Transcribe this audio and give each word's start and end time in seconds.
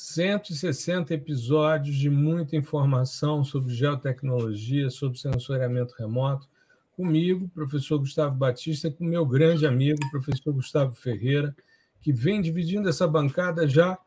160 0.00 1.12
episódios 1.12 1.96
de 1.96 2.08
muita 2.08 2.54
informação 2.54 3.42
sobre 3.42 3.74
geotecnologia, 3.74 4.90
sobre 4.90 5.18
sensoriamento 5.18 5.92
remoto, 5.98 6.46
comigo, 6.92 7.50
professor 7.52 7.98
Gustavo 7.98 8.36
Batista, 8.36 8.92
com 8.92 9.02
meu 9.02 9.26
grande 9.26 9.66
amigo, 9.66 9.98
professor 10.08 10.52
Gustavo 10.52 10.92
Ferreira, 10.92 11.52
que 12.00 12.12
vem 12.12 12.40
dividindo 12.40 12.88
essa 12.88 13.08
bancada 13.08 13.66
já 13.66 13.98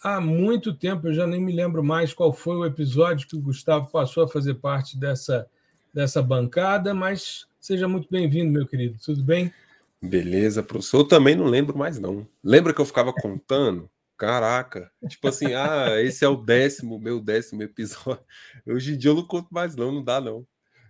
há 0.00 0.20
muito 0.20 0.72
tempo. 0.72 1.08
Eu 1.08 1.12
já 1.12 1.26
nem 1.26 1.40
me 1.40 1.52
lembro 1.52 1.82
mais 1.82 2.14
qual 2.14 2.32
foi 2.32 2.54
o 2.54 2.64
episódio 2.64 3.26
que 3.26 3.34
o 3.34 3.42
Gustavo 3.42 3.90
passou 3.90 4.22
a 4.22 4.28
fazer 4.28 4.54
parte 4.54 4.96
dessa, 4.96 5.48
dessa 5.92 6.22
bancada, 6.22 6.94
mas 6.94 7.48
seja 7.60 7.88
muito 7.88 8.06
bem-vindo, 8.08 8.52
meu 8.52 8.64
querido. 8.64 8.96
Tudo 9.04 9.24
bem? 9.24 9.52
Beleza, 10.00 10.62
professor. 10.62 10.98
Eu 10.98 11.08
também 11.08 11.34
não 11.34 11.46
lembro 11.46 11.76
mais, 11.76 11.98
não. 11.98 12.24
Lembra 12.44 12.72
que 12.72 12.80
eu 12.80 12.86
ficava 12.86 13.12
contando? 13.12 13.90
Caraca, 14.22 14.88
tipo 15.08 15.26
assim, 15.26 15.52
ah, 15.52 16.00
esse 16.00 16.24
é 16.24 16.28
o 16.28 16.36
décimo, 16.36 16.96
meu 16.96 17.20
décimo 17.20 17.60
episódio. 17.60 18.22
Hoje 18.64 18.94
em 18.94 18.96
dia 18.96 19.10
eu 19.10 19.16
não 19.16 19.26
conto 19.26 19.48
mais, 19.50 19.74
não, 19.74 19.90
não 19.90 20.00
dá, 20.00 20.20
não. 20.20 20.46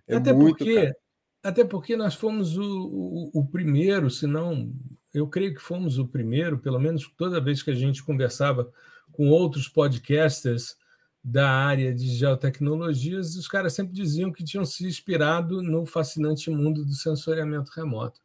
É 0.07 0.17
até 0.17 0.35
muito, 0.35 0.59
porque, 0.59 0.75
cara. 0.75 0.97
até 1.43 1.65
porque 1.65 1.97
nós 1.97 2.15
fomos 2.15 2.59
o, 2.59 2.63
o, 2.63 3.31
o, 3.41 3.47
primeiro, 3.47 4.11
se 4.11 4.27
não, 4.27 4.71
eu 5.15 5.27
creio 5.27 5.55
que 5.55 5.63
fomos 5.63 5.97
o 5.97 6.07
primeiro, 6.07 6.59
pelo 6.59 6.79
menos 6.79 7.11
toda 7.17 7.41
vez 7.41 7.63
que 7.63 7.71
a 7.71 7.75
gente 7.75 8.05
conversava 8.05 8.71
com 9.11 9.31
outros 9.31 9.67
podcasters 9.67 10.77
da 11.25 11.49
área 11.49 11.95
de 11.95 12.09
geotecnologias, 12.09 13.35
os 13.35 13.49
caras 13.49 13.73
sempre 13.73 13.95
diziam 13.95 14.31
que 14.31 14.45
tinham 14.45 14.67
se 14.67 14.87
inspirado 14.87 15.63
no 15.63 15.87
fascinante 15.87 16.51
mundo 16.51 16.85
do 16.85 16.93
sensoriamento 16.93 17.73
remoto. 17.75 18.21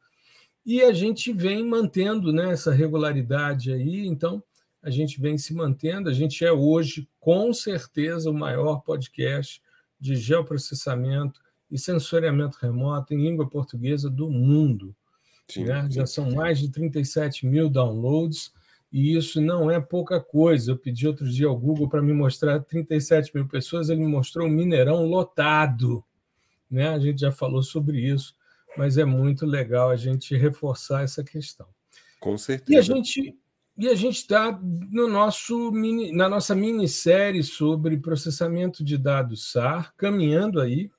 E 0.65 0.81
a 0.81 0.91
gente 0.91 1.31
vem 1.31 1.65
mantendo 1.65 2.33
né, 2.33 2.51
essa 2.51 2.73
regularidade 2.73 3.71
aí, 3.71 4.05
então 4.05 4.43
a 4.87 4.91
gente 4.91 5.19
vem 5.19 5.37
se 5.37 5.53
mantendo. 5.53 6.09
A 6.09 6.13
gente 6.13 6.45
é 6.45 6.51
hoje, 6.51 7.07
com 7.19 7.53
certeza, 7.53 8.29
o 8.29 8.33
maior 8.33 8.81
podcast 8.81 9.61
de 9.99 10.15
geoprocessamento 10.15 11.41
e 11.69 11.77
sensoriamento 11.77 12.57
remoto 12.61 13.13
em 13.13 13.21
língua 13.21 13.49
portuguesa 13.49 14.09
do 14.09 14.29
mundo. 14.29 14.95
Sim, 15.47 15.65
né? 15.65 15.83
sim. 15.83 15.91
Já 15.91 16.05
são 16.05 16.31
mais 16.31 16.59
de 16.59 16.69
37 16.69 17.45
mil 17.45 17.69
downloads, 17.69 18.53
e 18.91 19.15
isso 19.15 19.41
não 19.41 19.69
é 19.69 19.79
pouca 19.79 20.19
coisa. 20.21 20.71
Eu 20.71 20.77
pedi 20.77 21.07
outro 21.07 21.29
dia 21.29 21.47
ao 21.47 21.57
Google 21.57 21.89
para 21.89 22.01
me 22.01 22.13
mostrar 22.13 22.59
37 22.61 23.35
mil 23.35 23.47
pessoas, 23.47 23.89
ele 23.89 24.01
me 24.01 24.07
mostrou 24.07 24.47
um 24.47 24.51
Mineirão 24.51 25.05
lotado. 25.05 26.03
Né? 26.69 26.87
A 26.89 26.99
gente 26.99 27.21
já 27.21 27.31
falou 27.31 27.61
sobre 27.61 27.99
isso 27.99 28.37
mas 28.77 28.97
é 28.97 29.03
muito 29.03 29.45
legal 29.45 29.89
a 29.89 29.95
gente 29.95 30.37
reforçar 30.37 31.03
essa 31.03 31.23
questão. 31.23 31.67
Com 32.19 32.37
certeza. 32.37 32.73
E 32.73 32.77
a 32.77 32.81
gente 32.81 33.35
e 33.77 33.87
a 33.87 33.93
gente 33.93 34.17
está 34.17 34.51
no 34.89 35.07
nosso 35.07 35.71
mini, 35.71 36.11
na 36.11 36.27
nossa 36.27 36.55
minissérie 36.55 37.43
sobre 37.43 37.97
processamento 37.97 38.83
de 38.83 38.97
dados 38.97 39.51
SAR, 39.51 39.93
caminhando 39.95 40.59
aí. 40.59 40.89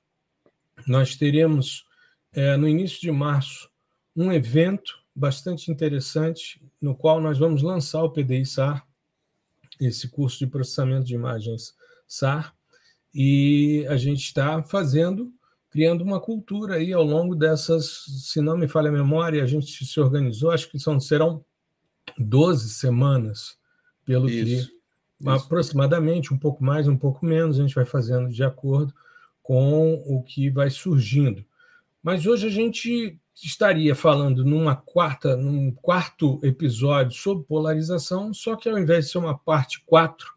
Nós 0.87 1.15
teremos 1.17 1.85
é, 2.31 2.55
no 2.55 2.67
início 2.67 3.01
de 3.01 3.11
março 3.11 3.69
um 4.15 4.31
evento 4.31 4.97
bastante 5.13 5.69
interessante 5.69 6.61
no 6.81 6.95
qual 6.95 7.19
nós 7.19 7.37
vamos 7.37 7.61
lançar 7.61 8.01
o 8.01 8.11
PDI 8.11 8.45
SAR, 8.45 8.87
esse 9.79 10.07
curso 10.07 10.39
de 10.39 10.47
processamento 10.47 11.05
de 11.05 11.15
imagens 11.15 11.75
SAR, 12.07 12.55
e 13.13 13.85
a 13.89 13.97
gente 13.97 14.23
está 14.23 14.63
fazendo 14.63 15.33
criando 15.69 16.03
uma 16.03 16.19
cultura 16.19 16.75
aí 16.75 16.91
ao 16.91 17.03
longo 17.03 17.35
dessas, 17.35 18.05
se 18.23 18.41
não 18.41 18.57
me 18.57 18.67
falha 18.67 18.89
a 18.89 18.93
memória, 18.93 19.43
a 19.43 19.45
gente 19.45 19.85
se 19.85 19.99
organizou, 19.99 20.51
acho 20.51 20.69
que 20.69 20.79
são, 20.79 20.99
serão 20.99 21.45
12 22.17 22.69
semanas, 22.69 23.57
pelo 24.05 24.29
isso, 24.29 24.45
que 24.45 24.53
isso. 24.53 25.29
aproximadamente, 25.29 26.33
um 26.33 26.37
pouco 26.37 26.63
mais, 26.63 26.87
um 26.87 26.97
pouco 26.97 27.25
menos, 27.25 27.59
a 27.59 27.61
gente 27.61 27.75
vai 27.75 27.85
fazendo 27.85 28.29
de 28.29 28.43
acordo 28.43 28.93
com 29.41 30.01
o 30.05 30.21
que 30.23 30.49
vai 30.49 30.69
surgindo. 30.69 31.45
Mas 32.01 32.25
hoje 32.25 32.47
a 32.47 32.51
gente 32.51 33.19
estaria 33.35 33.95
falando 33.95 34.43
numa 34.43 34.75
quarta, 34.75 35.35
num 35.35 35.71
quarto 35.71 36.39
episódio 36.43 37.17
sobre 37.17 37.45
polarização, 37.45 38.33
só 38.33 38.55
que 38.55 38.69
ao 38.69 38.77
invés 38.77 39.05
de 39.05 39.11
ser 39.11 39.17
uma 39.17 39.37
parte 39.37 39.83
4, 39.85 40.27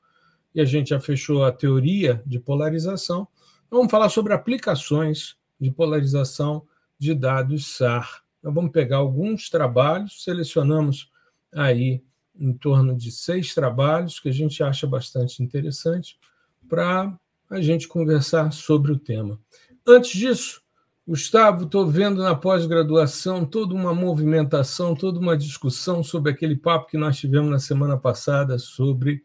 e 0.54 0.60
a 0.60 0.64
gente 0.64 0.90
já 0.90 1.00
fechou 1.00 1.44
a 1.44 1.52
teoria 1.52 2.22
de 2.26 2.38
polarização, 2.38 3.26
Vamos 3.72 3.90
falar 3.90 4.10
sobre 4.10 4.34
aplicações 4.34 5.34
de 5.58 5.70
polarização 5.70 6.66
de 6.98 7.14
dados 7.14 7.74
SAR. 7.74 8.22
Então, 8.38 8.52
vamos 8.52 8.70
pegar 8.70 8.98
alguns 8.98 9.48
trabalhos, 9.48 10.22
selecionamos 10.22 11.10
aí 11.54 12.02
em 12.34 12.52
torno 12.52 12.96
de 12.96 13.10
seis 13.10 13.54
trabalhos 13.54 14.18
que 14.18 14.28
a 14.28 14.32
gente 14.32 14.62
acha 14.62 14.86
bastante 14.86 15.42
interessante 15.42 16.18
para 16.68 17.14
a 17.50 17.60
gente 17.60 17.86
conversar 17.86 18.50
sobre 18.52 18.92
o 18.92 18.98
tema. 18.98 19.38
Antes 19.86 20.12
disso, 20.12 20.62
Gustavo, 21.06 21.64
estou 21.64 21.86
vendo 21.86 22.22
na 22.22 22.34
pós-graduação 22.34 23.44
toda 23.44 23.74
uma 23.74 23.92
movimentação, 23.92 24.94
toda 24.94 25.18
uma 25.18 25.36
discussão 25.36 26.02
sobre 26.02 26.32
aquele 26.32 26.56
papo 26.56 26.88
que 26.88 26.96
nós 26.96 27.18
tivemos 27.18 27.50
na 27.50 27.58
semana 27.58 27.98
passada 27.98 28.58
sobre 28.58 29.22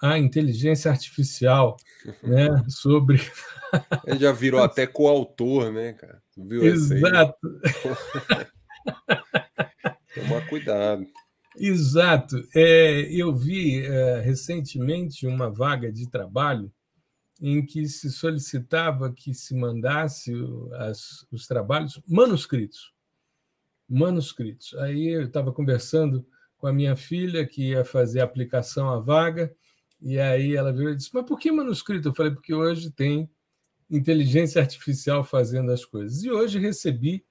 a 0.00 0.18
inteligência 0.18 0.90
artificial, 0.90 1.76
né? 2.22 2.48
sobre. 2.68 3.20
Ele 4.06 4.18
já 4.18 4.30
virou 4.30 4.62
até 4.62 4.86
coautor, 4.86 5.72
né, 5.72 5.94
cara? 5.94 6.22
Viu 6.36 6.64
Exato. 6.64 7.34
Tomar 10.14 10.46
cuidado. 10.48 11.06
Exato. 11.58 12.36
É, 12.54 13.02
eu 13.12 13.34
vi 13.34 13.84
é, 13.84 14.20
recentemente 14.20 15.26
uma 15.26 15.50
vaga 15.50 15.90
de 15.90 16.08
trabalho 16.08 16.70
em 17.40 17.64
que 17.64 17.86
se 17.86 18.10
solicitava 18.10 19.12
que 19.12 19.34
se 19.34 19.54
mandasse 19.54 20.32
as, 20.74 21.26
os 21.30 21.46
trabalhos 21.46 22.00
manuscritos. 22.06 22.92
Manuscritos. 23.88 24.74
Aí 24.74 25.08
eu 25.08 25.24
estava 25.26 25.52
conversando 25.52 26.26
com 26.58 26.66
a 26.66 26.72
minha 26.72 26.96
filha, 26.96 27.46
que 27.46 27.70
ia 27.70 27.84
fazer 27.84 28.20
a 28.20 28.24
aplicação 28.24 28.88
à 28.90 28.98
vaga, 28.98 29.54
e 30.00 30.18
aí 30.18 30.54
ela 30.54 30.72
virou 30.72 30.92
e 30.92 30.96
disse: 30.96 31.10
Mas 31.12 31.26
por 31.26 31.38
que 31.38 31.52
manuscrito? 31.52 32.08
Eu 32.08 32.14
falei: 32.14 32.32
Porque 32.32 32.54
hoje 32.54 32.90
tem 32.90 33.30
inteligência 33.90 34.60
artificial 34.60 35.22
fazendo 35.24 35.70
as 35.70 35.84
coisas. 35.84 36.24
E 36.24 36.30
hoje 36.30 36.58
recebi 36.58 37.24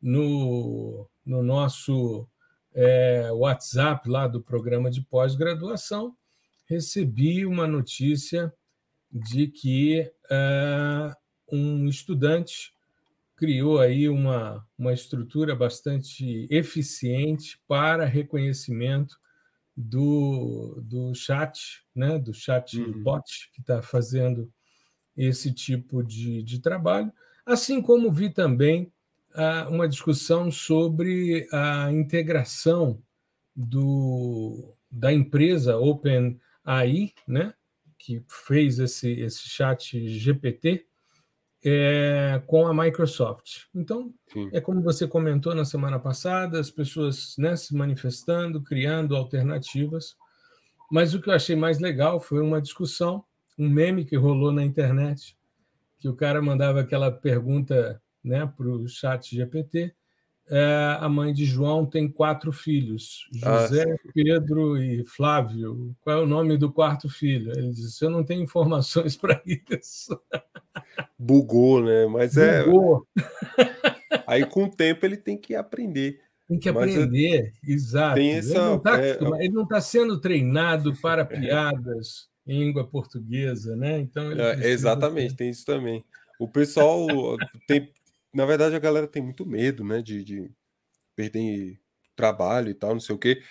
no, 0.00 1.08
no 1.24 1.42
nosso 1.42 2.26
é, 2.74 3.30
WhatsApp 3.32 4.08
lá 4.08 4.26
do 4.26 4.40
programa 4.40 4.90
de 4.90 5.00
pós-graduação, 5.02 6.16
recebi 6.66 7.44
uma 7.44 7.66
notícia 7.66 8.52
de 9.10 9.48
que 9.48 10.10
é, 10.30 11.12
um 11.50 11.88
estudante 11.88 12.72
criou 13.34 13.80
aí 13.80 14.08
uma, 14.08 14.66
uma 14.78 14.92
estrutura 14.92 15.56
bastante 15.56 16.46
eficiente 16.50 17.58
para 17.66 18.04
reconhecimento 18.04 19.16
do, 19.74 20.78
do 20.82 21.14
chat, 21.14 21.82
né, 21.94 22.18
do 22.18 22.34
chat 22.34 22.78
uhum. 22.78 23.02
bot 23.02 23.50
que 23.54 23.62
está 23.62 23.80
fazendo 23.80 24.52
esse 25.16 25.52
tipo 25.52 26.02
de, 26.02 26.42
de 26.42 26.60
trabalho, 26.60 27.10
assim 27.46 27.80
como 27.80 28.12
vi 28.12 28.30
também 28.30 28.92
uma 29.68 29.88
discussão 29.88 30.50
sobre 30.50 31.48
a 31.52 31.90
integração 31.92 33.00
do, 33.54 34.74
da 34.90 35.12
empresa 35.12 35.76
OpenAI, 35.76 37.12
né, 37.26 37.54
que 37.98 38.22
fez 38.28 38.78
esse, 38.78 39.10
esse 39.12 39.48
chat 39.48 40.08
GPT, 40.08 40.86
é, 41.62 42.42
com 42.46 42.66
a 42.66 42.74
Microsoft. 42.74 43.64
Então, 43.74 44.12
Sim. 44.32 44.48
é 44.52 44.60
como 44.60 44.82
você 44.82 45.06
comentou 45.06 45.54
na 45.54 45.64
semana 45.64 45.98
passada, 45.98 46.58
as 46.58 46.70
pessoas 46.70 47.34
né, 47.38 47.54
se 47.54 47.74
manifestando, 47.74 48.62
criando 48.62 49.14
alternativas. 49.14 50.16
Mas 50.90 51.14
o 51.14 51.20
que 51.20 51.28
eu 51.28 51.34
achei 51.34 51.54
mais 51.54 51.78
legal 51.78 52.18
foi 52.18 52.40
uma 52.40 52.60
discussão, 52.60 53.24
um 53.58 53.68
meme 53.68 54.04
que 54.04 54.16
rolou 54.16 54.50
na 54.50 54.64
internet, 54.64 55.36
que 55.98 56.08
o 56.08 56.16
cara 56.16 56.40
mandava 56.40 56.80
aquela 56.80 57.12
pergunta 57.12 58.02
né, 58.22 58.46
para 58.46 58.68
o 58.68 58.88
chat 58.88 59.34
GPT, 59.34 59.94
é, 60.52 60.96
a 60.98 61.08
mãe 61.08 61.32
de 61.32 61.44
João 61.44 61.86
tem 61.86 62.10
quatro 62.10 62.50
filhos, 62.50 63.28
José, 63.32 63.84
ah, 63.84 64.10
Pedro 64.12 64.76
e 64.76 65.04
Flávio. 65.04 65.94
Qual 66.00 66.18
é 66.18 66.20
o 66.20 66.26
nome 66.26 66.56
do 66.56 66.72
quarto 66.72 67.08
filho? 67.08 67.52
Ele 67.56 67.70
disse: 67.70 68.04
Eu 68.04 68.10
não 68.10 68.24
tenho 68.24 68.42
informações 68.42 69.14
para 69.16 69.40
isso. 69.46 70.20
Bugou, 71.16 71.84
né? 71.84 72.04
Mas 72.06 72.36
é. 72.36 72.64
Bugou. 72.64 73.06
Aí, 74.26 74.44
com 74.44 74.64
o 74.64 74.70
tempo, 74.70 75.06
ele 75.06 75.16
tem 75.16 75.38
que 75.38 75.54
aprender. 75.54 76.18
Tem 76.48 76.58
que 76.58 76.68
aprender, 76.68 77.52
Mas, 77.62 77.72
exato. 77.72 78.18
Essa, 78.18 78.76
ele 79.38 79.54
não 79.54 79.62
está 79.62 79.76
é... 79.76 79.80
sendo 79.80 80.20
treinado 80.20 80.92
para 81.00 81.22
piadas 81.24 82.28
em 82.44 82.58
língua 82.58 82.84
portuguesa, 82.84 83.76
né? 83.76 84.00
Então 84.00 84.32
é, 84.32 84.68
exatamente, 84.68 85.36
tem 85.36 85.50
isso 85.50 85.64
também. 85.64 86.04
O 86.40 86.48
pessoal 86.48 87.06
tem, 87.68 87.88
na 88.32 88.46
verdade, 88.46 88.76
a 88.76 88.80
galera 88.80 89.06
tem 89.06 89.22
muito 89.22 89.46
medo, 89.46 89.84
né, 89.84 90.02
de, 90.02 90.24
de 90.24 90.50
perder 91.16 91.80
trabalho 92.14 92.70
e 92.70 92.74
tal, 92.74 92.92
não 92.92 93.00
sei 93.00 93.14
o 93.14 93.18
quê. 93.18 93.42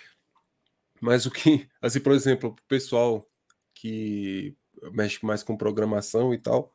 Mas 1.00 1.26
o 1.26 1.30
que, 1.30 1.68
assim, 1.80 2.00
por 2.00 2.12
exemplo, 2.12 2.50
o 2.50 2.68
pessoal 2.68 3.28
que 3.74 4.56
mexe 4.92 5.24
mais 5.24 5.42
com 5.42 5.56
programação 5.56 6.32
e 6.32 6.38
tal, 6.38 6.74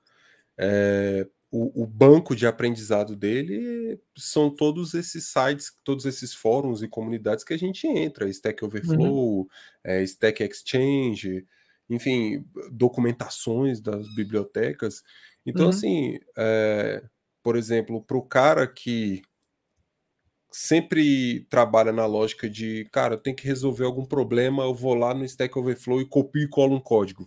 é, 0.57 1.27
o, 1.51 1.83
o, 1.83 1.87
banco 1.87 2.35
de 2.35 2.45
aprendizado 2.45 3.15
dele 3.15 3.99
são 4.15 4.49
todos 4.49 4.93
esses 4.93 5.25
sites, 5.25 5.73
todos 5.83 6.05
esses 6.05 6.33
fóruns 6.33 6.81
e 6.81 6.87
comunidades 6.87 7.43
que 7.43 7.53
a 7.53 7.57
gente 7.57 7.87
entra, 7.87 8.29
Stack 8.29 8.63
Overflow, 8.63 9.39
uhum. 9.39 9.47
é, 9.83 10.03
Stack 10.03 10.43
Exchange, 10.43 11.45
enfim, 11.89 12.45
documentações 12.71 13.79
das 13.79 14.13
bibliotecas. 14.15 15.03
Então, 15.45 15.65
uhum. 15.65 15.69
assim, 15.69 16.19
é, 16.37 17.03
por 17.45 17.55
exemplo, 17.55 18.01
para 18.01 18.17
o 18.17 18.23
cara 18.23 18.65
que 18.65 19.21
sempre 20.51 21.41
trabalha 21.41 21.91
na 21.91 22.07
lógica 22.07 22.49
de, 22.49 22.89
cara, 22.91 23.19
tem 23.19 23.35
que 23.35 23.45
resolver 23.45 23.85
algum 23.85 24.03
problema, 24.03 24.63
eu 24.63 24.73
vou 24.73 24.95
lá 24.95 25.13
no 25.13 25.23
Stack 25.23 25.55
Overflow 25.55 26.01
e 26.01 26.09
copio 26.09 26.41
e 26.41 26.49
colo 26.49 26.75
um 26.75 26.79
código. 26.79 27.23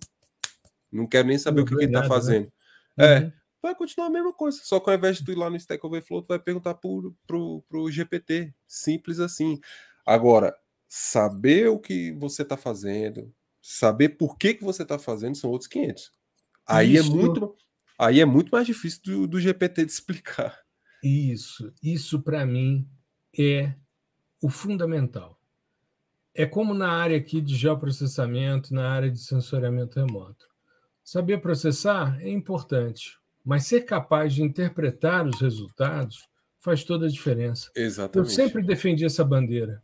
Não 0.90 1.06
quero 1.06 1.28
nem 1.28 1.38
saber 1.38 1.60
o 1.60 1.64
que, 1.64 1.72
ele 1.72 1.84
está 1.84 2.00
né? 2.00 2.08
fazendo. 2.08 2.52
Né? 2.96 3.06
É, 3.06 3.20
uhum. 3.20 3.32
vai 3.62 3.76
continuar 3.76 4.08
a 4.08 4.10
mesma 4.10 4.32
coisa, 4.32 4.58
só 4.64 4.80
que 4.80 4.90
ao 4.90 4.96
invés 4.96 5.18
de 5.18 5.24
tu 5.24 5.30
ir 5.30 5.36
lá 5.36 5.48
no 5.48 5.54
Stack 5.54 5.86
Overflow, 5.86 6.22
tu 6.22 6.28
vai 6.28 6.40
perguntar 6.40 6.74
pro, 6.74 7.14
pro, 7.24 7.62
pro 7.68 7.88
GPT. 7.88 8.52
Simples 8.66 9.20
assim. 9.20 9.60
Agora, 10.04 10.52
saber 10.88 11.68
o 11.68 11.78
que 11.78 12.10
você 12.10 12.42
está 12.42 12.56
fazendo, 12.56 13.32
saber 13.62 14.08
por 14.08 14.36
que, 14.36 14.54
que 14.54 14.64
você 14.64 14.82
está 14.82 14.98
fazendo 14.98 15.36
são 15.36 15.48
outros 15.48 15.68
500. 15.68 16.10
Aí 16.66 16.96
é 16.96 17.00
Isso. 17.00 17.12
é 17.12 17.14
muito 17.14 17.56
aí 17.98 18.20
é 18.20 18.24
muito 18.24 18.50
mais 18.50 18.66
difícil 18.66 19.02
do, 19.04 19.26
do 19.26 19.40
GPT 19.40 19.84
de 19.84 19.92
explicar. 19.92 20.58
Isso, 21.02 21.72
isso 21.82 22.22
para 22.22 22.44
mim 22.46 22.88
é 23.38 23.74
o 24.42 24.48
fundamental. 24.48 25.38
É 26.34 26.46
como 26.46 26.72
na 26.72 26.90
área 26.90 27.16
aqui 27.16 27.40
de 27.40 27.56
geoprocessamento, 27.56 28.72
na 28.72 28.88
área 28.88 29.10
de 29.10 29.18
sensoriamento 29.18 29.98
remoto. 29.98 30.46
Saber 31.02 31.40
processar 31.40 32.20
é 32.20 32.28
importante, 32.28 33.18
mas 33.44 33.66
ser 33.66 33.82
capaz 33.82 34.34
de 34.34 34.42
interpretar 34.42 35.26
os 35.26 35.40
resultados 35.40 36.28
faz 36.58 36.84
toda 36.84 37.06
a 37.06 37.08
diferença. 37.08 37.70
Exatamente. 37.74 38.16
Eu 38.18 38.24
sempre 38.26 38.62
defendi 38.62 39.04
essa 39.04 39.24
bandeira. 39.24 39.82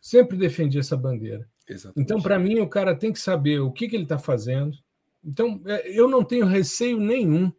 Sempre 0.00 0.36
defendi 0.36 0.78
essa 0.78 0.96
bandeira. 0.96 1.48
Exatamente. 1.66 2.00
Então, 2.00 2.20
para 2.20 2.38
mim, 2.38 2.60
o 2.60 2.68
cara 2.68 2.94
tem 2.94 3.12
que 3.12 3.18
saber 3.18 3.60
o 3.60 3.72
que, 3.72 3.88
que 3.88 3.96
ele 3.96 4.04
está 4.04 4.18
fazendo. 4.18 4.76
Então, 5.24 5.60
é, 5.66 5.90
eu 5.90 6.08
não 6.08 6.24
tenho 6.24 6.46
receio 6.46 6.98
nenhum 6.98 7.52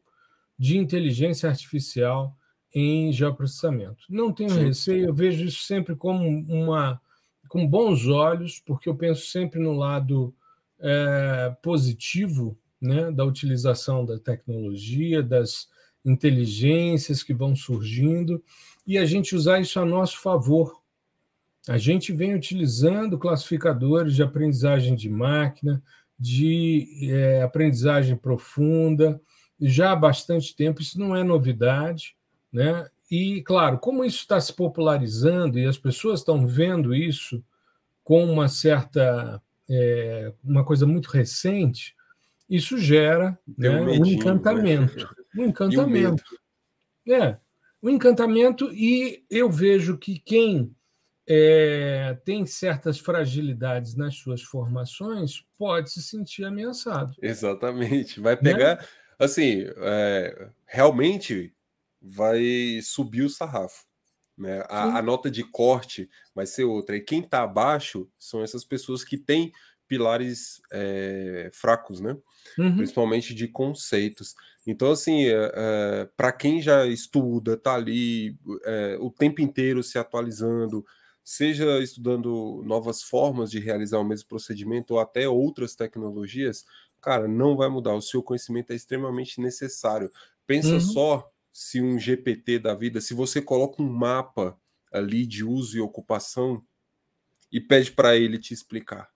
de 0.58 0.78
inteligência 0.78 1.50
artificial 1.50 2.36
em 2.74 3.12
geoprocessamento. 3.12 4.04
Não 4.10 4.32
tenho 4.32 4.50
Sim. 4.50 4.66
receio, 4.66 5.08
eu 5.08 5.14
vejo 5.14 5.46
isso 5.46 5.64
sempre 5.64 5.96
como 5.96 6.28
uma 6.48 7.02
com 7.48 7.68
bons 7.68 8.08
olhos, 8.08 8.62
porque 8.64 8.88
eu 8.88 8.96
penso 8.96 9.26
sempre 9.26 9.60
no 9.60 9.74
lado 9.74 10.34
é, 10.80 11.56
positivo 11.64 12.56
né, 12.80 13.12
da 13.12 13.26
utilização 13.26 14.06
da 14.06 14.20
tecnologia, 14.20 15.24
das 15.24 15.68
inteligências 16.06 17.24
que 17.24 17.34
vão 17.34 17.56
surgindo, 17.56 18.42
e 18.86 18.98
a 18.98 19.06
gente 19.06 19.36
usar 19.36 19.60
isso 19.60 19.80
a 19.80 19.86
nosso 19.86 20.20
favor. 20.20 20.80
A 21.68 21.78
gente 21.78 22.14
vem 22.14 22.34
utilizando 22.34 23.18
classificadores 23.18 24.16
de 24.16 24.24
aprendizagem 24.24 24.96
de 24.96 25.10
máquina, 25.10 25.84
de 26.19 27.10
é, 27.12 27.42
aprendizagem 27.42 28.16
profunda, 28.16 29.21
já 29.60 29.92
há 29.92 29.95
bastante 29.95 30.56
tempo, 30.56 30.81
isso 30.81 31.00
não 31.00 31.16
é 31.16 31.24
novidade, 31.24 32.16
né? 32.51 32.89
E, 33.10 33.42
claro, 33.42 33.80
como 33.80 34.06
isso 34.06 34.19
está 34.19 34.39
se 34.39 34.54
popularizando 34.54 35.57
e 35.57 35.66
as 35.66 35.77
pessoas 35.77 36.19
estão 36.19 36.45
vendo 36.45 36.94
isso 36.94 37.44
com 38.04 38.24
uma 38.25 38.48
certa, 38.48 39.42
é, 39.69 40.31
uma 40.44 40.63
coisa 40.63 40.86
muito 40.86 41.07
recente, 41.07 41.95
isso 42.48 42.77
gera 42.77 43.38
né, 43.57 43.69
um, 43.69 43.86
medinho, 43.86 44.06
um, 44.06 44.12
encantamento. 44.12 44.98
Né? 44.98 45.44
Um 45.44 45.45
encantamento. 45.45 46.24
é, 47.07 47.38
um 47.81 47.89
encantamento, 47.89 48.72
e 48.74 49.24
eu 49.30 49.50
vejo 49.50 49.98
que 49.98 50.19
quem 50.19 50.75
é, 51.31 52.18
tem 52.26 52.44
certas 52.44 52.98
fragilidades 52.98 53.96
nas 53.96 54.16
suas 54.16 54.42
formações, 54.42 55.46
pode 55.60 55.92
se 55.92 56.02
sentir 56.02 56.44
ameaçado. 56.44 57.14
Exatamente. 57.22 58.20
Vai 58.20 58.36
pegar. 58.36 58.78
Né? 58.78 58.86
Assim, 59.20 59.66
é, 59.78 60.50
realmente 60.66 61.54
vai 62.02 62.80
subir 62.81 63.22
o 63.22 63.30
sarrafo. 63.30 63.86
Né? 64.36 64.64
A, 64.70 64.98
a, 64.98 65.02
nota 65.04 65.30
de 65.30 65.44
corte 65.44 66.10
vai 66.34 66.48
ser 66.48 66.64
outra. 66.64 66.96
E 66.96 67.02
quem 67.02 67.22
está 67.22 67.44
abaixo 67.44 68.10
são 68.18 68.42
essas 68.42 68.66
pessoas 68.66 69.04
que 69.04 69.18
têm 69.18 69.52
pilares 69.88 70.62
é, 70.72 71.50
fracos, 71.54 72.00
né? 72.00 72.16
Uhum. 72.58 72.78
Principalmente 72.78 73.34
de 73.36 73.48
conceitos. 73.48 74.34
Então, 74.66 74.92
assim, 74.92 75.25
é, 75.25 75.52
é, 75.54 76.10
para 76.16 76.32
quem 76.32 76.62
já 76.62 76.86
estuda, 76.86 77.54
está 77.54 77.75
ali 77.75 78.38
é, 78.64 78.98
o 79.00 79.12
tempo 79.12 79.42
inteiro 79.42 79.84
se 79.84 79.98
atualizando, 79.98 80.86
seja 81.30 81.78
estudando 81.78 82.64
novas 82.66 83.04
formas 83.04 83.52
de 83.52 83.60
realizar 83.60 84.00
o 84.00 84.04
mesmo 84.04 84.28
procedimento 84.28 84.96
ou 84.96 85.00
até 85.00 85.30
outras 85.30 85.76
tecnologias, 85.76 86.66
cara, 87.00 87.28
não 87.28 87.56
vai 87.56 87.70
mudar. 87.70 87.94
O 87.94 88.02
seu 88.02 88.24
conhecimento 88.24 88.72
é 88.72 88.76
extremamente 88.76 89.40
necessário. 89.40 90.12
Pensa 90.48 90.70
uhum. 90.74 90.80
só 90.80 91.31
se 91.54 91.80
um 91.80 92.00
GPT 92.00 92.58
da 92.58 92.74
vida, 92.74 93.00
se 93.00 93.14
você 93.14 93.44
coloca 93.44 93.80
um 93.80 93.88
mapa 93.88 94.60
ali 94.92 95.24
de 95.24 95.44
uso 95.44 95.78
e 95.78 95.81
ocupação 95.81 96.66
e 97.52 97.62
pede 97.62 97.92
para 97.92 98.15
ele 98.15 98.39
te 98.39 98.51
explicar. 98.51 99.08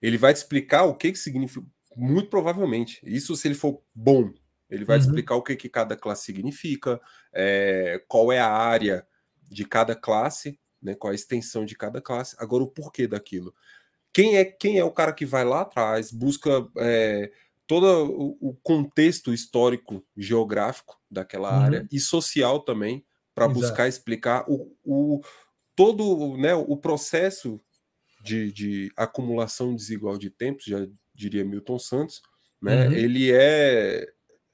Ele 0.00 0.16
vai 0.16 0.32
te 0.32 0.38
explicar 0.38 0.84
o 0.84 0.94
que, 0.94 1.12
que 1.12 1.18
significa, 1.18 1.66
muito 1.94 2.30
provavelmente. 2.30 2.98
Isso 3.02 3.36
se 3.36 3.46
ele 3.46 3.54
for 3.54 3.82
bom. 3.94 4.32
Ele 4.70 4.86
vai 4.86 4.96
uhum. 4.96 5.02
te 5.02 5.06
explicar 5.06 5.34
o 5.34 5.42
que, 5.42 5.54
que 5.54 5.68
cada 5.68 5.94
classe 5.94 6.24
significa, 6.24 6.98
é, 7.30 8.02
qual 8.08 8.32
é 8.32 8.40
a 8.40 8.48
área 8.50 9.06
de 9.50 9.66
cada 9.66 9.94
classe, 9.94 10.58
né, 10.88 10.94
qual 10.94 11.12
a 11.12 11.14
extensão 11.14 11.64
de 11.64 11.76
cada 11.76 12.00
classe, 12.00 12.34
agora 12.38 12.64
o 12.64 12.68
porquê 12.68 13.06
daquilo. 13.06 13.54
Quem 14.12 14.36
é 14.36 14.44
quem 14.44 14.78
é 14.78 14.84
o 14.84 14.90
cara 14.90 15.12
que 15.12 15.26
vai 15.26 15.44
lá 15.44 15.60
atrás, 15.60 16.10
busca 16.10 16.66
é, 16.78 17.30
todo 17.66 17.86
o, 17.86 18.36
o, 18.40 18.54
contexto 18.62 19.32
histórico, 19.32 20.04
geográfico 20.16 20.98
daquela 21.10 21.50
uhum. 21.50 21.64
área 21.64 21.88
e 21.92 22.00
social 22.00 22.60
também, 22.60 23.04
para 23.34 23.46
buscar 23.46 23.86
explicar 23.86 24.44
o, 24.48 24.74
o, 24.84 25.20
todo 25.76 26.36
né, 26.36 26.54
o 26.54 26.76
processo 26.76 27.60
de, 28.24 28.50
de 28.50 28.92
acumulação 28.96 29.76
desigual 29.76 30.18
de 30.18 30.30
tempos, 30.30 30.64
já 30.64 30.84
diria 31.14 31.44
Milton 31.44 31.78
Santos, 31.78 32.20
né? 32.60 32.88
Uhum. 32.88 32.94
Ele 32.94 33.30
é, 33.32 34.06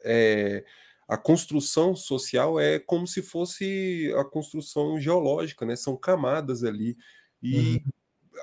é 0.03 0.65
a 1.09 1.17
construção 1.17 1.95
social 1.95 2.59
é 2.59 2.79
como 2.79 3.07
se 3.07 3.23
fosse 3.23 4.13
a 4.17 4.25
construção 4.25 4.99
geológica, 4.99 5.67
né? 5.67 5.77
São 5.77 5.97
camadas 5.97 6.65
ali. 6.65 6.97
E 7.43 7.77
uhum. 7.77 7.91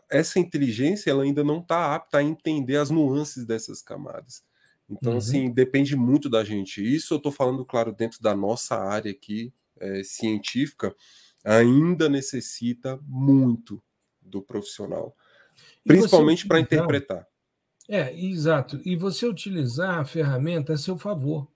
essa 0.09 0.39
inteligência 0.39 1.09
ela 1.09 1.23
ainda 1.23 1.43
não 1.43 1.59
está 1.59 1.95
apta 1.95 2.19
a 2.19 2.23
entender 2.23 2.77
as 2.77 2.89
nuances 2.89 3.45
dessas 3.45 3.81
camadas. 3.81 4.43
Então, 4.89 5.13
uhum. 5.13 5.17
assim, 5.17 5.51
depende 5.51 5.95
muito 5.95 6.29
da 6.29 6.43
gente. 6.43 6.83
Isso 6.83 7.13
eu 7.13 7.17
estou 7.17 7.31
falando, 7.31 7.65
claro, 7.65 7.91
dentro 7.93 8.21
da 8.21 8.35
nossa 8.35 8.75
área 8.75 9.11
aqui, 9.11 9.53
é, 9.79 10.03
científica, 10.03 10.93
ainda 11.43 12.07
necessita 12.07 12.99
muito 13.03 13.81
do 14.21 14.41
profissional, 14.41 15.15
principalmente 15.83 16.47
para 16.47 16.59
interpretar. 16.59 17.25
É, 17.89 18.15
exato. 18.15 18.79
E 18.85 18.95
você 18.95 19.25
utilizar 19.25 19.99
a 19.99 20.05
ferramenta 20.05 20.73
a 20.73 20.77
seu 20.77 20.97
favor 20.97 21.50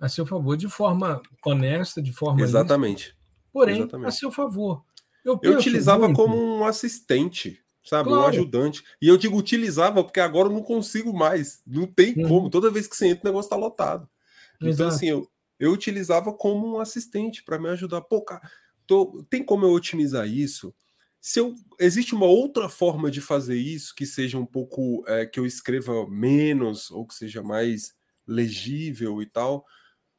a 0.00 0.08
seu 0.08 0.24
favor, 0.24 0.56
de 0.56 0.68
forma 0.68 1.20
honesta, 1.44 2.00
de 2.00 2.12
forma. 2.12 2.42
Exatamente. 2.42 3.16
Porém, 3.52 3.78
Exatamente. 3.78 4.08
a 4.08 4.10
seu 4.12 4.30
favor. 4.30 4.84
Eu, 5.24 5.38
eu 5.42 5.58
utilizava 5.58 6.06
muito... 6.06 6.16
como 6.16 6.36
um 6.36 6.64
assistente, 6.64 7.60
sabe? 7.84 8.08
Claro. 8.08 8.22
Um 8.22 8.26
ajudante. 8.28 8.84
E 9.02 9.08
eu 9.08 9.16
digo 9.16 9.36
utilizava 9.36 10.04
porque 10.04 10.20
agora 10.20 10.48
eu 10.48 10.52
não 10.52 10.62
consigo 10.62 11.12
mais. 11.12 11.60
Não 11.66 11.86
tem 11.86 12.14
uhum. 12.16 12.28
como. 12.28 12.50
Toda 12.50 12.70
vez 12.70 12.86
que 12.86 12.96
você 12.96 13.08
entra, 13.08 13.24
o 13.24 13.32
negócio 13.32 13.46
está 13.46 13.56
lotado. 13.56 14.08
Então, 14.56 14.68
Exato. 14.68 14.82
Então, 14.82 14.96
assim, 14.96 15.06
eu, 15.06 15.28
eu 15.58 15.72
utilizava 15.72 16.32
como 16.32 16.76
um 16.76 16.80
assistente 16.80 17.42
para 17.42 17.58
me 17.58 17.68
ajudar. 17.68 18.00
Pô, 18.02 18.22
cara, 18.22 18.48
tô, 18.86 19.24
tem 19.28 19.42
como 19.42 19.66
eu 19.66 19.72
otimizar 19.72 20.26
isso? 20.28 20.74
Se 21.20 21.40
eu, 21.40 21.54
existe 21.80 22.14
uma 22.14 22.26
outra 22.26 22.68
forma 22.68 23.10
de 23.10 23.20
fazer 23.20 23.56
isso 23.56 23.94
que 23.94 24.06
seja 24.06 24.38
um 24.38 24.46
pouco 24.46 25.04
é, 25.06 25.26
que 25.26 25.40
eu 25.40 25.44
escreva 25.44 26.08
menos 26.08 26.90
ou 26.90 27.04
que 27.06 27.14
seja 27.14 27.42
mais 27.42 27.92
legível 28.26 29.20
e 29.20 29.26
tal, 29.26 29.64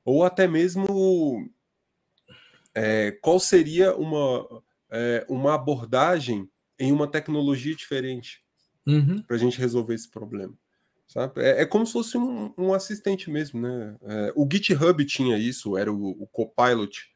ou 0.03 0.23
até 0.23 0.47
mesmo 0.47 1.49
é, 2.73 3.11
qual 3.21 3.39
seria 3.39 3.95
uma, 3.95 4.63
é, 4.89 5.25
uma 5.29 5.53
abordagem 5.53 6.49
em 6.79 6.91
uma 6.91 7.07
tecnologia 7.07 7.75
diferente 7.75 8.41
uhum. 8.87 9.21
para 9.23 9.35
a 9.35 9.39
gente 9.39 9.59
resolver 9.59 9.93
esse 9.93 10.09
problema. 10.09 10.53
Sabe? 11.07 11.41
É, 11.41 11.61
é 11.61 11.65
como 11.65 11.85
se 11.85 11.93
fosse 11.93 12.17
um, 12.17 12.53
um 12.57 12.73
assistente 12.73 13.29
mesmo, 13.31 13.59
né? 13.59 13.97
É, 14.03 14.33
o 14.35 14.47
GitHub 14.49 15.03
tinha 15.05 15.37
isso, 15.37 15.75
era 15.75 15.91
o, 15.91 16.11
o 16.11 16.27
Copilot, 16.27 17.09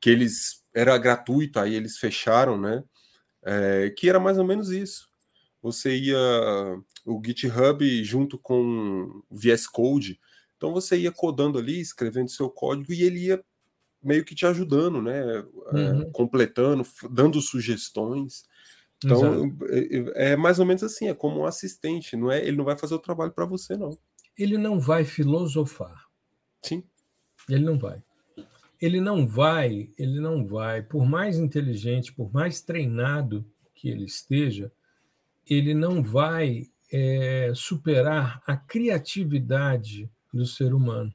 que 0.00 0.10
eles 0.10 0.64
era 0.74 0.98
gratuito, 0.98 1.58
aí 1.58 1.74
eles 1.74 1.96
fecharam, 1.96 2.60
né? 2.60 2.82
É, 3.44 3.90
que 3.96 4.08
era 4.08 4.18
mais 4.18 4.36
ou 4.36 4.44
menos 4.44 4.70
isso. 4.70 5.08
Você 5.62 5.96
ia 5.96 6.18
o 7.04 7.22
GitHub 7.24 8.04
junto 8.04 8.36
com 8.36 9.22
o 9.30 9.36
VS 9.36 9.66
Code, 9.68 10.20
então 10.56 10.72
você 10.72 10.96
ia 10.98 11.12
codando 11.12 11.58
ali, 11.58 11.80
escrevendo 11.80 12.30
seu 12.30 12.48
código 12.48 12.92
e 12.92 13.02
ele 13.02 13.26
ia 13.26 13.44
meio 14.02 14.24
que 14.24 14.34
te 14.34 14.46
ajudando, 14.46 15.02
né? 15.02 15.44
É, 15.74 15.90
uhum. 15.92 16.10
completando, 16.12 16.82
dando 17.10 17.40
sugestões. 17.40 18.44
Então 19.04 19.56
é, 19.68 20.32
é, 20.32 20.36
mais 20.36 20.58
ou 20.58 20.64
menos 20.64 20.82
assim, 20.82 21.08
é 21.08 21.14
como 21.14 21.40
um 21.40 21.46
assistente, 21.46 22.16
não 22.16 22.30
é? 22.30 22.44
Ele 22.46 22.56
não 22.56 22.64
vai 22.64 22.76
fazer 22.78 22.94
o 22.94 23.00
trabalho 23.00 23.32
para 23.32 23.44
você, 23.44 23.76
não. 23.76 23.98
Ele 24.38 24.56
não 24.56 24.78
vai 24.78 25.04
filosofar. 25.04 26.06
Sim. 26.62 26.82
Ele 27.48 27.64
não 27.64 27.78
vai. 27.78 28.02
Ele 28.80 29.00
não 29.00 29.26
vai, 29.26 29.90
ele 29.98 30.20
não 30.20 30.44
vai, 30.44 30.82
por 30.82 31.06
mais 31.06 31.38
inteligente, 31.38 32.12
por 32.12 32.30
mais 32.32 32.60
treinado 32.60 33.44
que 33.74 33.88
ele 33.88 34.04
esteja, 34.04 34.70
ele 35.48 35.72
não 35.72 36.02
vai 36.02 36.68
é, 36.92 37.52
superar 37.54 38.42
a 38.46 38.56
criatividade 38.56 40.10
do 40.36 40.46
ser 40.46 40.74
humano. 40.74 41.12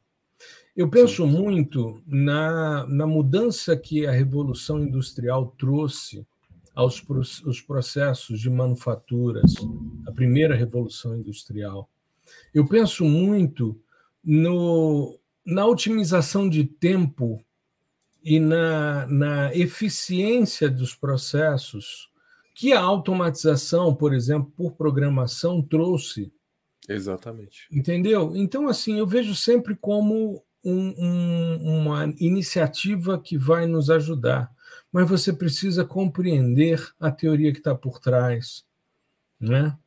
Eu 0.76 0.90
penso 0.90 1.26
muito 1.28 2.02
na, 2.08 2.86
na 2.88 3.06
mudança 3.06 3.76
que 3.78 4.06
a 4.06 4.12
Revolução 4.12 4.80
Industrial 4.80 5.54
trouxe 5.58 6.26
aos 6.74 7.04
os 7.46 7.62
processos 7.62 8.40
de 8.40 8.50
manufaturas, 8.50 9.54
a 10.08 10.12
primeira 10.12 10.56
revolução 10.56 11.16
industrial. 11.18 11.90
Eu 12.54 12.66
penso 12.66 13.04
muito 13.04 13.80
no, 14.24 15.20
na 15.46 15.66
otimização 15.66 16.48
de 16.48 16.64
tempo 16.64 17.44
e 18.24 18.40
na, 18.40 19.06
na 19.08 19.56
eficiência 19.56 20.70
dos 20.70 20.96
processos 20.96 22.10
que 22.54 22.74
a 22.74 22.80
automatização, 22.80 23.94
por 23.96 24.14
exemplo, 24.14 24.52
por 24.56 24.74
programação, 24.74 25.62
trouxe. 25.62 26.32
Exatamente. 26.88 27.68
Entendeu? 27.72 28.36
Então, 28.36 28.68
assim, 28.68 29.00
eu 29.00 29.08
vejo 29.08 29.36
sempre 29.36 29.76
como 29.76 30.44
um, 30.64 30.94
um, 30.98 31.80
uma 31.80 32.06
iniciativa 32.20 33.20
que 33.20 33.38
vai 33.38 33.66
nos 33.66 33.90
ajudar 33.90 34.52
mas 34.92 35.10
você 35.10 35.32
precisa 35.32 35.86
compreender 35.86 36.86
a 37.00 37.10
teoria 37.10 37.52
que 37.52 37.60
está 37.60 37.74
por 37.74 38.00
trás, 38.00 38.66
né? 39.40 39.78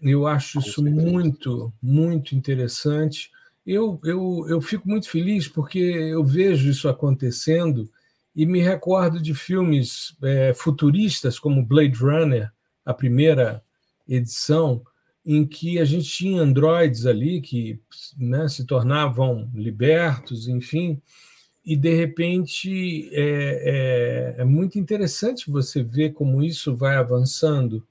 Eu 0.00 0.26
acho 0.26 0.60
isso 0.60 0.82
muito, 0.82 1.70
muito 1.82 2.34
interessante. 2.34 3.30
Eu, 3.66 4.00
eu, 4.02 4.46
eu 4.48 4.60
fico 4.62 4.88
muito 4.88 5.10
feliz 5.10 5.46
porque 5.46 5.78
eu 5.78 6.24
vejo 6.24 6.70
isso 6.70 6.88
acontecendo 6.88 7.90
e 8.34 8.46
me 8.46 8.62
recordo 8.62 9.20
de 9.20 9.34
filmes 9.34 10.16
é, 10.22 10.54
futuristas 10.54 11.38
como 11.38 11.64
Blade 11.64 11.98
Runner, 11.98 12.50
a 12.82 12.94
primeira 12.94 13.62
edição, 14.08 14.82
em 15.24 15.46
que 15.46 15.78
a 15.78 15.84
gente 15.84 16.08
tinha 16.08 16.42
androides 16.42 17.06
ali 17.06 17.40
que 17.40 17.78
né, 18.16 18.48
se 18.48 18.64
tornavam 18.64 19.50
libertos, 19.54 20.48
enfim, 20.48 21.00
e 21.64 21.76
de 21.76 21.94
repente 21.94 23.10
é, 23.12 24.34
é, 24.38 24.42
é, 24.42 24.44
muito 24.44 24.78
interessante 24.78 25.50
você 25.50 25.82
ver 25.82 26.14
como 26.14 26.42
isso 26.42 26.74
vai 26.74 26.96
avançando 26.96 27.86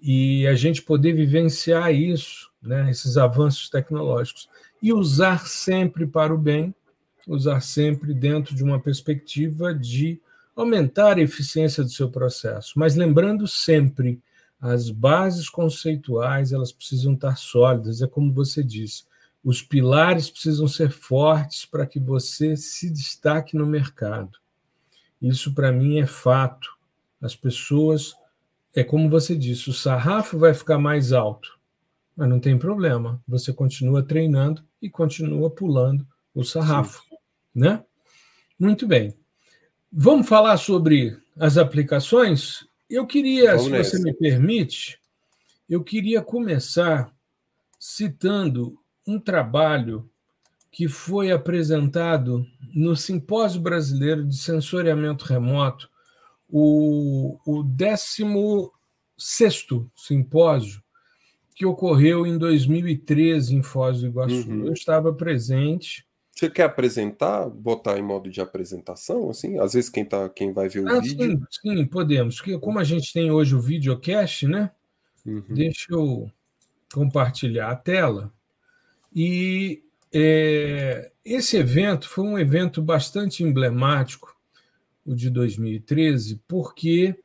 e 0.00 0.46
a 0.46 0.54
gente 0.54 0.82
poder 0.82 1.12
vivenciar 1.12 1.92
isso, 1.92 2.50
né, 2.62 2.90
esses 2.90 3.16
avanços 3.16 3.68
tecnológicos 3.68 4.48
e 4.82 4.92
usar 4.92 5.46
sempre 5.46 6.06
para 6.06 6.32
o 6.32 6.38
bem, 6.38 6.74
usar 7.26 7.60
sempre 7.60 8.14
dentro 8.14 8.54
de 8.54 8.62
uma 8.62 8.78
perspectiva 8.78 9.74
de 9.74 10.20
aumentar 10.54 11.16
a 11.16 11.22
eficiência 11.22 11.82
do 11.82 11.90
seu 11.90 12.08
processo, 12.10 12.74
mas 12.76 12.94
lembrando 12.94 13.48
sempre 13.48 14.20
as 14.64 14.90
bases 14.90 15.48
conceituais 15.48 16.52
elas 16.52 16.72
precisam 16.72 17.14
estar 17.14 17.36
sólidas, 17.36 18.02
é 18.02 18.06
como 18.06 18.32
você 18.32 18.62
disse 18.62 19.04
os 19.44 19.60
pilares 19.60 20.30
precisam 20.30 20.66
ser 20.66 20.90
fortes 20.90 21.66
para 21.66 21.86
que 21.86 22.00
você 22.00 22.56
se 22.56 22.88
destaque 22.88 23.56
no 23.56 23.66
mercado. 23.66 24.38
Isso, 25.20 25.52
para 25.52 25.70
mim, 25.70 25.98
é 25.98 26.06
fato. 26.06 26.70
As 27.20 27.36
pessoas, 27.36 28.14
é 28.74 28.82
como 28.82 29.10
você 29.10 29.36
disse, 29.36 29.68
o 29.68 29.74
sarrafo 29.74 30.38
vai 30.38 30.54
ficar 30.54 30.78
mais 30.78 31.12
alto, 31.12 31.58
mas 32.16 32.28
não 32.28 32.40
tem 32.40 32.58
problema. 32.58 33.22
Você 33.28 33.52
continua 33.52 34.02
treinando 34.02 34.64
e 34.80 34.88
continua 34.88 35.50
pulando 35.50 36.06
o 36.34 36.42
sarrafo, 36.42 37.02
Sim. 37.02 37.16
né? 37.54 37.84
Muito 38.58 38.86
bem. 38.86 39.14
Vamos 39.92 40.26
falar 40.26 40.56
sobre 40.56 41.18
as 41.36 41.58
aplicações? 41.58 42.66
Eu 42.94 43.06
queria, 43.08 43.56
Vamos 43.56 43.64
se 43.64 43.70
nessa. 43.70 43.96
você 43.96 44.02
me 44.04 44.14
permite, 44.14 45.00
eu 45.68 45.82
queria 45.82 46.22
começar 46.22 47.12
citando 47.76 48.78
um 49.04 49.18
trabalho 49.18 50.08
que 50.70 50.86
foi 50.86 51.32
apresentado 51.32 52.46
no 52.72 52.94
Simpósio 52.94 53.60
Brasileiro 53.60 54.24
de 54.24 54.36
Sensoriamento 54.36 55.24
Remoto, 55.24 55.90
o, 56.48 57.36
o 57.44 57.64
16 57.64 58.70
simpósio, 59.96 60.80
que 61.52 61.66
ocorreu 61.66 62.24
em 62.24 62.38
2013 62.38 63.56
em 63.56 63.62
Foz 63.62 64.02
do 64.02 64.06
Iguaçu. 64.06 64.48
Uhum. 64.48 64.66
Eu 64.66 64.72
estava 64.72 65.12
presente. 65.12 66.06
Você 66.34 66.50
quer 66.50 66.64
apresentar, 66.64 67.48
botar 67.48 67.96
em 67.96 68.02
modo 68.02 68.28
de 68.28 68.40
apresentação, 68.40 69.30
assim? 69.30 69.58
Às 69.58 69.74
vezes 69.74 69.88
quem, 69.88 70.04
tá, 70.04 70.28
quem 70.28 70.52
vai 70.52 70.68
ver 70.68 70.80
o 70.80 70.88
ah, 70.88 71.00
vídeo... 71.00 71.46
Sim, 71.50 71.76
sim, 71.76 71.86
podemos. 71.86 72.36
Porque 72.36 72.58
como 72.58 72.80
a 72.80 72.84
gente 72.84 73.12
tem 73.12 73.30
hoje 73.30 73.54
o 73.54 73.60
videocast, 73.60 74.42
né? 74.48 74.72
Uhum. 75.24 75.44
Deixa 75.48 75.86
eu 75.92 76.28
compartilhar 76.92 77.70
a 77.70 77.76
tela. 77.76 78.32
E 79.14 79.84
é, 80.12 81.12
esse 81.24 81.56
evento 81.56 82.08
foi 82.08 82.24
um 82.24 82.38
evento 82.38 82.82
bastante 82.82 83.44
emblemático, 83.44 84.36
o 85.06 85.14
de 85.14 85.30
2013, 85.30 86.40
porque 86.48 87.16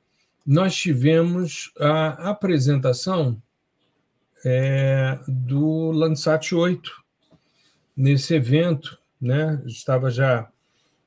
nós 0.46 0.76
tivemos 0.76 1.72
a 1.80 2.30
apresentação 2.30 3.42
é, 4.46 5.20
do 5.28 5.92
Landsat 5.92 6.54
8 6.54 6.92
nesse 7.96 8.36
evento, 8.36 8.99
né? 9.22 9.62
Estava 9.66 10.10
já 10.10 10.50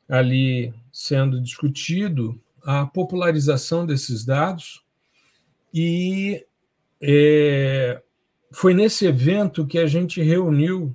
ali 0.09 0.75
sendo 0.93 1.41
discutido 1.41 2.41
a 2.63 2.87
popularização 2.87 3.87
desses 3.87 4.25
dados 4.25 4.85
e 5.73 6.45
é, 7.01 8.03
foi 8.53 8.75
nesse 8.75 9.07
evento 9.07 9.67
que 9.67 9.79
a 9.79 9.87
gente 9.87 10.23
reuniu 10.23 10.95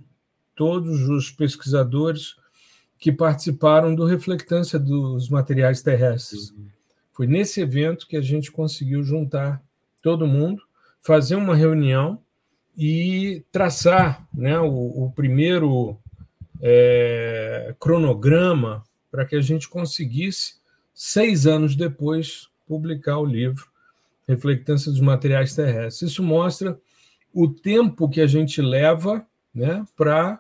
todos 0.56 1.10
os 1.10 1.32
pesquisadores 1.32 2.36
que 2.98 3.12
participaram 3.12 3.94
do 3.94 4.06
Reflectância 4.06 4.80
dos 4.80 5.30
Materiais 5.30 5.82
Terrestres. 5.82 6.52
Uhum. 6.52 6.68
Foi 7.12 7.28
nesse 7.28 7.62
evento 7.62 8.08
que 8.08 8.16
a 8.16 8.22
gente 8.22 8.52
conseguiu 8.52 9.04
juntar 9.04 9.62
todo 10.02 10.28
mundo, 10.28 10.62
fazer 11.02 11.36
uma 11.36 11.56
reunião 11.56 12.22
e 12.78 13.44
traçar 13.52 14.28
né, 14.34 14.60
o, 14.60 15.06
o 15.06 15.12
primeiro 15.12 16.00
é, 16.62 17.76
cronograma 17.80 18.84
para 19.10 19.26
que 19.26 19.36
a 19.36 19.42
gente 19.42 19.68
conseguisse, 19.68 20.56
seis 20.94 21.48
anos 21.48 21.76
depois, 21.76 22.48
publicar 22.66 23.18
o 23.18 23.26
livro 23.26 23.68
Reflectância 24.28 24.92
dos 24.92 25.00
Materiais 25.00 25.56
Terrestres. 25.56 26.12
Isso 26.12 26.22
mostra 26.22 26.78
o 27.34 27.48
tempo 27.48 28.10
que 28.10 28.20
a 28.20 28.28
gente 28.28 28.62
leva 28.62 29.26
né, 29.54 29.86
para 29.96 30.40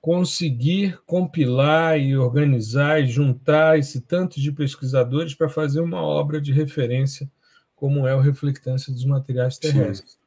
conseguir 0.00 0.98
compilar 1.04 1.98
e 1.98 2.16
organizar 2.16 3.02
e 3.02 3.06
juntar 3.06 3.78
esse 3.78 4.00
tanto 4.00 4.40
de 4.40 4.52
pesquisadores 4.52 5.34
para 5.34 5.48
fazer 5.48 5.80
uma 5.80 6.00
obra 6.00 6.40
de 6.40 6.52
referência 6.52 7.28
como 7.74 8.06
é 8.06 8.14
o 8.14 8.20
Reflectância 8.20 8.92
dos 8.92 9.04
Materiais 9.04 9.58
Terrestres. 9.58 10.12
Sim. 10.12 10.18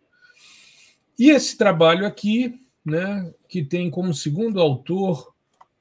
E 1.17 1.29
esse 1.31 1.57
trabalho 1.57 2.05
aqui, 2.05 2.61
né, 2.85 3.33
que 3.47 3.63
tem 3.63 3.89
como 3.89 4.13
segundo 4.13 4.59
autor 4.61 5.28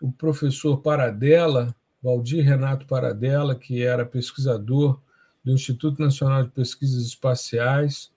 o 0.00 0.12
professor 0.12 0.78
Paradella, 0.78 1.74
Valdir 2.02 2.44
Renato 2.44 2.86
Paradella, 2.86 3.54
que 3.54 3.82
era 3.82 4.06
pesquisador 4.06 5.00
do 5.44 5.52
Instituto 5.52 6.00
Nacional 6.00 6.44
de 6.44 6.50
Pesquisas 6.50 7.04
Espaciais, 7.04 8.10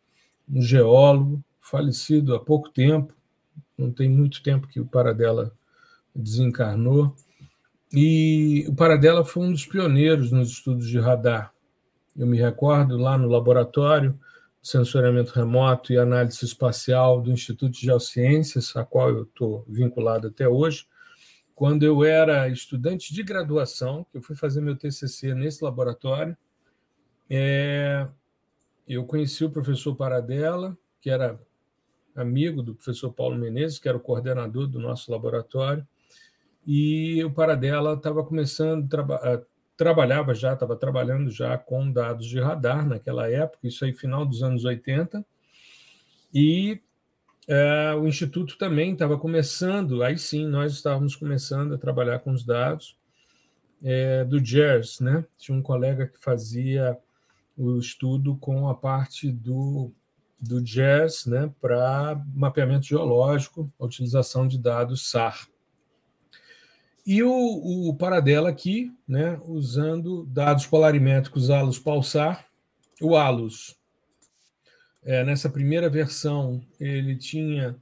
um 0.49 0.61
geólogo, 0.61 1.43
falecido 1.59 2.35
há 2.35 2.39
pouco 2.39 2.69
tempo, 2.69 3.13
não 3.77 3.91
tem 3.91 4.09
muito 4.09 4.43
tempo 4.43 4.67
que 4.67 4.79
o 4.79 4.85
Paradella 4.85 5.51
desencarnou. 6.13 7.15
E 7.93 8.65
o 8.67 8.75
Paradella 8.75 9.23
foi 9.23 9.47
um 9.47 9.51
dos 9.51 9.65
pioneiros 9.65 10.31
nos 10.31 10.51
estudos 10.51 10.87
de 10.87 10.99
radar. 10.99 11.53
Eu 12.15 12.27
me 12.27 12.37
recordo 12.37 12.97
lá 12.97 13.17
no 13.17 13.27
laboratório 13.27 14.19
de 14.61 14.69
sensoriamento 14.69 15.31
remoto 15.31 15.91
e 15.91 15.97
análise 15.97 16.43
espacial 16.45 17.21
do 17.21 17.31
Instituto 17.31 17.71
de 17.71 17.85
Geociências, 17.85 18.75
a 18.75 18.83
qual 18.83 19.09
eu 19.09 19.23
estou 19.23 19.65
vinculado 19.67 20.27
até 20.27 20.47
hoje, 20.47 20.85
quando 21.61 21.83
eu 21.83 22.03
era 22.03 22.49
estudante 22.49 23.13
de 23.13 23.21
graduação, 23.21 24.03
que 24.11 24.17
eu 24.17 24.21
fui 24.23 24.35
fazer 24.35 24.59
meu 24.61 24.75
TCC 24.75 25.35
nesse 25.35 25.63
laboratório, 25.63 26.35
é, 27.29 28.07
eu 28.87 29.05
conheci 29.05 29.45
o 29.45 29.49
professor 29.51 29.95
Paradella, 29.95 30.75
que 30.99 31.07
era 31.07 31.39
amigo 32.15 32.63
do 32.63 32.73
professor 32.73 33.13
Paulo 33.13 33.37
Menezes, 33.37 33.77
que 33.77 33.87
era 33.87 33.95
o 33.95 34.01
coordenador 34.01 34.65
do 34.65 34.79
nosso 34.79 35.11
laboratório, 35.11 35.87
e 36.65 37.23
o 37.23 37.29
Paradella 37.29 37.93
estava 37.93 38.23
começando, 38.23 38.89
traba 38.89 39.45
trabalhava 39.77 40.33
já, 40.33 40.53
estava 40.53 40.75
trabalhando 40.75 41.29
já 41.29 41.59
com 41.59 41.91
dados 41.91 42.25
de 42.25 42.39
radar 42.39 42.87
naquela 42.87 43.29
época, 43.29 43.67
isso 43.67 43.85
aí 43.85 43.93
final 43.93 44.25
dos 44.25 44.41
anos 44.41 44.65
80, 44.65 45.23
e 46.33 46.81
é, 47.47 47.93
o 47.95 48.07
Instituto 48.07 48.57
também 48.57 48.93
estava 48.93 49.17
começando, 49.17 50.03
aí 50.03 50.17
sim, 50.17 50.47
nós 50.47 50.73
estávamos 50.73 51.15
começando 51.15 51.73
a 51.73 51.77
trabalhar 51.77 52.19
com 52.19 52.31
os 52.31 52.45
dados 52.45 52.97
é, 53.83 54.23
do 54.23 54.43
JERS, 54.43 54.99
né? 54.99 55.25
Tinha 55.37 55.57
um 55.57 55.61
colega 55.61 56.07
que 56.07 56.19
fazia 56.19 56.97
o 57.57 57.77
estudo 57.77 58.35
com 58.37 58.69
a 58.69 58.75
parte 58.75 59.31
do, 59.31 59.91
do 60.39 60.65
JERS 60.65 61.25
né, 61.25 61.51
para 61.59 62.21
mapeamento 62.33 62.85
geológico, 62.85 63.71
a 63.79 63.85
utilização 63.85 64.47
de 64.47 64.57
dados 64.57 65.09
SAR. 65.09 65.47
E 67.05 67.23
o, 67.23 67.89
o 67.89 67.95
Paradela 67.95 68.49
aqui, 68.49 68.91
né, 69.07 69.39
usando 69.45 70.25
dados 70.25 70.65
polarimétricos 70.67 71.49
ALUS 71.49 71.79
pulsar. 71.79 72.47
O 73.01 73.15
ALUS, 73.15 73.75
é, 75.03 75.23
nessa 75.23 75.49
primeira 75.49 75.89
versão, 75.89 76.61
ele 76.79 77.15
tinha 77.15 77.75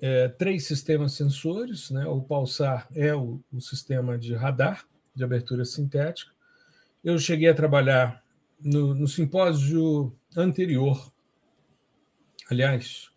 é, 0.00 0.28
três 0.28 0.66
sistemas 0.66 1.12
sensores. 1.12 1.90
Né? 1.90 2.06
O 2.06 2.20
pulsar 2.20 2.86
é 2.94 3.14
o, 3.14 3.40
o 3.52 3.60
sistema 3.60 4.16
de 4.16 4.34
radar, 4.34 4.84
de 5.14 5.24
abertura 5.24 5.64
sintética. 5.64 6.30
Eu 7.02 7.18
cheguei 7.18 7.48
a 7.48 7.54
trabalhar 7.54 8.22
no, 8.60 8.94
no 8.94 9.06
simpósio 9.06 10.12
anterior, 10.36 11.12
aliás, 12.50 13.10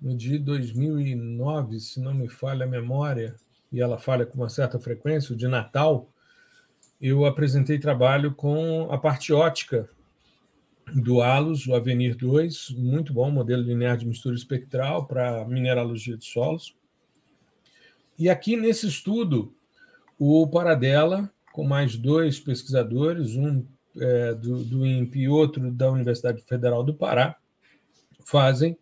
no 0.00 0.16
de 0.16 0.38
2009, 0.38 1.80
se 1.80 2.00
não 2.00 2.12
me 2.12 2.28
falha 2.28 2.64
a 2.64 2.68
memória, 2.68 3.34
e 3.72 3.80
ela 3.80 3.98
falha 3.98 4.26
com 4.26 4.36
uma 4.36 4.48
certa 4.48 4.78
frequência, 4.78 5.34
de 5.34 5.48
Natal, 5.48 6.08
eu 7.00 7.24
apresentei 7.24 7.78
trabalho 7.78 8.34
com 8.34 8.88
a 8.90 8.98
parte 8.98 9.32
ótica 9.32 9.88
do 10.92 11.20
ALUS, 11.20 11.66
o 11.66 11.74
Avenir 11.74 12.16
2, 12.16 12.70
muito 12.70 13.12
bom, 13.12 13.30
modelo 13.30 13.62
linear 13.62 13.96
de 13.96 14.06
mistura 14.06 14.34
espectral 14.34 15.06
para 15.06 15.44
mineralogia 15.46 16.16
de 16.16 16.24
solos. 16.24 16.74
E 18.18 18.28
aqui 18.28 18.56
nesse 18.56 18.86
estudo, 18.86 19.54
o 20.18 20.46
Paradela, 20.46 21.30
com 21.52 21.64
mais 21.64 21.96
dois 21.96 22.38
pesquisadores, 22.38 23.34
um 23.34 23.64
é, 23.96 24.34
do, 24.34 24.64
do 24.64 24.86
INPE 24.86 25.20
e 25.20 25.28
outro 25.28 25.70
da 25.72 25.90
Universidade 25.90 26.42
Federal 26.42 26.82
do 26.82 26.94
Pará, 26.94 27.36
fazem 28.24 28.76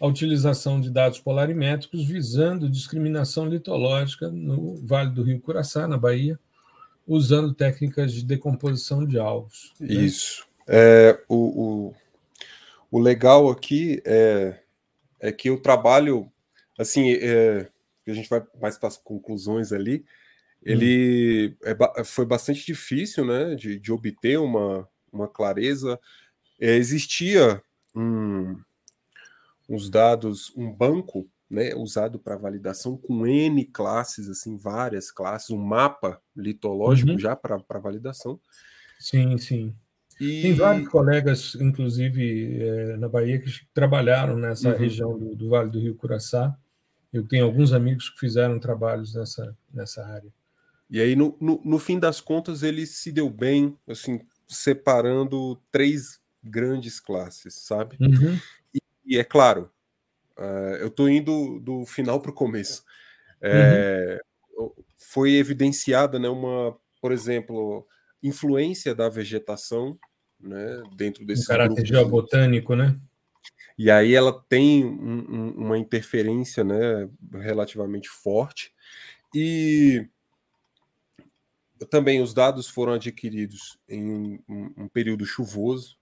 a 0.00 0.06
utilização 0.06 0.80
de 0.80 0.90
dados 0.90 1.18
polarimétricos 1.18 2.04
visando 2.04 2.68
discriminação 2.68 3.46
litológica 3.46 4.30
no 4.30 4.76
Vale 4.76 5.10
do 5.10 5.22
Rio 5.22 5.40
Curaçá, 5.40 5.88
na 5.88 5.98
Bahia, 5.98 6.38
usando 7.06 7.52
técnicas 7.52 8.12
de 8.12 8.24
decomposição 8.24 9.04
de 9.04 9.18
alvos. 9.18 9.72
Né? 9.80 9.88
É, 10.68 11.18
o, 11.26 11.88
o, 11.88 11.94
o, 12.90 12.98
legal 13.00 13.48
aqui 13.48 14.02
é, 14.04 14.60
é 15.18 15.32
que 15.32 15.50
o 15.50 15.58
trabalho, 15.58 16.30
assim, 16.78 17.12
é, 17.12 17.70
a 18.06 18.12
gente 18.12 18.28
vai 18.28 18.44
mais 18.60 18.76
para 18.76 18.88
as 18.88 18.98
conclusões 18.98 19.72
ali, 19.72 20.04
ele 20.62 21.56
hum. 21.62 21.90
é, 21.96 22.04
foi 22.04 22.26
bastante 22.26 22.66
difícil 22.66 23.24
né, 23.24 23.54
de, 23.54 23.78
de 23.78 23.90
obter 23.90 24.38
uma, 24.38 24.86
uma 25.10 25.26
clareza. 25.26 25.98
É, 26.60 26.76
existia 26.76 27.62
um, 27.94 28.60
uns 29.68 29.88
dados, 29.88 30.52
um 30.54 30.70
banco 30.70 31.26
né, 31.48 31.74
usado 31.74 32.18
para 32.18 32.36
validação 32.36 32.96
com 32.96 33.26
N 33.26 33.64
classes, 33.64 34.28
assim, 34.28 34.56
várias 34.58 35.10
classes, 35.10 35.50
um 35.50 35.58
mapa 35.58 36.20
litológico 36.36 37.12
uhum. 37.12 37.18
já 37.18 37.34
para 37.34 37.78
validação. 37.78 38.38
Sim, 38.98 39.38
sim. 39.38 39.74
E... 40.20 40.42
Tem 40.42 40.54
vários 40.54 40.88
colegas, 40.88 41.54
inclusive 41.60 42.60
é, 42.60 42.96
na 42.96 43.08
Bahia, 43.08 43.38
que 43.38 43.50
trabalharam 43.72 44.36
nessa 44.36 44.70
uhum. 44.70 44.76
região 44.78 45.18
do, 45.18 45.36
do, 45.36 45.48
Vale 45.48 45.70
do 45.70 45.78
Rio 45.78 45.94
Curaçá. 45.94 46.56
Eu 47.12 47.26
tenho 47.26 47.44
alguns 47.44 47.72
amigos 47.72 48.10
que 48.10 48.18
fizeram 48.18 48.58
trabalhos 48.58 49.14
nessa, 49.14 49.56
nessa 49.72 50.04
área. 50.04 50.32
E 50.90 51.00
aí, 51.00 51.14
no, 51.14 51.36
no, 51.40 51.60
no 51.64 51.78
fim 51.78 51.98
das 51.98 52.20
contas, 52.20 52.62
ele 52.62 52.86
se 52.86 53.12
deu 53.12 53.30
bem, 53.30 53.76
assim, 53.86 54.20
separando 54.48 55.60
três 55.70 56.20
grandes 56.42 56.98
classes, 56.98 57.54
sabe? 57.54 57.96
Uhum. 58.00 58.38
E 59.04 59.18
é 59.18 59.24
claro, 59.24 59.70
uh, 60.38 60.76
eu 60.80 60.88
estou 60.88 61.08
indo 61.08 61.60
do 61.60 61.84
final 61.84 62.20
para 62.20 62.30
o 62.30 62.34
começo. 62.34 62.84
É, 63.40 64.20
uhum. 64.56 64.70
Foi 64.96 65.34
evidenciada, 65.34 66.18
né, 66.18 66.28
uma, 66.28 66.76
por 67.00 67.12
exemplo, 67.12 67.86
influência 68.22 68.94
da 68.94 69.08
vegetação, 69.08 69.98
né, 70.40 70.82
dentro 70.96 71.24
desse 71.24 71.44
um 71.44 71.46
caráter 71.46 71.86
geobotânico, 71.86 72.74
né? 72.74 72.98
E 73.76 73.90
aí 73.90 74.14
ela 74.14 74.32
tem 74.48 74.84
um, 74.84 75.18
um, 75.28 75.50
uma 75.50 75.78
interferência, 75.78 76.64
né, 76.64 77.08
relativamente 77.32 78.08
forte. 78.08 78.72
E 79.34 80.08
também 81.90 82.20
os 82.20 82.34
dados 82.34 82.68
foram 82.68 82.94
adquiridos 82.94 83.78
em 83.88 84.40
um, 84.48 84.72
um 84.76 84.88
período 84.88 85.24
chuvoso, 85.24 85.98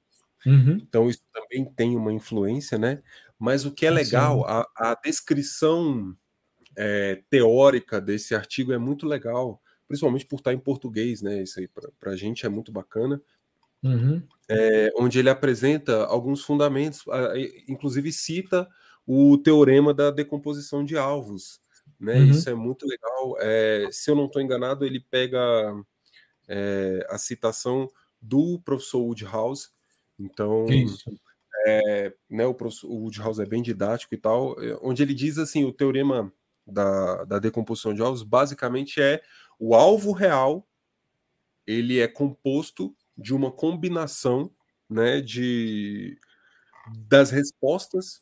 Uhum. 0.46 0.78
Então 0.80 1.10
isso 1.10 1.22
também 1.32 1.64
tem 1.64 1.96
uma 1.96 2.12
influência, 2.12 2.78
né? 2.78 3.02
Mas 3.36 3.66
o 3.66 3.72
que 3.72 3.84
é 3.84 3.90
legal, 3.90 4.46
a, 4.46 4.66
a, 4.76 4.94
descrição 4.94 6.16
é, 6.76 7.20
teórica 7.28 8.00
desse 8.00 8.34
artigo 8.34 8.72
é 8.72 8.78
muito 8.78 9.06
legal, 9.06 9.60
principalmente 9.88 10.24
por 10.24 10.36
estar 10.36 10.54
em 10.54 10.58
português, 10.58 11.20
né? 11.20 11.42
Isso 11.42 11.58
aí 11.58 11.68
para 11.68 12.12
a 12.12 12.16
gente 12.16 12.46
é 12.46 12.48
muito 12.48 12.70
bacana. 12.70 13.20
Uhum. 13.86 14.22
É, 14.48 14.92
onde 14.96 15.18
ele 15.18 15.28
apresenta 15.28 16.04
alguns 16.06 16.42
fundamentos, 16.42 17.04
inclusive 17.68 18.12
cita 18.12 18.68
o 19.06 19.36
teorema 19.38 19.92
da 19.92 20.10
decomposição 20.10 20.84
de 20.84 20.96
alvos. 20.96 21.60
Né? 21.98 22.18
Uhum. 22.18 22.30
Isso 22.30 22.48
é 22.48 22.54
muito 22.54 22.86
legal. 22.86 23.36
É, 23.40 23.88
se 23.90 24.10
eu 24.10 24.14
não 24.14 24.26
estou 24.26 24.42
enganado, 24.42 24.84
ele 24.84 25.00
pega 25.00 25.38
é, 26.48 27.06
a 27.08 27.18
citação 27.18 27.88
do 28.20 28.60
professor 28.60 29.00
Woodhouse, 29.00 29.68
então, 30.18 30.66
é, 31.66 32.12
né, 32.28 32.46
o, 32.46 32.54
professor, 32.54 32.90
Woodhouse 32.90 33.40
é 33.40 33.46
bem 33.46 33.62
didático 33.62 34.14
e 34.14 34.18
tal, 34.18 34.60
é, 34.62 34.78
onde 34.80 35.02
ele 35.02 35.14
diz 35.14 35.38
assim, 35.38 35.64
o 35.64 35.72
teorema 35.72 36.32
da, 36.66 37.24
da 37.24 37.38
decomposição 37.38 37.94
de 37.94 38.02
alvos 38.02 38.22
basicamente 38.22 39.00
é 39.00 39.22
o 39.58 39.74
alvo 39.74 40.12
real 40.12 40.66
ele 41.66 41.98
é 41.98 42.08
composto 42.08 42.94
de 43.16 43.34
uma 43.34 43.50
combinação 43.50 44.50
né, 44.88 45.20
de 45.20 46.18
das 47.08 47.30
respostas 47.30 48.20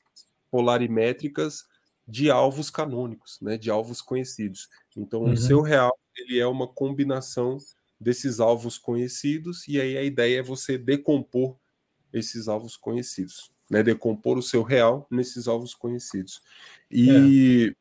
polarimétricas 0.50 1.66
de 2.06 2.30
alvos 2.30 2.70
canônicos, 2.70 3.38
né, 3.40 3.58
de 3.58 3.70
alvos 3.70 4.00
conhecidos. 4.00 4.68
Então, 4.96 5.22
uhum. 5.22 5.32
o 5.32 5.36
seu 5.36 5.60
real 5.60 5.98
ele 6.16 6.38
é 6.38 6.46
uma 6.46 6.68
combinação 6.68 7.58
desses 7.98 8.40
alvos 8.40 8.78
conhecidos 8.78 9.66
e 9.66 9.80
aí 9.80 9.96
a 9.96 10.02
ideia 10.02 10.38
é 10.38 10.42
você 10.42 10.78
decompor 10.78 11.56
esses 12.12 12.46
alvos 12.46 12.76
conhecidos, 12.76 13.50
né? 13.68 13.82
Decompor 13.82 14.38
o 14.38 14.42
seu 14.42 14.62
real 14.62 15.06
nesses 15.10 15.48
alvos 15.48 15.74
conhecidos. 15.74 16.40
E 16.90 17.74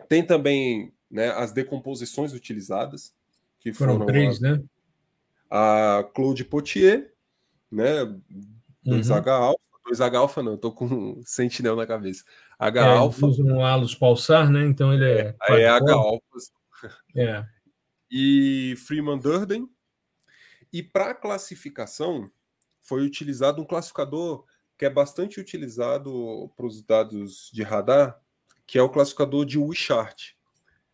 é. 0.00 0.04
tem 0.06 0.24
também 0.24 0.92
né, 1.10 1.28
as 1.30 1.52
decomposições 1.52 2.32
utilizadas, 2.32 3.14
que 3.60 3.72
foram, 3.72 3.94
foram 3.94 4.06
três, 4.06 4.42
a, 4.42 4.56
né? 4.56 4.64
A 5.50 6.04
Claude 6.14 6.44
Potier, 6.44 7.12
né? 7.70 8.04
2H 8.86 9.26
uhum. 9.26 9.32
alfa, 9.32 9.60
2H 9.90 10.14
alfa 10.16 10.42
não, 10.42 10.56
tô 10.56 10.72
com 10.72 11.20
sentinel 11.24 11.76
na 11.76 11.86
cabeça. 11.86 12.24
H 12.58 12.80
é, 12.80 12.96
alfa. 12.96 13.26
Usa 13.26 13.42
um 13.42 13.64
alus 13.64 13.94
pulsar, 13.94 14.50
né? 14.50 14.64
Então 14.64 14.92
ele 14.92 15.04
é. 15.04 15.36
é, 15.48 15.62
é 15.62 15.68
H 15.68 15.92
alfa. 15.92 16.22
É. 17.16 17.44
e 18.10 18.74
Freeman 18.86 19.18
Durden. 19.18 19.68
E 20.72 20.82
para 20.82 21.14
classificação, 21.14 22.30
foi 22.80 23.02
utilizado 23.02 23.60
um 23.60 23.64
classificador 23.64 24.44
que 24.78 24.84
é 24.84 24.90
bastante 24.90 25.40
utilizado 25.40 26.50
para 26.56 26.66
os 26.66 26.82
dados 26.82 27.50
de 27.52 27.62
radar, 27.62 28.18
que 28.66 28.78
é 28.78 28.82
o 28.82 28.88
classificador 28.88 29.44
de 29.44 29.58
Wishart. 29.58 30.32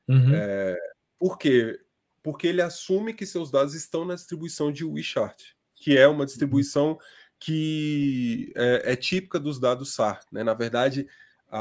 Uhum. 0.08 0.34
É, 0.34 0.76
por 1.18 1.36
quê? 1.36 1.78
Porque 2.24 2.46
ele 2.46 2.62
assume 2.62 3.12
que 3.12 3.26
seus 3.26 3.50
dados 3.50 3.74
estão 3.74 4.02
na 4.06 4.14
distribuição 4.14 4.72
de 4.72 4.82
Wishart, 4.82 5.38
que 5.74 5.98
é 5.98 6.08
uma 6.08 6.24
distribuição 6.24 6.98
que 7.38 8.50
é, 8.56 8.92
é 8.92 8.96
típica 8.96 9.38
dos 9.38 9.60
dados 9.60 9.94
SAR. 9.94 10.20
Né? 10.32 10.42
Na 10.42 10.54
verdade, 10.54 11.06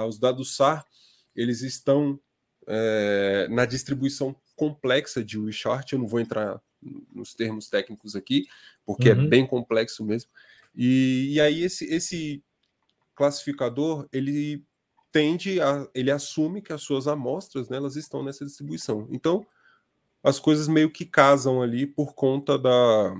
os 0.07 0.17
dados 0.17 0.55
SAR 0.55 0.85
eles 1.35 1.61
estão 1.61 2.17
é, 2.65 3.45
na 3.49 3.65
distribuição 3.65 4.33
complexa 4.55 5.21
de 5.21 5.37
Wishart. 5.37 5.91
Eu 5.91 5.99
não 5.99 6.07
vou 6.07 6.21
entrar 6.21 6.61
nos 7.13 7.33
termos 7.33 7.67
técnicos 7.67 8.15
aqui, 8.15 8.47
porque 8.85 9.09
é 9.09 9.13
uhum. 9.13 9.25
é 9.25 9.27
bem 9.27 9.45
complexo 9.45 10.05
mesmo. 10.05 10.31
E, 10.73 11.33
e 11.33 11.41
aí 11.41 11.61
esse, 11.61 11.83
esse 11.93 12.41
classificador 13.15 14.07
ele 14.13 14.63
tende 15.11 15.59
a 15.59 15.87
ele 15.93 16.09
assume 16.09 16.61
que 16.61 16.71
as 16.71 16.81
suas 16.81 17.05
amostras 17.05 17.67
né, 17.67 17.75
elas 17.75 17.97
estão 17.97 18.23
nessa 18.23 18.45
distribuição. 18.45 19.09
Então 19.11 19.45
as 20.23 20.39
coisas 20.39 20.67
meio 20.67 20.89
que 20.89 21.05
casam 21.05 21.61
ali 21.61 21.85
por 21.85 22.15
conta 22.15 22.57
da, 22.57 23.13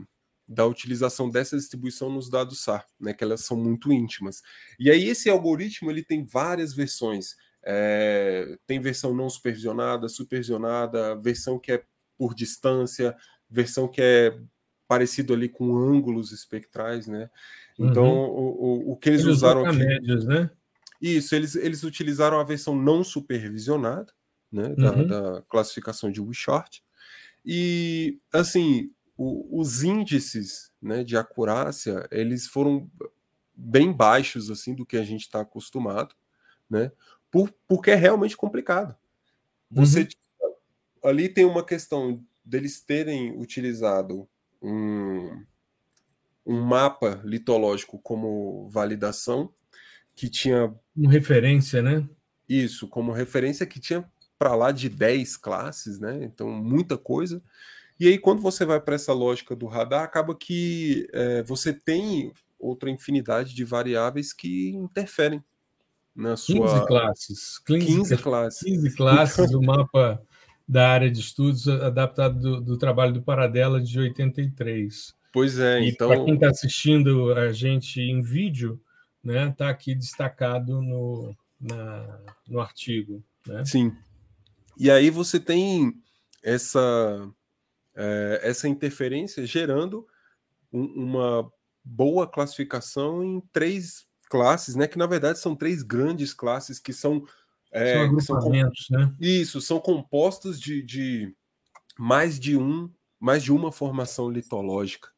da 0.48 0.66
utilização 0.66 1.30
dessa 1.30 1.58
distribuição 1.58 2.10
nos 2.10 2.30
dados 2.30 2.64
SAR, 2.64 2.86
né, 3.00 3.14
que 3.14 3.24
elas 3.24 3.42
são 3.42 3.58
muito 3.58 3.92
íntimas. 3.92 4.42
E 4.80 4.90
aí 4.90 5.10
esse 5.10 5.30
algoritmo 5.30 5.92
ele 5.92 6.04
tem 6.04 6.26
várias 6.26 6.74
versões. 6.74 7.36
É, 7.66 8.58
tem 8.68 8.80
versão 8.80 9.14
não 9.14 9.30
supervisionada, 9.30 10.10
supervisionada, 10.10 11.16
versão 11.16 11.60
que 11.60 11.72
é 11.72 11.84
por 12.18 12.34
distância, 12.34 13.16
versão 13.50 13.88
que 13.88 14.02
é 14.02 14.38
parecido 14.88 15.34
ali 15.34 15.50
com 15.50 15.76
ângulos 15.76 16.32
espectrais, 16.32 17.08
né? 17.08 17.30
Então, 17.80 18.06
uhum. 18.06 18.30
o, 18.30 18.90
o, 18.90 18.92
o, 18.92 18.98
que 18.98 19.10
eles, 19.10 19.22
eles 19.22 19.38
usaram 19.38 19.66
aqui... 19.66 19.78
médias, 19.78 20.26
né? 20.26 20.50
Isso, 21.02 21.36
eles, 21.36 21.56
eles 21.56 21.84
utilizaram 21.84 22.40
a 22.40 22.44
versão 22.44 22.76
não 22.76 23.04
supervisionada, 23.04 24.14
né, 24.52 24.70
da, 24.76 24.92
uhum. 24.92 25.08
da 25.08 25.42
classificação 25.50 26.12
de 26.12 26.22
Wishart. 26.22 26.80
E, 27.46 28.20
assim, 28.32 28.92
o, 29.18 29.60
os 29.60 29.84
índices 29.84 30.72
né, 30.82 31.04
de 31.04 31.18
acurácia, 31.18 32.08
eles 32.12 32.48
foram 32.48 32.90
bem 33.56 33.92
baixos, 33.92 34.50
assim, 34.50 34.74
do 34.74 34.86
que 34.86 34.98
a 34.98 35.04
gente 35.04 35.22
está 35.22 35.42
acostumado, 35.42 36.16
né? 36.70 36.92
Por, 37.30 37.54
porque 37.68 37.92
é 37.92 37.96
realmente 37.96 38.38
complicado. 38.38 38.96
Você 39.70 40.08
uhum. 40.42 40.54
ali 41.04 41.30
tem 41.30 41.46
uma 41.46 41.66
questão 41.66 42.24
deles 42.46 42.82
terem 42.82 43.36
utilizado 43.38 44.28
um, 44.62 45.44
um 46.46 46.62
mapa 46.62 47.22
litológico 47.24 48.00
como 48.00 48.70
validação, 48.70 49.54
que 50.16 50.30
tinha. 50.30 50.74
Como 50.94 51.10
referência, 51.10 51.82
né? 51.82 52.08
Isso, 52.48 52.88
como 52.88 53.12
referência 53.12 53.66
que 53.66 53.80
tinha 53.80 54.10
para 54.44 54.56
lá 54.56 54.74
de 54.74 54.90
10 54.90 55.38
classes, 55.38 56.02
né? 56.02 56.20
Então, 56.22 56.50
muita 56.50 56.98
coisa. 56.98 57.42
E 57.98 58.10
aí, 58.10 58.18
quando 58.18 58.42
você 58.42 58.66
vai 58.66 58.78
para 58.82 58.96
essa 58.96 59.14
lógica 59.14 59.56
do 59.56 59.68
radar, 59.68 60.04
acaba 60.04 60.36
que 60.36 61.08
é, 61.14 61.42
você 61.44 61.72
tem 61.72 62.34
outra 62.60 62.90
infinidade 62.90 63.56
de 63.56 63.64
variáveis 63.64 64.34
que 64.34 64.72
interferem 64.72 65.42
na 66.14 66.36
sua. 66.36 66.68
15 66.68 66.86
classes. 66.86 67.58
15, 67.60 67.86
15 67.86 68.18
classes. 68.18 68.60
15 68.60 68.96
classes, 68.98 69.54
o 69.54 69.62
mapa 69.62 70.22
da 70.68 70.90
área 70.90 71.10
de 71.10 71.22
estudos 71.22 71.66
adaptado 71.70 72.38
do, 72.38 72.60
do 72.60 72.78
trabalho 72.78 73.14
do 73.14 73.22
Paradela 73.22 73.80
de 73.80 73.98
83. 73.98 75.16
Pois 75.32 75.58
é, 75.58 75.80
e 75.80 75.90
então. 75.92 76.10
Para 76.10 76.26
quem 76.26 76.34
está 76.34 76.50
assistindo 76.50 77.34
a 77.34 77.54
gente 77.54 78.02
em 78.02 78.22
vídeo, 78.22 78.78
né, 79.24 79.48
está 79.48 79.70
aqui 79.70 79.96
destacado 79.96 80.82
no, 80.82 81.34
na, 81.62 82.20
no 82.46 82.60
artigo. 82.60 83.24
Né? 83.48 83.64
Sim. 83.64 83.96
E 84.78 84.90
aí 84.90 85.10
você 85.10 85.40
tem 85.40 85.94
essa, 86.42 87.30
é, 87.96 88.42
essa 88.44 88.68
interferência 88.68 89.46
gerando 89.46 90.08
um, 90.72 90.86
uma 90.86 91.52
boa 91.84 92.28
classificação 92.28 93.24
em 93.24 93.42
três 93.52 94.06
classes, 94.30 94.76
né? 94.76 94.88
Que 94.88 94.98
na 94.98 95.06
verdade 95.06 95.40
são 95.40 95.56
três 95.56 95.84
grandes 95.84 96.34
classes 96.34 96.80
que 96.80 96.94
são 96.94 97.26
é, 97.72 97.94
são 97.94 98.04
agrupamentos, 98.04 98.86
são, 98.88 99.00
né? 99.00 99.16
Isso, 99.20 99.60
são 99.60 99.80
compostos 99.80 100.60
de, 100.60 100.84
de, 100.84 101.36
mais 101.98 102.40
de 102.40 102.56
um, 102.56 102.90
mais 103.20 103.44
de 103.44 103.52
uma 103.52 103.72
formação 103.72 104.30
litológica. 104.30 105.10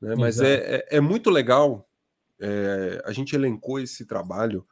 Né? 0.00 0.14
Mas 0.16 0.40
é, 0.40 0.76
é, 0.76 0.96
é, 0.96 1.00
muito 1.00 1.28
legal. 1.28 1.88
É, 2.38 3.02
a 3.04 3.12
gente 3.12 3.34
elencou 3.34 3.80
esse 3.80 4.04
trabalho 4.06 4.66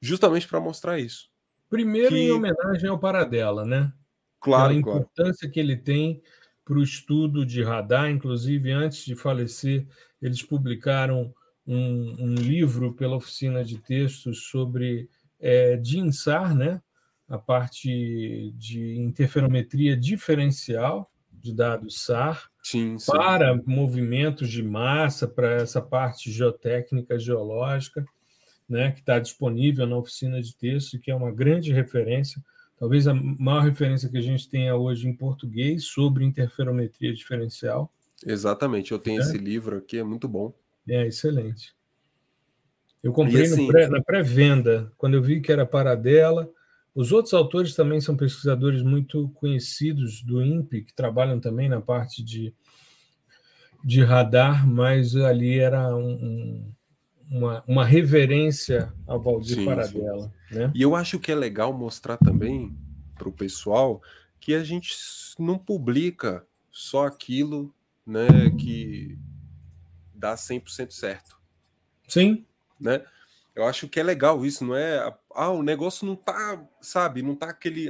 justamente 0.00 0.46
para 0.48 0.60
mostrar 0.60 0.98
isso. 0.98 1.30
Primeiro, 1.74 2.10
que... 2.10 2.20
em 2.20 2.30
homenagem 2.30 2.88
ao 2.88 2.98
Paradela, 2.98 3.64
né? 3.64 3.92
Claro, 4.38 4.72
a 4.72 4.76
importância 4.76 5.40
claro. 5.40 5.52
que 5.52 5.58
ele 5.60 5.76
tem 5.76 6.22
para 6.64 6.78
o 6.78 6.82
estudo 6.82 7.44
de 7.44 7.62
radar. 7.62 8.08
Inclusive, 8.10 8.70
antes 8.70 9.04
de 9.04 9.16
falecer, 9.16 9.86
eles 10.22 10.42
publicaram 10.42 11.34
um, 11.66 12.14
um 12.20 12.34
livro 12.34 12.92
pela 12.94 13.16
oficina 13.16 13.64
de 13.64 13.78
textos 13.78 14.44
sobre 14.44 15.08
é, 15.40 15.76
de 15.76 15.98
INSAR, 15.98 16.54
né? 16.54 16.80
a 17.28 17.38
parte 17.38 18.52
de 18.56 18.96
interferometria 18.98 19.96
diferencial 19.96 21.10
de 21.32 21.52
dados 21.52 22.04
SAR 22.04 22.50
sim, 22.62 22.98
sim. 22.98 23.10
para 23.10 23.60
movimentos 23.66 24.48
de 24.48 24.62
massa, 24.62 25.26
para 25.26 25.54
essa 25.54 25.80
parte 25.80 26.30
geotécnica, 26.30 27.18
geológica, 27.18 28.04
né, 28.68 28.92
que 28.92 29.00
está 29.00 29.18
disponível 29.18 29.86
na 29.86 29.96
oficina 29.96 30.40
de 30.40 30.54
texto, 30.56 30.98
que 30.98 31.10
é 31.10 31.14
uma 31.14 31.30
grande 31.30 31.72
referência, 31.72 32.42
talvez 32.78 33.06
a 33.06 33.14
maior 33.14 33.62
referência 33.62 34.08
que 34.08 34.16
a 34.16 34.22
gente 34.22 34.48
tenha 34.48 34.74
hoje 34.74 35.08
em 35.08 35.14
português 35.14 35.84
sobre 35.84 36.24
interferometria 36.24 37.12
diferencial. 37.12 37.92
Exatamente, 38.26 38.92
eu 38.92 38.98
tenho 38.98 39.20
é. 39.20 39.24
esse 39.24 39.38
livro 39.38 39.76
aqui, 39.76 39.98
é 39.98 40.04
muito 40.04 40.28
bom. 40.28 40.52
É, 40.88 41.06
excelente. 41.06 41.74
Eu 43.02 43.12
comprei 43.12 43.42
assim, 43.42 43.66
pré, 43.66 43.86
na 43.86 44.02
pré-venda, 44.02 44.90
quando 44.96 45.12
eu 45.12 45.22
vi 45.22 45.40
que 45.42 45.52
era 45.52 45.66
Paradela. 45.66 46.50
Os 46.94 47.12
outros 47.12 47.34
autores 47.34 47.74
também 47.74 48.00
são 48.00 48.16
pesquisadores 48.16 48.82
muito 48.82 49.28
conhecidos 49.34 50.22
do 50.22 50.42
INPE, 50.42 50.84
que 50.84 50.94
trabalham 50.94 51.38
também 51.38 51.68
na 51.68 51.82
parte 51.82 52.22
de, 52.22 52.54
de 53.84 54.02
radar, 54.02 54.66
mas 54.66 55.14
ali 55.16 55.58
era 55.58 55.94
um, 55.94 56.12
um, 56.12 56.72
uma, 57.30 57.64
uma 57.66 57.84
reverência 57.84 58.92
ao 59.06 59.20
Valdir 59.20 59.56
sim, 59.56 59.64
Paradela. 59.64 60.32
Sim. 60.48 60.58
Né? 60.58 60.72
E 60.74 60.82
eu 60.82 60.94
acho 60.94 61.18
que 61.18 61.32
é 61.32 61.34
legal 61.34 61.72
mostrar 61.72 62.16
também 62.16 62.76
para 63.14 63.28
o 63.28 63.32
pessoal 63.32 64.02
que 64.40 64.54
a 64.54 64.62
gente 64.62 64.94
não 65.38 65.58
publica 65.58 66.46
só 66.70 67.06
aquilo 67.06 67.74
né, 68.06 68.28
que 68.58 69.18
dá 70.14 70.34
100% 70.34 70.90
certo. 70.90 71.38
Sim 72.06 72.44
né? 72.84 73.02
Eu 73.54 73.64
acho 73.66 73.88
que 73.88 74.00
é 74.00 74.02
legal 74.02 74.44
isso, 74.44 74.64
não 74.64 74.76
é? 74.76 75.14
Ah, 75.34 75.50
o 75.50 75.62
negócio 75.62 76.06
não 76.06 76.16
tá, 76.16 76.62
sabe, 76.80 77.22
não 77.22 77.36
tá 77.36 77.50
aquele, 77.50 77.88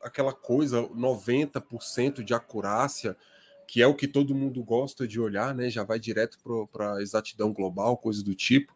aquela 0.00 0.32
coisa 0.32 0.82
90% 0.88 2.22
de 2.22 2.34
acurácia, 2.34 3.16
que 3.70 3.80
é 3.80 3.86
o 3.86 3.94
que 3.94 4.08
todo 4.08 4.34
mundo 4.34 4.64
gosta 4.64 5.06
de 5.06 5.20
olhar, 5.20 5.54
né? 5.54 5.70
Já 5.70 5.84
vai 5.84 6.00
direto 6.00 6.38
para 6.72 7.00
exatidão 7.00 7.52
global, 7.52 7.96
coisa 7.96 8.20
do 8.20 8.34
tipo. 8.34 8.74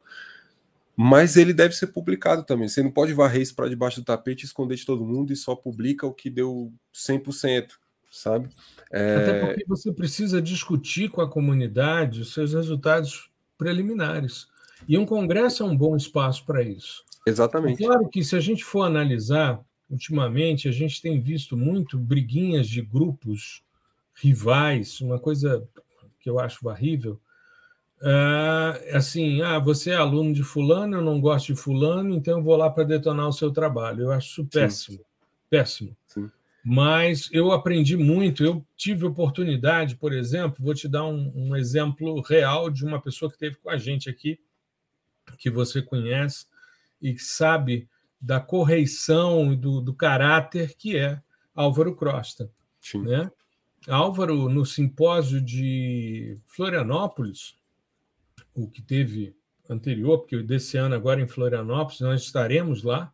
Mas 0.97 1.37
ele 1.37 1.53
deve 1.53 1.75
ser 1.75 1.89
publicado 1.89 2.45
também. 2.45 2.69
Você 2.69 2.81
não 2.81 2.93
pode 2.93 3.13
varrer 3.13 3.43
isso 3.43 3.57
para 3.57 3.69
debaixo 3.69 4.01
do 4.01 4.05
tapete, 4.05 4.45
esconder 4.45 4.77
de 4.77 4.87
todo 4.87 5.05
mundo 5.05 5.33
e 5.33 5.37
só 5.37 5.57
publica 5.57 6.07
o 6.07 6.15
que 6.15 6.31
deu 6.31 6.73
100%, 6.95 7.73
sabe? 8.09 8.49
É... 8.93 9.17
Até 9.17 9.41
porque 9.41 9.65
você 9.67 9.93
precisa 9.93 10.41
discutir 10.41 11.11
com 11.11 11.21
a 11.21 11.29
comunidade 11.29 12.21
os 12.21 12.33
seus 12.33 12.55
resultados 12.55 13.29
preliminares. 13.59 14.47
E 14.87 14.97
um 14.97 15.05
congresso 15.05 15.65
é 15.65 15.67
um 15.67 15.77
bom 15.77 15.97
espaço 15.97 16.47
para 16.47 16.63
isso. 16.63 17.05
Exatamente. 17.27 17.83
É 17.83 17.87
claro 17.89 18.09
que 18.09 18.23
se 18.23 18.37
a 18.37 18.41
gente 18.41 18.63
for 18.63 18.83
analisar, 18.83 19.61
ultimamente 19.91 20.69
a 20.69 20.73
gente 20.73 21.03
tem 21.03 21.21
visto 21.21 21.57
muito 21.57 21.99
briguinhas 21.99 22.69
de 22.69 22.81
grupos 22.81 23.64
rivais, 24.15 25.01
uma 25.01 25.19
coisa 25.19 25.67
que 26.21 26.29
eu 26.31 26.39
acho 26.39 26.67
horrível. 26.69 27.21
É, 28.03 28.97
assim, 28.97 29.41
ah, 29.43 29.59
você 29.59 29.91
é 29.91 29.97
aluno 29.97 30.33
de 30.33 30.43
fulano, 30.43 30.97
eu 30.97 31.03
não 31.03 31.21
gosto 31.21 31.47
de 31.47 31.57
fulano, 31.57 32.15
então 32.15 32.39
eu 32.39 32.45
vou 32.45 32.57
lá 32.57 32.69
para 32.71 32.85
detonar 32.85 33.29
o 33.29 33.33
seu 33.33 33.51
trabalho. 33.51 34.05
Eu 34.05 34.13
acho 34.13 34.43
isso 34.43 34.47
péssimo, 34.47 34.99
Sim. 34.99 35.05
péssimo. 35.49 35.97
Sim. 36.07 36.31
Mas 36.65 37.29
eu 37.31 37.53
aprendi 37.53 37.97
muito. 37.97 38.43
Eu 38.43 38.65
tive 38.77 39.05
oportunidade, 39.05 39.97
por 39.97 40.13
exemplo, 40.15 40.65
vou 40.65 40.75
te 40.75 40.89
dar 40.89 41.05
um, 41.05 41.31
um 41.35 41.57
exemplo 41.57 42.23
real 42.23 42.71
de 42.71 42.85
uma 42.85 43.01
pessoa 43.01 43.31
que 43.31 43.37
esteve 43.37 43.57
com 43.57 43.69
a 43.69 43.77
gente 43.77 44.09
aqui, 44.09 44.39
que 45.39 45.51
você 45.51 45.83
conhece 45.83 46.47
e 47.03 47.19
sabe 47.19 47.87
da 48.19 48.41
correição 48.41 49.53
e 49.53 49.57
do, 49.57 49.83
do 49.83 49.93
caráter 49.93 50.75
que 50.75 50.97
é 50.97 51.21
Álvaro 51.55 51.95
Crosta. 51.95 52.51
Né? 52.95 53.31
Álvaro, 53.89 54.49
no 54.49 54.65
simpósio 54.65 55.41
de 55.41 56.41
Florianópolis, 56.47 57.55
o 58.55 58.69
que 58.69 58.81
teve 58.81 59.37
anterior, 59.69 60.19
porque 60.19 60.43
desse 60.43 60.77
ano 60.77 60.95
agora 60.95 61.21
em 61.21 61.27
Florianópolis, 61.27 62.01
nós 62.01 62.23
estaremos 62.23 62.83
lá, 62.83 63.13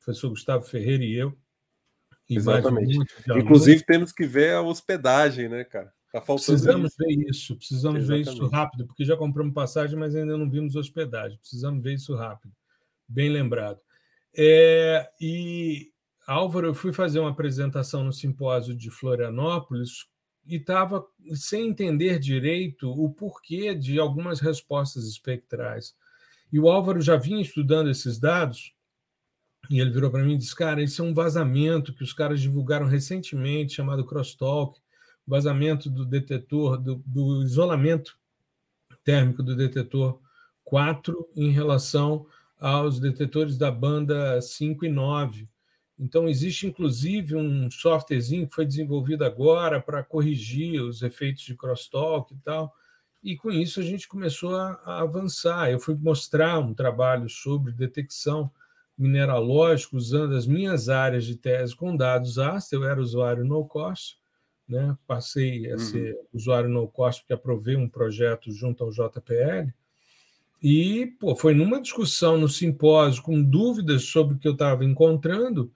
o 0.00 0.04
professor 0.04 0.28
Gustavo 0.30 0.64
Ferreira 0.64 1.04
e 1.04 1.14
eu. 1.14 1.36
E 2.28 2.36
Exatamente. 2.36 2.98
Inclusive, 3.36 3.84
temos 3.84 4.12
que 4.12 4.26
ver 4.26 4.54
a 4.54 4.62
hospedagem, 4.62 5.48
né, 5.48 5.64
cara? 5.64 5.92
Tá 6.12 6.20
precisamos 6.20 6.92
isso. 6.92 6.96
ver 6.98 7.30
isso, 7.30 7.56
precisamos 7.56 8.02
Exatamente. 8.02 8.26
ver 8.26 8.32
isso 8.32 8.46
rápido, 8.48 8.86
porque 8.86 9.04
já 9.04 9.16
compramos 9.16 9.54
passagem, 9.54 9.98
mas 9.98 10.14
ainda 10.14 10.36
não 10.36 10.48
vimos 10.48 10.76
hospedagem. 10.76 11.38
Precisamos 11.38 11.82
ver 11.82 11.94
isso 11.94 12.14
rápido. 12.14 12.52
Bem 13.08 13.30
lembrado. 13.30 13.80
É, 14.36 15.08
e 15.20 15.90
Álvaro, 16.26 16.68
eu 16.68 16.74
fui 16.74 16.92
fazer 16.92 17.18
uma 17.18 17.30
apresentação 17.30 18.04
no 18.04 18.12
simpósio 18.12 18.74
de 18.74 18.90
Florianópolis 18.90 20.06
e 20.46 20.56
estava 20.56 21.04
sem 21.34 21.68
entender 21.68 22.18
direito 22.18 22.90
o 22.90 23.10
porquê 23.10 23.74
de 23.74 23.98
algumas 23.98 24.40
respostas 24.40 25.06
espectrais. 25.06 25.94
E 26.52 26.58
o 26.58 26.68
Álvaro 26.68 27.00
já 27.00 27.16
vinha 27.16 27.40
estudando 27.40 27.90
esses 27.90 28.18
dados, 28.18 28.74
e 29.70 29.80
ele 29.80 29.90
virou 29.90 30.10
para 30.10 30.24
mim 30.24 30.34
e 30.34 30.38
disse: 30.38 30.54
Cara, 30.54 30.82
isso 30.82 31.00
é 31.00 31.04
um 31.04 31.14
vazamento 31.14 31.94
que 31.94 32.02
os 32.02 32.12
caras 32.12 32.40
divulgaram 32.40 32.86
recentemente, 32.86 33.74
chamado 33.74 34.04
crosstalk, 34.04 34.78
vazamento 35.26 35.88
do 35.88 36.04
detetor, 36.04 36.76
do, 36.78 37.02
do 37.06 37.42
isolamento 37.42 38.18
térmico 39.04 39.42
do 39.42 39.56
detetor 39.56 40.20
4 40.64 41.28
em 41.36 41.50
relação 41.50 42.26
aos 42.58 43.00
detetores 43.00 43.56
da 43.56 43.70
banda 43.70 44.40
5 44.40 44.84
e 44.84 44.88
9. 44.88 45.48
Então, 46.02 46.28
existe 46.28 46.66
inclusive 46.66 47.36
um 47.36 47.70
softwarezinho 47.70 48.48
que 48.48 48.54
foi 48.54 48.66
desenvolvido 48.66 49.24
agora 49.24 49.80
para 49.80 50.02
corrigir 50.02 50.82
os 50.82 51.00
efeitos 51.00 51.44
de 51.44 51.54
crosstalk 51.54 52.34
e 52.34 52.38
tal. 52.38 52.74
E 53.22 53.36
com 53.36 53.52
isso 53.52 53.78
a 53.78 53.84
gente 53.84 54.08
começou 54.08 54.56
a, 54.56 54.80
a 54.84 55.00
avançar. 55.02 55.70
Eu 55.70 55.78
fui 55.78 55.94
mostrar 55.94 56.58
um 56.58 56.74
trabalho 56.74 57.28
sobre 57.28 57.70
detecção 57.70 58.50
mineralógica 58.98 59.96
usando 59.96 60.34
as 60.34 60.44
minhas 60.44 60.88
áreas 60.88 61.24
de 61.24 61.36
tese 61.36 61.76
com 61.76 61.96
dados 61.96 62.36
ASTA. 62.36 62.74
Eu 62.74 62.84
era 62.84 63.00
usuário 63.00 63.44
no 63.44 63.64
cost, 63.64 64.18
né? 64.68 64.98
passei 65.06 65.70
a 65.70 65.74
uhum. 65.74 65.78
ser 65.78 66.18
usuário 66.34 66.68
no 66.68 66.88
cost 66.88 67.22
porque 67.22 67.32
aprovei 67.32 67.76
um 67.76 67.88
projeto 67.88 68.50
junto 68.50 68.82
ao 68.82 68.90
JPL. 68.90 69.72
E 70.60 71.14
pô, 71.20 71.36
foi 71.36 71.54
numa 71.54 71.80
discussão 71.80 72.36
no 72.38 72.48
simpósio 72.48 73.22
com 73.22 73.40
dúvidas 73.40 74.06
sobre 74.06 74.34
o 74.34 74.38
que 74.40 74.48
eu 74.48 74.52
estava 74.52 74.84
encontrando 74.84 75.72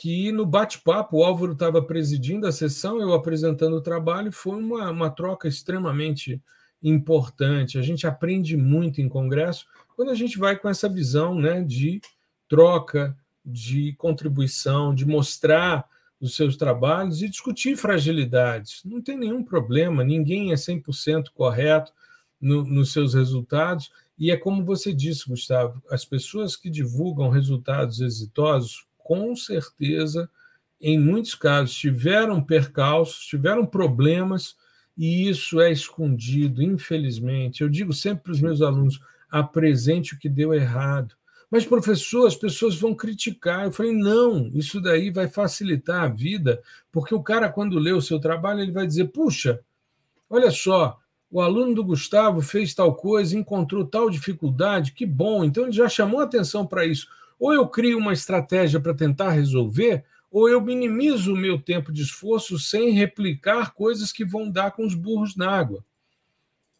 que 0.00 0.32
no 0.32 0.46
bate-papo 0.46 1.18
o 1.18 1.22
Álvaro 1.22 1.52
estava 1.52 1.82
presidindo 1.82 2.46
a 2.46 2.52
sessão, 2.52 3.02
eu 3.02 3.12
apresentando 3.12 3.76
o 3.76 3.82
trabalho, 3.82 4.32
foi 4.32 4.56
uma, 4.56 4.90
uma 4.90 5.10
troca 5.10 5.46
extremamente 5.46 6.40
importante. 6.82 7.76
A 7.76 7.82
gente 7.82 8.06
aprende 8.06 8.56
muito 8.56 9.02
em 9.02 9.10
congresso 9.10 9.66
quando 9.94 10.08
a 10.08 10.14
gente 10.14 10.38
vai 10.38 10.56
com 10.56 10.70
essa 10.70 10.88
visão 10.88 11.34
né, 11.34 11.62
de 11.62 12.00
troca, 12.48 13.14
de 13.44 13.92
contribuição, 13.98 14.94
de 14.94 15.04
mostrar 15.04 15.84
os 16.18 16.34
seus 16.34 16.56
trabalhos 16.56 17.20
e 17.20 17.28
discutir 17.28 17.76
fragilidades. 17.76 18.80
Não 18.86 19.02
tem 19.02 19.18
nenhum 19.18 19.44
problema, 19.44 20.02
ninguém 20.02 20.50
é 20.50 20.54
100% 20.54 21.26
correto 21.34 21.92
no, 22.40 22.64
nos 22.64 22.90
seus 22.94 23.12
resultados. 23.12 23.92
E 24.18 24.30
é 24.30 24.36
como 24.38 24.64
você 24.64 24.94
disse, 24.94 25.28
Gustavo, 25.28 25.82
as 25.90 26.06
pessoas 26.06 26.56
que 26.56 26.70
divulgam 26.70 27.28
resultados 27.28 28.00
exitosos 28.00 28.88
com 29.02 29.34
certeza, 29.36 30.28
em 30.80 30.98
muitos 30.98 31.34
casos, 31.34 31.74
tiveram 31.74 32.42
percalços, 32.42 33.26
tiveram 33.26 33.66
problemas, 33.66 34.56
e 34.96 35.28
isso 35.28 35.60
é 35.60 35.70
escondido, 35.70 36.62
infelizmente. 36.62 37.62
Eu 37.62 37.68
digo 37.68 37.92
sempre 37.92 38.24
para 38.24 38.32
os 38.32 38.40
meus 38.40 38.62
alunos: 38.62 39.00
apresente 39.30 40.14
o 40.14 40.18
que 40.18 40.28
deu 40.28 40.52
errado. 40.52 41.14
Mas, 41.50 41.66
professor, 41.66 42.26
as 42.26 42.36
pessoas 42.36 42.76
vão 42.76 42.94
criticar. 42.94 43.64
Eu 43.64 43.72
falei: 43.72 43.92
não, 43.92 44.50
isso 44.54 44.80
daí 44.80 45.10
vai 45.10 45.28
facilitar 45.28 46.04
a 46.04 46.08
vida, 46.08 46.62
porque 46.92 47.14
o 47.14 47.22
cara, 47.22 47.48
quando 47.48 47.78
lê 47.78 47.92
o 47.92 48.00
seu 48.00 48.20
trabalho, 48.20 48.60
ele 48.60 48.72
vai 48.72 48.86
dizer: 48.86 49.06
puxa, 49.06 49.60
olha 50.28 50.50
só, 50.50 50.98
o 51.30 51.40
aluno 51.40 51.74
do 51.74 51.84
Gustavo 51.84 52.40
fez 52.40 52.74
tal 52.74 52.94
coisa, 52.94 53.36
encontrou 53.36 53.84
tal 53.84 54.10
dificuldade, 54.10 54.92
que 54.92 55.06
bom, 55.06 55.44
então 55.44 55.64
ele 55.64 55.72
já 55.72 55.88
chamou 55.88 56.20
atenção 56.20 56.66
para 56.66 56.84
isso. 56.84 57.08
Ou 57.40 57.52
eu 57.52 57.66
crio 57.66 57.98
uma 57.98 58.12
estratégia 58.12 58.78
para 58.78 58.94
tentar 58.94 59.30
resolver, 59.30 60.04
ou 60.30 60.48
eu 60.48 60.60
minimizo 60.60 61.32
o 61.32 61.36
meu 61.36 61.60
tempo 61.60 61.90
de 61.90 62.02
esforço 62.02 62.58
sem 62.58 62.90
replicar 62.92 63.74
coisas 63.74 64.12
que 64.12 64.24
vão 64.24 64.48
dar 64.48 64.70
com 64.72 64.86
os 64.86 64.94
burros 64.94 65.34
na 65.34 65.50
água. 65.50 65.84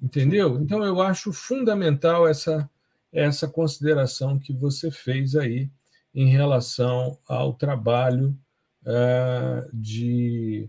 Entendeu? 0.00 0.60
Então 0.60 0.84
eu 0.84 1.00
acho 1.00 1.32
fundamental 1.32 2.28
essa 2.28 2.70
essa 3.12 3.48
consideração 3.48 4.38
que 4.38 4.52
você 4.52 4.90
fez 4.90 5.34
aí 5.34 5.68
em 6.14 6.28
relação 6.28 7.18
ao 7.26 7.54
trabalho 7.54 8.36
uh, 8.82 9.68
de 9.72 10.68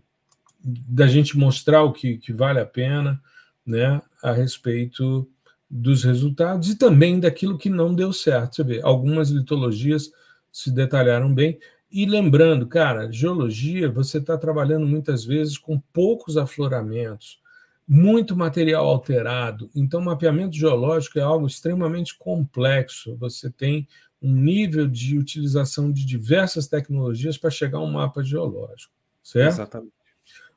da 0.64 1.08
gente 1.08 1.38
mostrar 1.38 1.84
o 1.84 1.92
que, 1.92 2.18
que 2.18 2.32
vale 2.32 2.60
a 2.60 2.66
pena, 2.66 3.20
né, 3.66 4.00
a 4.22 4.32
respeito 4.32 5.28
dos 5.72 6.04
resultados 6.04 6.70
e 6.70 6.76
também 6.76 7.18
daquilo 7.18 7.58
que 7.58 7.70
não 7.70 7.96
deu 7.96 8.12
certo. 8.12 8.58
Você 8.58 8.64
vê, 8.64 8.82
algumas 8.84 9.30
litologias 9.30 10.12
se 10.52 10.70
detalharam 10.70 11.34
bem. 11.34 11.58
E 11.90 12.06
lembrando, 12.06 12.68
cara, 12.68 13.10
geologia, 13.10 13.90
você 13.90 14.18
está 14.18 14.38
trabalhando 14.38 14.86
muitas 14.86 15.24
vezes 15.24 15.58
com 15.58 15.80
poucos 15.94 16.36
afloramentos, 16.36 17.40
muito 17.88 18.36
material 18.36 18.86
alterado. 18.86 19.70
Então, 19.74 20.02
mapeamento 20.02 20.56
geológico 20.56 21.20
é 21.20 21.22
algo 21.22 21.48
extremamente 21.48 22.18
complexo. 22.18 23.16
Você 23.16 23.50
tem 23.50 23.88
um 24.22 24.34
nível 24.34 24.88
de 24.88 25.18
utilização 25.18 25.92
de 25.92 26.06
diversas 26.06 26.68
tecnologias 26.68 27.38
para 27.38 27.50
chegar 27.50 27.80
a 27.80 27.84
um 27.84 27.92
mapa 27.92 28.22
geológico, 28.22 28.94
certo? 29.24 29.54
Exatamente. 29.54 29.94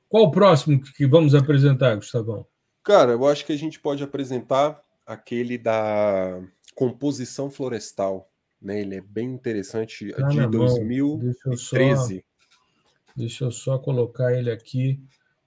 Qual 0.09 0.25
o 0.25 0.31
próximo 0.31 0.81
que 0.81 1.07
vamos 1.07 1.35
apresentar, 1.35 1.97
Gustavão? 1.97 2.47
Cara, 2.85 3.13
eu 3.13 3.27
acho 3.27 3.47
que 3.47 3.53
a 3.53 3.59
gente 3.59 3.81
pode 3.81 4.03
apresentar 4.03 4.84
aquele 5.07 5.59
da 5.59 6.41
composição 6.75 7.51
florestal. 7.51 8.31
Né? 8.61 8.81
Ele 8.81 8.97
é 8.97 9.01
bem 9.01 9.31
interessante, 9.31 10.13
tá 10.13 10.29
de 10.29 10.47
2013. 10.47 11.29
Deixa 11.35 11.49
eu, 11.49 11.57
só, 11.57 12.25
deixa 13.15 13.45
eu 13.45 13.51
só 13.51 13.79
colocar 13.79 14.33
ele 14.33 14.51
aqui 14.51 15.01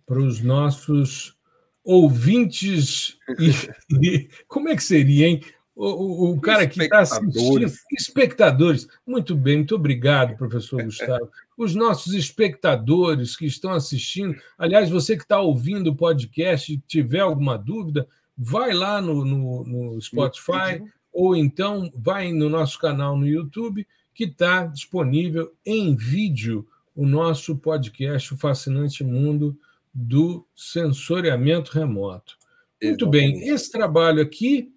para 0.05 0.19
os 0.19 0.41
nossos 0.41 1.37
ouvintes. 1.83 3.17
E, 3.39 3.49
e, 4.05 4.29
como 4.47 4.69
é 4.69 4.75
que 4.75 4.83
seria, 4.83 5.27
hein? 5.27 5.41
O, 5.79 6.31
o, 6.31 6.41
cara 6.41 6.65
que 6.65 6.81
está 6.81 7.01
assistindo, 7.01 7.71
espectadores. 7.91 8.87
Muito 9.05 9.35
bem, 9.35 9.57
muito 9.57 9.75
obrigado, 9.75 10.35
professor 10.35 10.83
Gustavo. 10.83 11.29
Os 11.55 11.75
nossos 11.75 12.15
espectadores 12.15 13.37
que 13.37 13.45
estão 13.45 13.71
assistindo, 13.71 14.35
aliás, 14.57 14.89
você 14.89 15.15
que 15.15 15.21
está 15.21 15.39
ouvindo 15.39 15.91
o 15.91 15.95
podcast 15.95 16.73
e 16.73 16.79
tiver 16.79 17.19
alguma 17.19 17.57
dúvida, 17.57 18.07
vai 18.37 18.73
lá 18.73 19.01
no, 19.01 19.25
no, 19.25 19.63
no 19.63 20.01
Spotify 20.01 20.83
ou 21.11 21.35
então 21.35 21.91
vai 21.95 22.31
no 22.31 22.49
nosso 22.49 22.77
canal 22.77 23.17
no 23.17 23.27
YouTube, 23.27 23.87
que 24.13 24.25
está 24.25 24.65
disponível 24.65 25.51
em 25.65 25.95
vídeo 25.95 26.67
o 26.95 27.05
nosso 27.05 27.55
podcast, 27.57 28.33
O 28.33 28.37
Fascinante 28.37 29.03
Mundo 29.03 29.57
do 29.93 30.45
Sensoriamento 30.55 31.71
Remoto. 31.71 32.37
Muito 32.81 33.07
bem, 33.07 33.47
esse 33.47 33.71
trabalho 33.71 34.21
aqui 34.21 34.71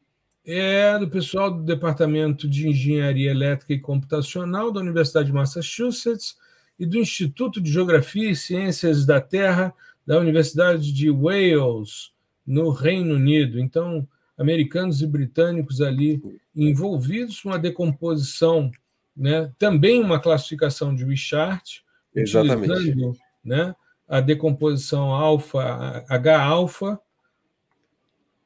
é 0.45 0.99
do 0.99 1.09
pessoal 1.09 1.51
do 1.51 1.63
Departamento 1.63 2.49
de 2.49 2.69
Engenharia 2.69 3.31
Elétrica 3.31 3.75
e 3.75 3.79
Computacional 3.79 4.73
da 4.73 4.81
Universidade 4.81 5.27
de 5.27 5.35
Massachusetts 5.35 6.37
e 6.79 6.87
do 6.87 6.99
Instituto 6.99 7.61
de 7.61 7.71
Geografia 7.71 8.31
e 8.31 8.37
Ciências 8.37 9.05
da 9.05 9.21
Terra 9.21 9.75
da 10.07 10.19
Universidade 10.19 10.93
de 10.93 11.11
Wales, 11.11 12.13
no 12.47 12.71
Reino 12.71 13.15
Unido. 13.15 13.61
Então, 13.61 14.07
americanos 14.37 15.03
e 15.03 15.07
britânicos 15.07 15.81
ali 15.81 16.23
envolvidos 16.57 17.41
com 17.41 17.51
a 17.51 17.59
decomposição, 17.59 18.71
né? 19.17 19.53
também 19.59 20.01
uma 20.01 20.19
classificação 20.19 20.95
de 20.95 21.05
Wishart, 21.05 21.81
utilizando 22.17 23.17
né? 23.45 23.75
a 24.09 24.21
decomposição 24.21 25.13
alfa, 25.13 26.05
H-alfa. 26.09 26.99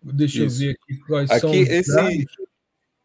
Deixa 0.02 0.44
Isso. 0.44 0.62
eu 0.62 0.68
ver 0.68 0.78
aqui 0.82 1.00
quais 1.06 1.30
aqui, 1.30 1.40
são 1.40 1.54
esse, 1.54 2.26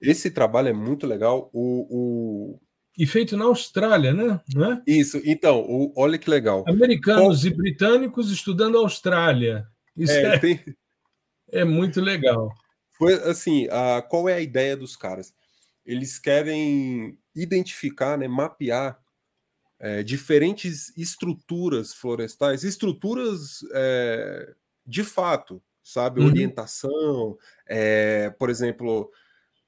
esse 0.01 0.31
trabalho 0.31 0.69
é 0.69 0.73
muito 0.73 1.07
legal. 1.07 1.49
O, 1.53 1.87
o... 1.89 2.59
E 2.97 3.05
feito 3.05 3.37
na 3.37 3.45
Austrália, 3.45 4.13
né? 4.13 4.41
É? 4.57 4.91
Isso, 4.99 5.21
então, 5.23 5.61
o, 5.61 5.93
olha 5.95 6.17
que 6.17 6.29
legal. 6.29 6.65
Americanos 6.67 7.41
Qual... 7.43 7.53
e 7.53 7.55
britânicos 7.55 8.31
estudando 8.31 8.77
a 8.77 8.81
Austrália. 8.81 9.67
Isso 9.99 10.13
é, 10.13 10.35
é... 10.35 10.39
Tem... 10.39 10.63
É 11.51 11.63
muito 11.63 11.99
legal. 11.99 12.53
Foi 12.91 13.13
assim, 13.13 13.67
a, 13.71 14.01
qual 14.01 14.27
é 14.29 14.33
a 14.33 14.41
ideia 14.41 14.75
dos 14.75 14.95
caras? 14.95 15.33
Eles 15.85 16.19
querem 16.19 17.17
identificar, 17.33 18.17
né, 18.17 18.27
mapear 18.27 18.99
é, 19.79 20.03
diferentes 20.03 20.95
estruturas 20.97 21.93
florestais, 21.93 22.63
estruturas 22.63 23.59
é, 23.73 24.53
de 24.85 25.03
fato, 25.03 25.61
sabe? 25.83 26.19
Uhum. 26.19 26.27
Orientação, 26.27 27.37
é, 27.65 28.29
por 28.31 28.49
exemplo, 28.49 29.09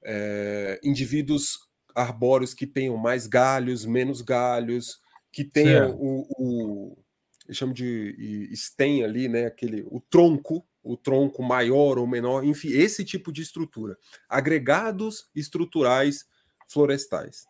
é, 0.04 0.78
indivíduos 0.84 1.58
arbóreos 1.94 2.54
que 2.54 2.66
tenham 2.66 2.96
mais 2.96 3.26
galhos, 3.26 3.84
menos 3.84 4.20
galhos, 4.20 5.00
que 5.32 5.44
tenham 5.44 5.96
o, 5.98 6.26
o 6.38 7.01
eu 7.48 7.54
chamo 7.54 7.74
de 7.74 8.50
stem 8.54 9.04
ali, 9.04 9.28
né? 9.28 9.46
Aquele, 9.46 9.84
o 9.88 10.00
tronco, 10.00 10.66
o 10.82 10.96
tronco 10.96 11.42
maior 11.42 11.98
ou 11.98 12.06
menor, 12.06 12.44
enfim, 12.44 12.68
esse 12.68 13.04
tipo 13.04 13.32
de 13.32 13.42
estrutura. 13.42 13.96
Agregados 14.28 15.30
estruturais 15.34 16.24
florestais. 16.68 17.44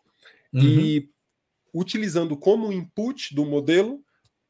Uhum. 0.53 0.61
E 0.61 1.09
utilizando 1.73 2.37
como 2.37 2.71
input 2.71 3.33
do 3.33 3.45
modelo 3.45 3.95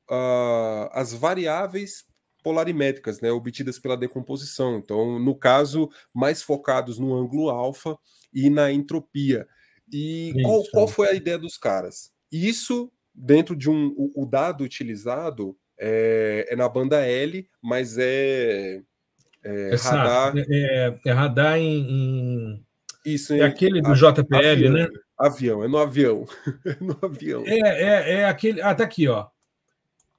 uh, 0.10 0.90
as 0.92 1.14
variáveis 1.14 2.06
polarimétricas, 2.44 3.22
né, 3.22 3.32
obtidas 3.32 3.80
pela 3.80 3.96
decomposição. 3.96 4.78
Então, 4.78 5.18
no 5.18 5.34
caso, 5.34 5.90
mais 6.14 6.42
focados 6.42 7.00
no 7.00 7.16
ângulo 7.16 7.50
alfa 7.50 7.98
e 8.34 8.50
na 8.50 8.72
entropia. 8.72 9.48
E 9.92 10.34
qual, 10.42 10.64
qual, 10.72 10.88
foi 10.88 11.08
a 11.08 11.14
ideia 11.14 11.38
dos 11.38 11.58
caras? 11.58 12.12
Isso 12.32 12.92
dentro 13.14 13.56
de 13.56 13.70
um. 13.70 13.94
O, 13.98 14.24
o 14.24 14.26
dado 14.26 14.64
utilizado 14.64 15.58
é, 15.78 16.48
é, 16.50 16.56
na 16.56 16.68
banda 16.68 17.06
L, 17.06 17.48
mas 17.62 17.98
é. 17.98 18.82
É, 19.44 19.76
radar. 19.76 20.34
É, 20.38 20.44
é, 20.50 21.00
é 21.06 21.12
radar 21.12 21.58
em, 21.58 21.90
em... 21.90 22.66
Isso, 23.06 23.34
é 23.34 23.42
aquele 23.42 23.82
do 23.82 23.94
JPL, 23.94 24.36
avião, 24.36 24.74
né? 24.74 24.88
Avião, 25.18 25.64
é 25.64 25.68
no 25.68 25.78
avião. 25.78 26.26
é 26.66 26.78
no 26.80 26.98
avião. 27.02 27.44
É, 27.46 27.60
é, 27.60 28.14
é 28.14 28.26
aquele. 28.26 28.62
Ah, 28.62 28.74
tá 28.74 28.86
aqui, 28.86 29.08
ó. 29.08 29.28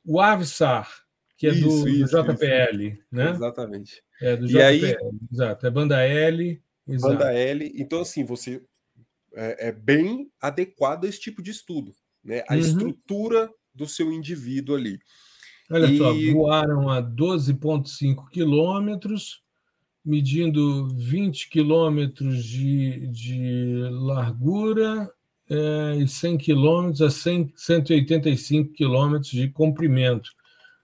O 0.04 0.20
Avsar, 0.20 0.90
que 1.38 1.46
é 1.46 1.50
isso, 1.50 1.66
do, 1.66 1.88
isso, 1.88 2.22
do, 2.22 2.35
JPL, 2.35 2.83
isso. 2.83 3.02
né? 3.11 3.30
Exatamente. 3.30 4.02
É 4.20 4.37
do 4.37 4.46
JPL, 4.46 4.59
e 4.59 4.62
aí, 4.62 4.96
exato. 5.33 5.66
É 5.66 5.70
banda 5.70 6.02
L. 6.02 6.62
Exato. 6.87 7.14
Banda 7.14 7.33
L. 7.33 7.72
Então, 7.76 8.02
assim, 8.02 8.24
você 8.24 8.62
é, 9.35 9.68
é, 9.68 9.72
bem 9.72 10.30
adequado 10.40 11.04
a 11.04 11.09
esse 11.09 11.20
tipo 11.20 11.42
de 11.42 11.50
estudo, 11.50 11.94
né? 12.24 12.42
A 12.48 12.54
uhum. 12.54 12.60
estrutura 12.60 13.50
do 13.74 13.87
seu 13.87 14.12
indivíduo 14.12 14.76
ali. 14.76 14.98
Olha 15.70 15.87
e... 15.87 15.98
só, 15.98 16.12
voaram 16.32 16.88
a 16.88 17.02
12,5 17.02 18.28
quilômetros, 18.30 19.42
medindo 20.04 20.88
20 20.88 21.48
quilômetros 21.48 22.44
de, 22.44 23.06
de 23.08 23.88
largura 23.90 25.10
é, 25.48 25.96
e 25.98 26.08
100 26.08 26.38
quilômetros 26.38 27.02
a 27.02 27.10
100, 27.10 27.52
185 27.56 28.72
quilômetros 28.72 29.30
de 29.30 29.48
comprimento, 29.48 30.30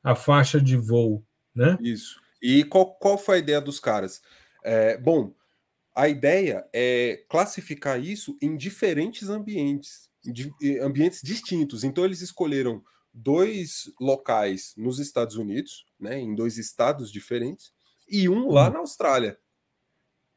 a 0.02 0.14
faixa 0.14 0.60
de 0.60 0.76
voo. 0.76 1.24
Né? 1.54 1.76
Isso. 1.80 2.20
E 2.42 2.64
qual, 2.64 2.94
qual 2.94 3.18
foi 3.18 3.36
a 3.36 3.40
ideia 3.40 3.60
dos 3.60 3.78
caras? 3.78 4.22
É, 4.64 4.96
bom, 4.96 5.34
a 5.94 6.08
ideia 6.08 6.66
é 6.72 7.24
classificar 7.28 8.02
isso 8.02 8.36
em 8.40 8.56
diferentes 8.56 9.28
ambientes, 9.28 10.09
ambientes 10.82 11.20
distintos. 11.22 11.84
Então, 11.84 12.04
eles 12.04 12.20
escolheram 12.20 12.82
dois 13.12 13.90
locais 14.00 14.72
nos 14.76 14.98
Estados 14.98 15.36
Unidos, 15.36 15.84
né, 15.98 16.18
em 16.18 16.34
dois 16.34 16.58
estados 16.58 17.10
diferentes, 17.10 17.72
e 18.08 18.28
um 18.28 18.50
lá 18.50 18.66
uhum. 18.66 18.72
na 18.74 18.78
Austrália. 18.80 19.38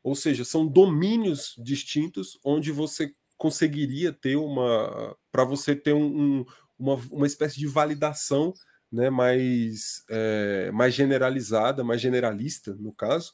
Ou 0.03 0.15
seja, 0.15 0.43
são 0.43 0.67
domínios 0.67 1.55
distintos 1.57 2.37
onde 2.43 2.71
você 2.71 3.13
conseguiria 3.37 4.11
ter 4.11 4.35
uma. 4.35 5.15
para 5.31 5.43
você 5.43 5.75
ter 5.75 5.93
um, 5.93 6.39
um, 6.39 6.45
uma, 6.77 6.95
uma 7.11 7.27
espécie 7.27 7.57
de 7.57 7.67
validação 7.67 8.53
né, 8.91 9.09
mais, 9.09 10.03
é, 10.09 10.71
mais 10.71 10.93
generalizada, 10.93 11.83
mais 11.83 11.99
generalista, 11.99 12.75
no 12.75 12.93
caso, 12.93 13.33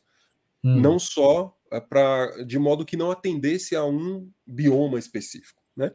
hum. 0.64 0.80
não 0.80 0.98
só 0.98 1.54
é, 1.72 1.82
para 1.82 2.44
de 2.46 2.58
modo 2.58 2.86
que 2.86 2.96
não 2.96 3.12
atendesse 3.12 3.76
a 3.76 3.84
um 3.84 4.32
bioma 4.48 4.98
específico. 4.98 5.59
Né? 5.80 5.94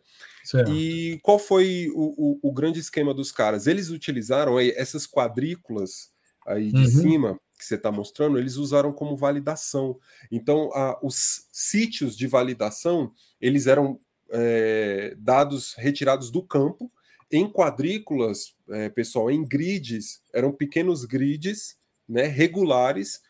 E 0.71 1.21
qual 1.23 1.39
foi 1.39 1.91
o, 1.95 2.39
o, 2.43 2.49
o, 2.49 2.53
grande 2.53 2.81
esquema 2.81 3.13
dos 3.13 3.31
caras? 3.31 3.67
Eles 3.67 3.91
utilizaram 3.91 4.57
aí, 4.57 4.73
essas 4.77 5.07
quadrículas 5.07 6.11
aí 6.47 6.73
de 6.73 6.79
uhum. 6.79 7.03
cima 7.03 7.41
que 7.59 7.67
você 7.67 7.75
está 7.75 7.93
mostrando, 7.93 8.39
eles 8.39 8.57
usaram 8.57 8.95
como 8.95 9.15
validação. 9.15 9.99
Então, 10.33 10.71
a, 10.73 10.99
os 11.03 11.47
sítios 11.53 12.17
de 12.17 12.27
validação 12.27 13.13
eles 13.39 13.67
eram 13.67 14.01
é, 14.31 15.15
dados 15.19 15.75
retirados 15.75 16.31
do 16.31 16.43
campo 16.43 16.91
em 17.31 17.47
quadrículas, 17.51 18.55
é, 18.71 18.89
pessoal, 18.89 19.31
em 19.31 19.45
grids, 19.45 20.23
eram 20.33 20.51
pequenos 20.51 21.05
grids 21.05 21.77
né, 22.09 22.23
regulares 22.27 23.21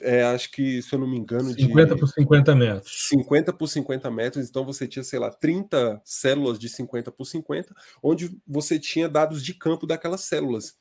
é, 0.00 0.22
acho 0.22 0.50
que, 0.52 0.80
se 0.80 0.94
eu 0.94 0.98
não 0.98 1.08
me 1.08 1.16
engano, 1.16 1.52
50 1.52 1.94
de 1.94 2.00
por 2.00 2.08
50 2.08 2.54
metros. 2.54 3.08
50 3.08 3.52
por 3.52 3.66
50 3.66 4.10
metros, 4.10 4.48
então 4.48 4.64
você 4.64 4.86
tinha, 4.86 5.02
sei 5.02 5.18
lá, 5.18 5.30
30 5.30 6.00
células 6.04 6.58
de 6.58 6.68
50 6.68 7.10
por 7.10 7.24
50, 7.24 7.74
onde 8.02 8.30
você 8.46 8.78
tinha 8.78 9.08
dados 9.08 9.42
de 9.42 9.54
campo 9.54 9.86
daquelas 9.86 10.20
células. 10.22 10.76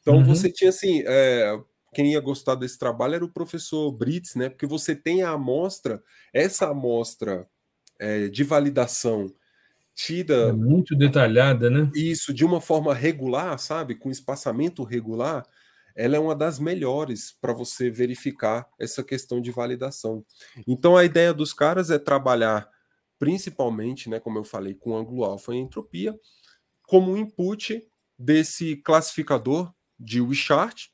Então 0.00 0.16
uhum. 0.16 0.24
você 0.24 0.50
tinha 0.50 0.70
assim. 0.70 1.02
É, 1.06 1.58
quem 1.92 2.12
ia 2.12 2.20
gostar 2.20 2.54
desse 2.54 2.78
trabalho 2.78 3.16
era 3.16 3.24
o 3.24 3.32
professor 3.32 3.90
Brits, 3.92 4.34
né? 4.34 4.48
Porque 4.48 4.66
você 4.66 4.94
tem 4.94 5.22
a 5.22 5.30
amostra, 5.30 6.02
essa 6.32 6.68
amostra 6.68 7.46
é, 7.98 8.28
de 8.28 8.44
validação 8.44 9.32
tida. 9.94 10.48
É 10.48 10.52
muito 10.52 10.96
detalhada, 10.96 11.68
né? 11.68 11.90
Isso, 11.94 12.32
de 12.32 12.44
uma 12.44 12.60
forma 12.60 12.94
regular, 12.94 13.58
sabe? 13.58 13.94
Com 13.94 14.10
espaçamento 14.10 14.82
regular 14.82 15.44
ela 15.94 16.16
é 16.16 16.18
uma 16.18 16.34
das 16.34 16.58
melhores 16.58 17.36
para 17.40 17.52
você 17.52 17.90
verificar 17.90 18.68
essa 18.78 19.02
questão 19.02 19.40
de 19.40 19.50
validação. 19.50 20.24
Então 20.66 20.96
a 20.96 21.04
ideia 21.04 21.32
dos 21.32 21.52
caras 21.52 21.90
é 21.90 21.98
trabalhar 21.98 22.68
principalmente, 23.18 24.08
né, 24.08 24.18
como 24.18 24.38
eu 24.38 24.44
falei, 24.44 24.74
com 24.74 24.96
ângulo 24.96 25.24
alfa 25.24 25.54
e 25.54 25.58
entropia, 25.58 26.18
como 26.86 27.18
input 27.18 27.86
desse 28.18 28.76
classificador 28.76 29.72
de 29.98 30.22
Wishart, 30.22 30.86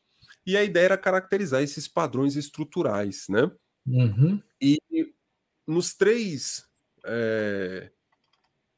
e 0.45 0.57
a 0.57 0.65
ideia 0.65 0.87
era 0.87 0.99
caracterizar 0.99 1.63
esses 1.63 1.87
padrões 1.87 2.35
estruturais, 2.35 3.27
né? 3.29 3.51
Uhum. 3.87 4.43
E 4.61 4.79
nos 5.67 5.95
três 5.95 6.65
é, 7.05 7.91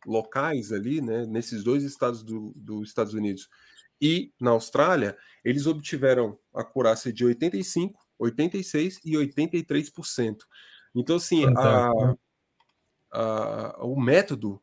locais 0.06 0.70
ali, 0.70 1.00
né, 1.00 1.26
nesses 1.26 1.64
dois 1.64 1.82
estados 1.82 2.22
dos 2.22 2.52
do 2.54 2.82
Estados 2.82 3.14
Unidos 3.14 3.48
e 4.00 4.32
na 4.40 4.50
Austrália, 4.50 5.16
eles 5.44 5.66
obtiveram 5.66 6.38
acurácia 6.54 7.12
de 7.12 7.24
85, 7.24 7.98
86 8.18 9.00
e 9.04 9.12
83%. 9.12 10.36
Então, 10.94 11.16
assim, 11.16 11.44
a, 11.56 11.90
a, 13.12 13.84
o 13.84 14.00
método 14.00 14.60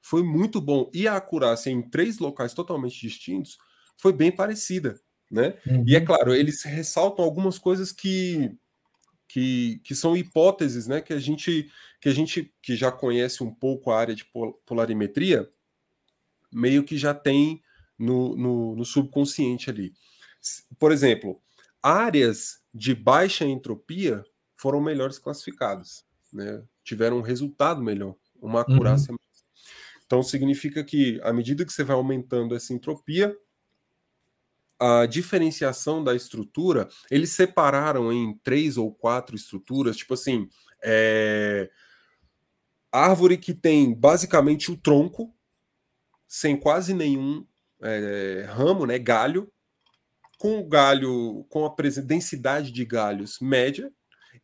foi 0.00 0.22
muito 0.22 0.60
bom. 0.60 0.90
E 0.92 1.08
a 1.08 1.16
acurácia 1.16 1.70
em 1.70 1.82
três 1.82 2.18
locais 2.18 2.52
totalmente 2.52 3.00
distintos 3.00 3.58
foi 3.96 4.12
bem 4.12 4.30
parecida. 4.30 5.00
Né? 5.30 5.58
Uhum. 5.66 5.84
E 5.86 5.96
é 5.96 5.98
uhum. 5.98 6.04
claro, 6.04 6.34
eles 6.34 6.62
ressaltam 6.62 7.24
algumas 7.24 7.58
coisas 7.58 7.90
que, 7.90 8.54
que, 9.26 9.80
que 9.82 9.94
são 9.94 10.16
hipóteses 10.16 10.86
né? 10.86 11.00
que 11.00 11.12
a 11.12 11.18
gente 11.18 11.70
que 12.00 12.08
a 12.08 12.12
gente 12.12 12.54
que 12.62 12.76
já 12.76 12.92
conhece 12.92 13.42
um 13.42 13.52
pouco 13.52 13.90
a 13.90 13.98
área 13.98 14.14
de 14.14 14.26
polarimetria 14.66 15.48
meio 16.52 16.84
que 16.84 16.98
já 16.98 17.14
tem 17.14 17.63
no, 17.98 18.36
no, 18.36 18.76
no 18.76 18.84
subconsciente 18.84 19.70
ali. 19.70 19.92
Por 20.78 20.92
exemplo, 20.92 21.40
áreas 21.82 22.60
de 22.72 22.94
baixa 22.94 23.44
entropia 23.44 24.24
foram 24.56 24.80
melhores 24.80 25.18
classificadas, 25.18 26.04
né? 26.32 26.62
tiveram 26.82 27.18
um 27.18 27.22
resultado 27.22 27.82
melhor, 27.82 28.14
uma 28.40 28.64
uhum. 28.66 28.74
acurácia 28.74 29.12
uhum. 29.12 29.18
Então 30.06 30.22
significa 30.22 30.84
que 30.84 31.20
à 31.22 31.32
medida 31.32 31.64
que 31.64 31.72
você 31.72 31.82
vai 31.82 31.96
aumentando 31.96 32.54
essa 32.54 32.72
entropia, 32.72 33.36
a 34.78 35.06
diferenciação 35.06 36.04
da 36.04 36.14
estrutura, 36.14 36.88
eles 37.10 37.30
separaram 37.30 38.12
em 38.12 38.36
três 38.38 38.76
ou 38.76 38.92
quatro 38.94 39.34
estruturas, 39.34 39.96
tipo 39.96 40.14
assim, 40.14 40.48
é... 40.82 41.70
árvore 42.92 43.38
que 43.38 43.54
tem 43.54 43.94
basicamente 43.94 44.70
o 44.70 44.76
tronco, 44.76 45.34
sem 46.28 46.56
quase 46.56 46.92
nenhum 46.92 47.46
é, 47.84 48.46
ramo, 48.48 48.86
né, 48.86 48.98
galho, 48.98 49.52
com 50.38 50.66
galho, 50.68 51.44
com 51.48 51.64
a 51.64 51.74
densidade 52.02 52.72
de 52.72 52.84
galhos 52.84 53.38
média, 53.40 53.92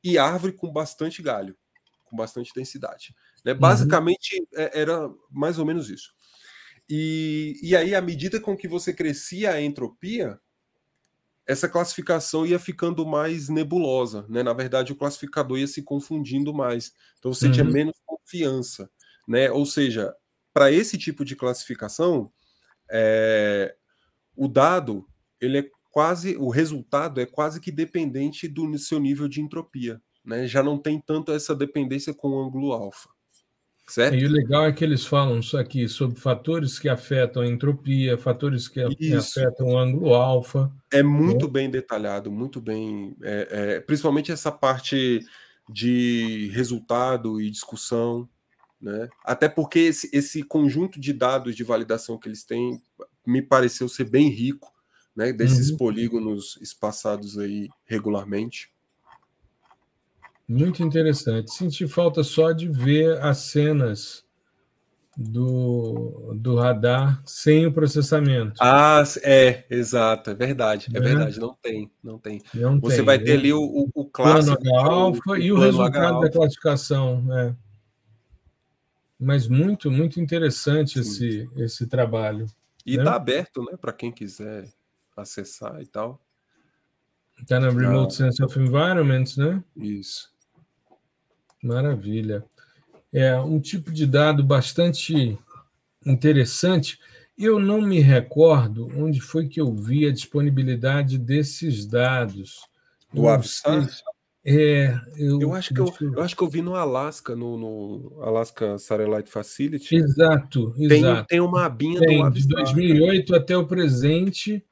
e 0.02 0.18
árvore 0.18 0.52
com 0.52 0.72
bastante 0.72 1.22
galho, 1.22 1.56
com 2.04 2.16
bastante 2.16 2.52
densidade. 2.54 3.14
Né? 3.44 3.52
Uhum. 3.52 3.58
Basicamente, 3.58 4.46
é, 4.54 4.80
era 4.80 5.10
mais 5.30 5.58
ou 5.58 5.66
menos 5.66 5.90
isso. 5.90 6.14
E, 6.88 7.58
e 7.62 7.76
aí, 7.76 7.94
à 7.94 8.00
medida 8.00 8.40
com 8.40 8.56
que 8.56 8.66
você 8.66 8.92
crescia 8.92 9.52
a 9.52 9.60
entropia, 9.60 10.38
essa 11.46 11.68
classificação 11.68 12.46
ia 12.46 12.58
ficando 12.58 13.06
mais 13.06 13.48
nebulosa, 13.48 14.24
né? 14.28 14.42
Na 14.42 14.52
verdade, 14.52 14.92
o 14.92 14.96
classificador 14.96 15.58
ia 15.58 15.66
se 15.66 15.82
confundindo 15.82 16.54
mais. 16.54 16.92
Então 17.18 17.32
você 17.32 17.46
uhum. 17.46 17.52
tinha 17.52 17.64
menos 17.64 17.94
confiança, 18.06 18.90
né? 19.26 19.50
Ou 19.50 19.66
seja, 19.66 20.14
para 20.52 20.70
esse 20.70 20.96
tipo 20.98 21.24
de 21.24 21.34
classificação, 21.36 22.32
é, 22.90 23.74
o 24.36 24.48
dado 24.48 25.06
ele 25.40 25.58
é 25.58 25.70
quase 25.90 26.36
o 26.36 26.48
resultado 26.50 27.20
é 27.20 27.26
quase 27.26 27.60
que 27.60 27.72
dependente 27.72 28.46
do 28.46 28.78
seu 28.78 29.00
nível 29.00 29.28
de 29.28 29.40
entropia, 29.40 30.00
né? 30.24 30.46
Já 30.46 30.62
não 30.62 30.78
tem 30.78 31.00
tanto 31.00 31.32
essa 31.32 31.54
dependência 31.54 32.14
com 32.14 32.28
o 32.28 32.44
ângulo 32.44 32.72
alfa. 32.72 33.08
Certo? 33.88 34.14
E 34.14 34.24
o 34.24 34.30
legal 34.30 34.66
é 34.66 34.72
que 34.72 34.84
eles 34.84 35.04
falam 35.04 35.40
isso 35.40 35.58
aqui 35.58 35.88
sobre 35.88 36.20
fatores 36.20 36.78
que 36.78 36.88
afetam 36.88 37.42
a 37.42 37.46
entropia, 37.48 38.16
fatores 38.16 38.68
que 38.68 38.80
isso. 39.00 39.40
afetam 39.40 39.66
o 39.66 39.76
ângulo 39.76 40.14
alfa. 40.14 40.70
É 40.92 41.02
muito 41.02 41.46
né? 41.46 41.52
bem 41.52 41.70
detalhado, 41.70 42.30
muito 42.30 42.60
bem. 42.60 43.16
É, 43.20 43.48
é, 43.50 43.80
principalmente 43.80 44.30
essa 44.30 44.52
parte 44.52 45.26
de 45.68 46.50
resultado 46.52 47.40
e 47.40 47.50
discussão, 47.50 48.28
né? 48.80 49.08
Até 49.24 49.48
porque 49.48 49.80
esse, 49.80 50.08
esse 50.12 50.42
conjunto 50.42 51.00
de 51.00 51.12
dados 51.12 51.54
de 51.54 51.62
validação 51.62 52.18
que 52.18 52.28
eles 52.28 52.44
têm 52.44 52.82
me 53.26 53.42
pareceu 53.42 53.88
ser 53.88 54.04
bem 54.04 54.28
rico 54.28 54.72
né, 55.14 55.32
desses 55.32 55.70
uhum. 55.70 55.76
polígonos 55.76 56.58
espaçados 56.62 57.38
aí 57.38 57.68
regularmente. 57.84 58.72
Muito 60.48 60.82
interessante. 60.82 61.52
Senti 61.52 61.86
falta 61.86 62.24
só 62.24 62.52
de 62.52 62.68
ver 62.68 63.20
as 63.22 63.38
cenas 63.38 64.24
do, 65.16 66.32
do 66.34 66.56
radar 66.56 67.22
sem 67.24 67.66
o 67.66 67.72
processamento. 67.72 68.54
Ah, 68.60 69.04
é, 69.22 69.64
exato, 69.70 70.30
é 70.30 70.34
verdade, 70.34 70.88
é, 70.92 70.98
é 70.98 71.00
verdade, 71.00 71.38
não 71.38 71.56
tem, 71.62 71.90
não 72.02 72.18
tem. 72.18 72.42
Não 72.54 72.80
Você 72.80 72.96
tem. 72.96 73.04
vai 73.04 73.18
ter 73.18 73.32
ali 73.32 73.52
o, 73.52 73.60
o, 73.60 73.88
o 73.94 74.04
clássico. 74.06 74.60
Plano 74.60 74.80
H-alfa 74.80 75.38
e 75.38 75.52
o 75.52 75.58
resultado 75.58 76.20
da 76.20 76.30
classificação, 76.30 77.26
é. 77.36 77.54
Mas 79.20 79.46
muito, 79.46 79.90
muito 79.90 80.18
interessante 80.18 80.98
esse, 80.98 81.48
esse 81.56 81.86
trabalho. 81.86 82.46
E 82.86 82.92
está 82.92 83.10
né? 83.10 83.16
aberto, 83.16 83.62
né, 83.62 83.76
para 83.76 83.92
quem 83.92 84.10
quiser 84.10 84.66
acessar 85.14 85.80
e 85.82 85.86
tal. 85.86 86.18
Está 87.40 87.60
na 87.60 87.70
Remote 87.70 88.14
ah, 88.14 88.16
Sense 88.16 88.42
of 88.42 88.58
Environment, 88.58 89.24
né? 89.36 89.62
Isso. 89.76 90.30
Maravilha. 91.62 92.44
É 93.12 93.38
um 93.38 93.60
tipo 93.60 93.90
de 93.90 94.06
dado 94.06 94.42
bastante 94.42 95.38
interessante. 96.04 96.98
Eu 97.36 97.58
não 97.58 97.80
me 97.80 98.00
recordo 98.00 98.88
onde 98.96 99.20
foi 99.20 99.48
que 99.48 99.60
eu 99.60 99.74
vi 99.74 100.06
a 100.06 100.12
disponibilidade 100.12 101.18
desses 101.18 101.86
dados. 101.86 102.66
Do 103.12 103.28
Avsar? 103.28 103.88
É, 104.42 104.98
eu, 105.18 105.38
eu, 105.38 105.54
acho 105.54 105.74
que 105.74 105.80
eu, 105.80 105.92
eu, 106.00 106.22
acho 106.22 106.34
que 106.34 106.42
eu 106.42 106.48
vi 106.48 106.62
no 106.62 106.74
Alasca, 106.74 107.36
no, 107.36 107.58
no 107.58 108.22
Alaska 108.22 108.78
Satellite 108.78 109.30
Facility. 109.30 109.96
Exato, 109.96 110.74
exato. 110.78 111.26
Tem, 111.28 111.38
tem 111.38 111.40
uma 111.40 111.66
abinha 111.66 112.00
tem, 112.00 112.18
do 112.18 112.24
Avsar. 112.24 112.42
De 112.42 112.48
2008 112.48 113.34
até 113.34 113.56
o 113.56 113.66
presente, 113.66 114.64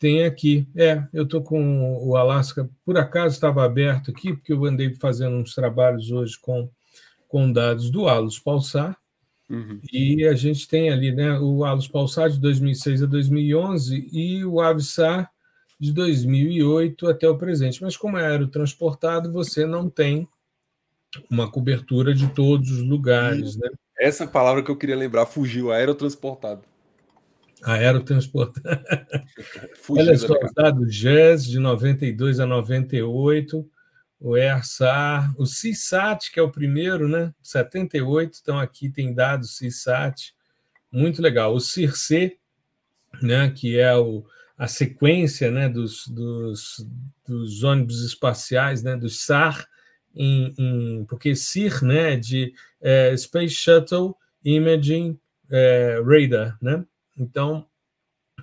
tem 0.00 0.24
aqui. 0.24 0.66
É, 0.74 1.04
eu 1.12 1.22
estou 1.22 1.42
com 1.42 1.96
o 2.04 2.16
Alasca, 2.16 2.68
por 2.84 2.98
acaso 2.98 3.36
estava 3.36 3.64
aberto 3.64 4.10
aqui, 4.10 4.32
porque 4.32 4.52
eu 4.52 4.64
andei 4.64 4.92
fazendo 4.94 5.36
uns 5.36 5.54
trabalhos 5.54 6.10
hoje 6.10 6.36
com, 6.40 6.68
com 7.28 7.52
dados 7.52 7.92
do 7.92 8.08
Alus 8.08 8.40
Pulsar, 8.40 8.96
uhum. 9.48 9.80
e 9.92 10.24
a 10.24 10.34
gente 10.34 10.66
tem 10.66 10.90
ali 10.90 11.12
né, 11.12 11.38
o 11.38 11.64
Alus 11.64 11.86
Pulsar 11.86 12.30
de 12.30 12.40
2006 12.40 13.04
a 13.04 13.06
2011 13.06 14.08
e 14.10 14.44
o 14.44 14.60
Avsar 14.60 15.30
de 15.78 15.92
2008 15.92 17.06
até 17.06 17.28
o 17.28 17.38
presente. 17.38 17.82
Mas 17.82 17.96
como 17.96 18.18
é 18.18 18.26
aerotransportado, 18.26 19.32
você 19.32 19.64
não 19.64 19.88
tem 19.88 20.28
uma 21.30 21.50
cobertura 21.50 22.14
de 22.14 22.28
todos 22.28 22.70
os 22.70 22.82
lugares. 22.82 23.56
Né? 23.56 23.68
Essa 23.98 24.26
palavra 24.26 24.62
que 24.62 24.70
eu 24.70 24.76
queria 24.76 24.96
lembrar 24.96 25.26
fugiu, 25.26 25.72
aerotransportado. 25.72 26.62
Aerotransportado. 27.62 28.60
Os 29.88 30.52
dados 30.54 30.94
Jazz 30.94 31.44
de 31.44 31.58
92 31.58 32.38
a 32.38 32.46
98, 32.46 33.68
o 34.20 34.36
ERSAR, 34.36 35.32
o 35.36 35.46
CISAT, 35.46 36.30
que 36.30 36.38
é 36.38 36.42
o 36.42 36.50
primeiro, 36.50 37.08
né? 37.08 37.32
78, 37.42 38.38
então 38.40 38.58
aqui 38.58 38.88
tem 38.88 39.12
dados 39.12 39.56
CISAT, 39.56 40.34
muito 40.90 41.20
legal. 41.20 41.54
O 41.54 41.60
CIRC, 41.60 42.38
né? 43.22 43.50
que 43.50 43.78
é 43.78 43.94
o, 43.96 44.24
a 44.58 44.66
sequência 44.66 45.50
né? 45.50 45.68
dos, 45.68 46.08
dos, 46.08 46.84
dos 47.26 47.62
ônibus 47.62 48.04
espaciais, 48.04 48.82
né? 48.82 48.96
do 48.96 49.08
SAR, 49.08 49.68
em, 50.14 50.52
em, 50.58 51.04
porque 51.04 51.36
CIR, 51.36 51.84
né? 51.84 52.16
de 52.16 52.52
é, 52.80 53.16
Space 53.16 53.54
Shuttle 53.54 54.16
Imaging 54.44 55.18
é, 55.50 56.00
Radar, 56.04 56.58
né? 56.60 56.84
Então, 57.16 57.66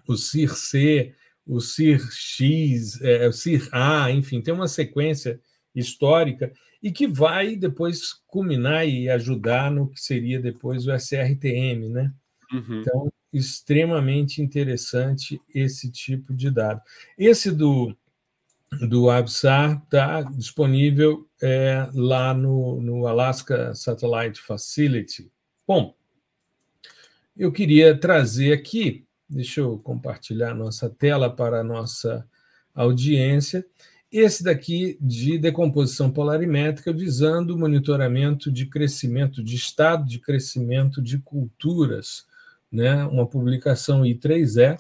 o 0.07 0.16
CIR-C, 0.16 1.13
o 1.45 1.59
CIR-X, 1.59 3.01
é, 3.01 3.28
o 3.28 3.34
CIR-A, 3.34 4.11
enfim, 4.11 4.41
tem 4.41 4.53
uma 4.53 4.68
sequência 4.68 5.39
histórica 5.74 6.51
e 6.82 6.91
que 6.91 7.07
vai 7.07 7.55
depois 7.55 8.13
culminar 8.28 8.88
e 8.88 9.09
ajudar 9.09 9.72
no 9.72 9.89
que 9.89 9.99
seria 9.99 10.39
depois 10.39 10.88
o 10.88 10.93
SRTM, 10.93 11.89
né? 11.89 12.13
Uhum. 12.51 12.82
Então, 12.82 13.13
extremamente 13.36 14.41
interessante 14.41 15.41
esse 15.53 15.91
tipo 15.91 16.33
de 16.33 16.49
dado. 16.49 16.81
Esse 17.17 17.51
do, 17.51 17.95
do 18.88 19.09
ABSAR 19.09 19.81
está 19.83 20.21
disponível 20.21 21.27
é, 21.41 21.88
lá 21.93 22.33
no, 22.33 22.81
no 22.81 23.05
Alaska 23.07 23.75
Satellite 23.75 24.39
Facility. 24.39 25.31
Bom, 25.67 25.95
eu 27.36 27.51
queria 27.51 27.97
trazer 27.97 28.53
aqui, 28.53 29.05
deixa 29.27 29.59
eu 29.59 29.77
compartilhar 29.79 30.53
nossa 30.53 30.89
tela 30.89 31.29
para 31.29 31.59
a 31.59 31.63
nossa 31.63 32.25
audiência, 32.73 33.65
esse 34.11 34.43
daqui 34.43 34.97
de 35.01 35.38
decomposição 35.38 36.09
polarimétrica 36.09 36.93
visando 36.93 37.53
o 37.53 37.59
monitoramento 37.59 38.49
de 38.49 38.65
crescimento, 38.65 39.43
de 39.43 39.55
estado 39.55 40.05
de 40.05 40.19
crescimento 40.19 41.01
de 41.01 41.17
culturas, 41.17 42.25
né? 42.76 43.03
uma 43.05 43.26
publicação 43.26 44.03
I3E, 44.03 44.78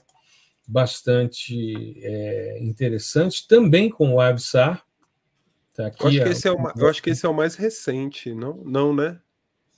bastante 0.67 1.95
é, 2.03 2.59
interessante, 2.61 3.47
também 3.47 3.89
com 3.89 4.13
o 4.13 4.21
Avsar. 4.21 4.83
Tá 5.75 5.87
aqui, 5.87 6.03
eu, 6.03 6.07
acho 6.07 6.23
que 6.23 6.29
esse 6.29 6.47
é 6.47 6.51
o, 6.51 6.71
eu 6.77 6.87
acho 6.87 7.03
que 7.03 7.09
esse 7.09 7.25
é 7.25 7.29
o 7.29 7.33
mais 7.33 7.55
recente, 7.55 8.33
não, 8.33 8.63
não 8.63 8.95
né? 8.95 9.19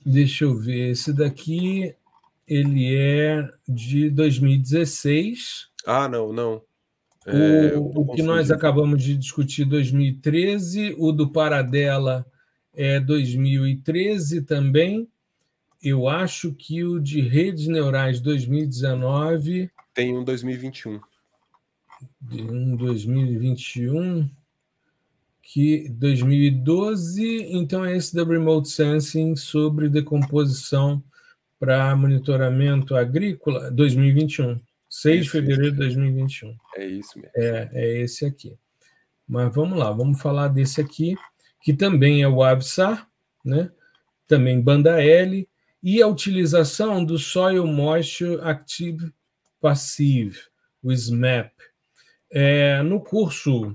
Deixa 0.05 0.45
eu 0.45 0.55
ver, 0.55 0.91
esse 0.91 1.11
daqui 1.11 1.95
ele 2.47 2.95
é 2.95 3.49
de 3.67 4.09
2016. 4.09 5.67
Ah, 5.85 6.07
não, 6.07 6.31
não. 6.31 6.61
É, 7.25 7.75
o, 7.75 8.01
o 8.01 8.15
que 8.15 8.23
nós 8.23 8.49
acabamos 8.51 9.03
de 9.03 9.17
discutir 9.17 9.65
2013, 9.65 10.95
o 10.97 11.11
do 11.11 11.29
Paradela 11.29 12.25
é 12.73 12.99
2013 13.01 14.43
também. 14.43 15.09
Eu 15.81 16.07
acho 16.07 16.53
que 16.53 16.83
o 16.83 16.99
de 16.99 17.21
redes 17.21 17.67
neurais 17.67 18.19
2019 18.19 19.69
tem 19.93 20.17
um 20.17 20.23
2021. 20.23 20.99
Um 22.31 22.75
2021 22.75 24.29
que 25.41 25.87
2012, 25.89 27.47
então 27.53 27.85
é 27.85 27.95
esse 27.95 28.13
da 28.13 28.23
Remote 28.23 28.67
Sensing 28.67 29.35
sobre 29.37 29.87
decomposição 29.87 31.01
para 31.57 31.95
monitoramento 31.95 32.95
agrícola 32.95 33.71
2021, 33.71 34.59
6 34.89 35.23
de 35.23 35.29
fevereiro 35.31 35.71
de 35.71 35.77
2021. 35.77 36.55
É 36.75 36.85
isso 36.85 37.17
mesmo. 37.17 37.31
É, 37.33 37.69
é 37.71 37.97
esse 38.01 38.25
aqui. 38.25 38.57
Mas 39.25 39.55
vamos 39.55 39.79
lá, 39.79 39.89
vamos 39.89 40.21
falar 40.21 40.49
desse 40.49 40.81
aqui, 40.81 41.15
que 41.61 41.73
também 41.73 42.21
é 42.21 42.27
o 42.27 42.43
AVSAR, 42.43 43.07
né? 43.43 43.71
também 44.27 44.61
banda 44.61 45.01
L, 45.01 45.47
e 45.89 46.01
a 46.01 46.07
utilização 46.07 47.01
do 47.01 47.17
Soil 47.17 47.65
Moisture 47.65 48.41
Active 48.41 49.09
Passive, 49.61 50.37
o 50.83 50.91
SMAP. 50.91 51.53
É, 52.29 52.83
no 52.83 52.99
curso 52.99 53.73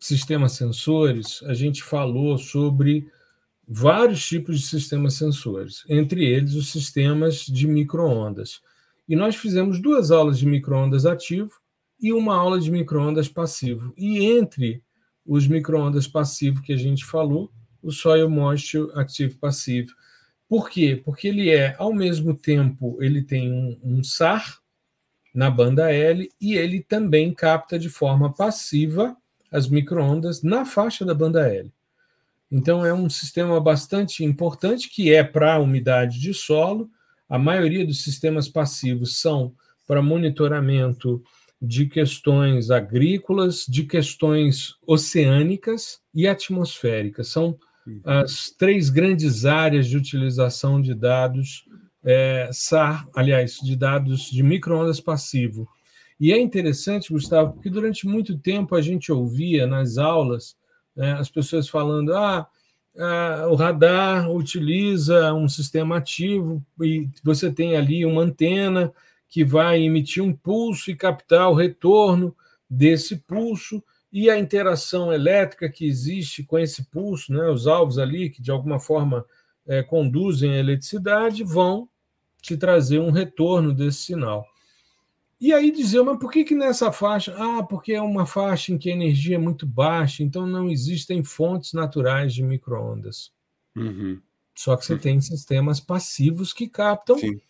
Sistemas 0.00 0.54
Sensores, 0.54 1.44
a 1.44 1.54
gente 1.54 1.80
falou 1.80 2.36
sobre 2.38 3.08
vários 3.68 4.26
tipos 4.26 4.58
de 4.58 4.66
sistemas 4.66 5.14
sensores, 5.14 5.84
entre 5.88 6.24
eles 6.24 6.54
os 6.54 6.72
sistemas 6.72 7.46
de 7.46 7.68
microondas. 7.68 8.60
E 9.08 9.14
nós 9.14 9.36
fizemos 9.36 9.80
duas 9.80 10.10
aulas 10.10 10.40
de 10.40 10.46
microondas 10.46 11.06
ativo 11.06 11.52
e 12.00 12.12
uma 12.12 12.34
aula 12.34 12.58
de 12.58 12.68
microondas 12.68 13.28
passivo. 13.28 13.94
E 13.96 14.24
entre 14.24 14.82
os 15.24 15.46
microondas 15.46 16.08
passivo 16.08 16.62
que 16.62 16.72
a 16.72 16.76
gente 16.76 17.04
falou, 17.04 17.48
o 17.80 17.92
Soil 17.92 18.28
Moisture 18.28 18.90
Active 18.96 19.36
Passive. 19.36 19.92
Por 20.48 20.68
quê? 20.68 21.00
Porque 21.04 21.28
ele 21.28 21.50
é, 21.50 21.74
ao 21.78 21.92
mesmo 21.92 22.34
tempo, 22.34 22.96
ele 23.00 23.22
tem 23.22 23.52
um, 23.52 23.78
um 23.82 24.04
SAR 24.04 24.60
na 25.34 25.50
banda 25.50 25.90
L 25.92 26.30
e 26.40 26.54
ele 26.54 26.80
também 26.82 27.34
capta 27.34 27.78
de 27.78 27.88
forma 27.88 28.32
passiva 28.32 29.16
as 29.50 29.68
microondas 29.68 30.42
na 30.42 30.64
faixa 30.64 31.04
da 31.04 31.14
banda 31.14 31.48
L. 31.48 31.72
Então, 32.50 32.84
é 32.84 32.94
um 32.94 33.08
sistema 33.10 33.60
bastante 33.60 34.22
importante 34.22 34.88
que 34.88 35.12
é 35.12 35.24
para 35.24 35.54
a 35.54 35.58
umidade 35.58 36.20
de 36.20 36.32
solo. 36.32 36.88
A 37.28 37.38
maioria 37.38 37.84
dos 37.84 38.02
sistemas 38.02 38.48
passivos 38.48 39.18
são 39.18 39.54
para 39.86 40.02
monitoramento 40.02 41.22
de 41.60 41.86
questões 41.86 42.70
agrícolas, 42.70 43.64
de 43.68 43.84
questões 43.84 44.76
oceânicas 44.86 46.00
e 46.14 46.28
atmosféricas. 46.28 47.28
São. 47.28 47.58
As 48.04 48.50
três 48.50 48.88
grandes 48.88 49.44
áreas 49.44 49.86
de 49.86 49.96
utilização 49.96 50.80
de 50.80 50.94
dados 50.94 51.64
é, 52.04 52.50
SAR, 52.52 53.08
aliás, 53.14 53.58
de 53.62 53.76
dados 53.76 54.30
de 54.30 54.42
microondas 54.42 55.00
passivo. 55.00 55.68
E 56.20 56.32
é 56.32 56.38
interessante, 56.38 57.12
Gustavo, 57.12 57.54
porque 57.54 57.70
durante 57.70 58.06
muito 58.06 58.38
tempo 58.38 58.74
a 58.74 58.80
gente 58.80 59.10
ouvia 59.10 59.66
nas 59.66 59.98
aulas 59.98 60.56
né, 60.94 61.12
as 61.14 61.28
pessoas 61.28 61.68
falando: 61.68 62.14
ah, 62.14 62.46
ah, 62.96 63.46
o 63.50 63.54
radar 63.54 64.30
utiliza 64.30 65.32
um 65.34 65.48
sistema 65.48 65.96
ativo 65.96 66.64
e 66.80 67.08
você 67.22 67.50
tem 67.50 67.76
ali 67.76 68.04
uma 68.04 68.22
antena 68.22 68.92
que 69.28 69.44
vai 69.44 69.82
emitir 69.82 70.22
um 70.22 70.32
pulso 70.32 70.90
e 70.90 70.96
captar 70.96 71.50
o 71.50 71.54
retorno 71.54 72.36
desse 72.70 73.16
pulso 73.16 73.82
e 74.14 74.30
a 74.30 74.38
interação 74.38 75.12
elétrica 75.12 75.68
que 75.68 75.84
existe 75.84 76.44
com 76.44 76.56
esse 76.56 76.84
pulso, 76.84 77.32
né, 77.32 77.50
os 77.50 77.66
alvos 77.66 77.98
ali 77.98 78.30
que 78.30 78.40
de 78.40 78.52
alguma 78.52 78.78
forma 78.78 79.26
é, 79.66 79.82
conduzem 79.82 80.52
a 80.52 80.60
eletricidade 80.60 81.42
vão 81.42 81.88
te 82.40 82.56
trazer 82.56 83.00
um 83.00 83.10
retorno 83.10 83.74
desse 83.74 84.02
sinal. 84.02 84.46
E 85.40 85.52
aí 85.52 85.72
dizer, 85.72 86.00
mas 86.02 86.16
por 86.20 86.30
que, 86.30 86.44
que 86.44 86.54
nessa 86.54 86.92
faixa? 86.92 87.34
Ah, 87.36 87.64
porque 87.64 87.92
é 87.92 88.00
uma 88.00 88.24
faixa 88.24 88.72
em 88.72 88.78
que 88.78 88.88
a 88.88 88.92
energia 88.92 89.34
é 89.34 89.38
muito 89.38 89.66
baixa, 89.66 90.22
então 90.22 90.46
não 90.46 90.70
existem 90.70 91.24
fontes 91.24 91.72
naturais 91.72 92.32
de 92.32 92.44
microondas. 92.44 93.32
Uhum. 93.74 94.20
Só 94.54 94.76
que 94.76 94.86
você 94.86 94.92
uhum. 94.92 95.00
tem 95.00 95.20
sistemas 95.20 95.80
passivos 95.80 96.52
que 96.52 96.68
captam 96.68 97.18
Sim. 97.18 97.40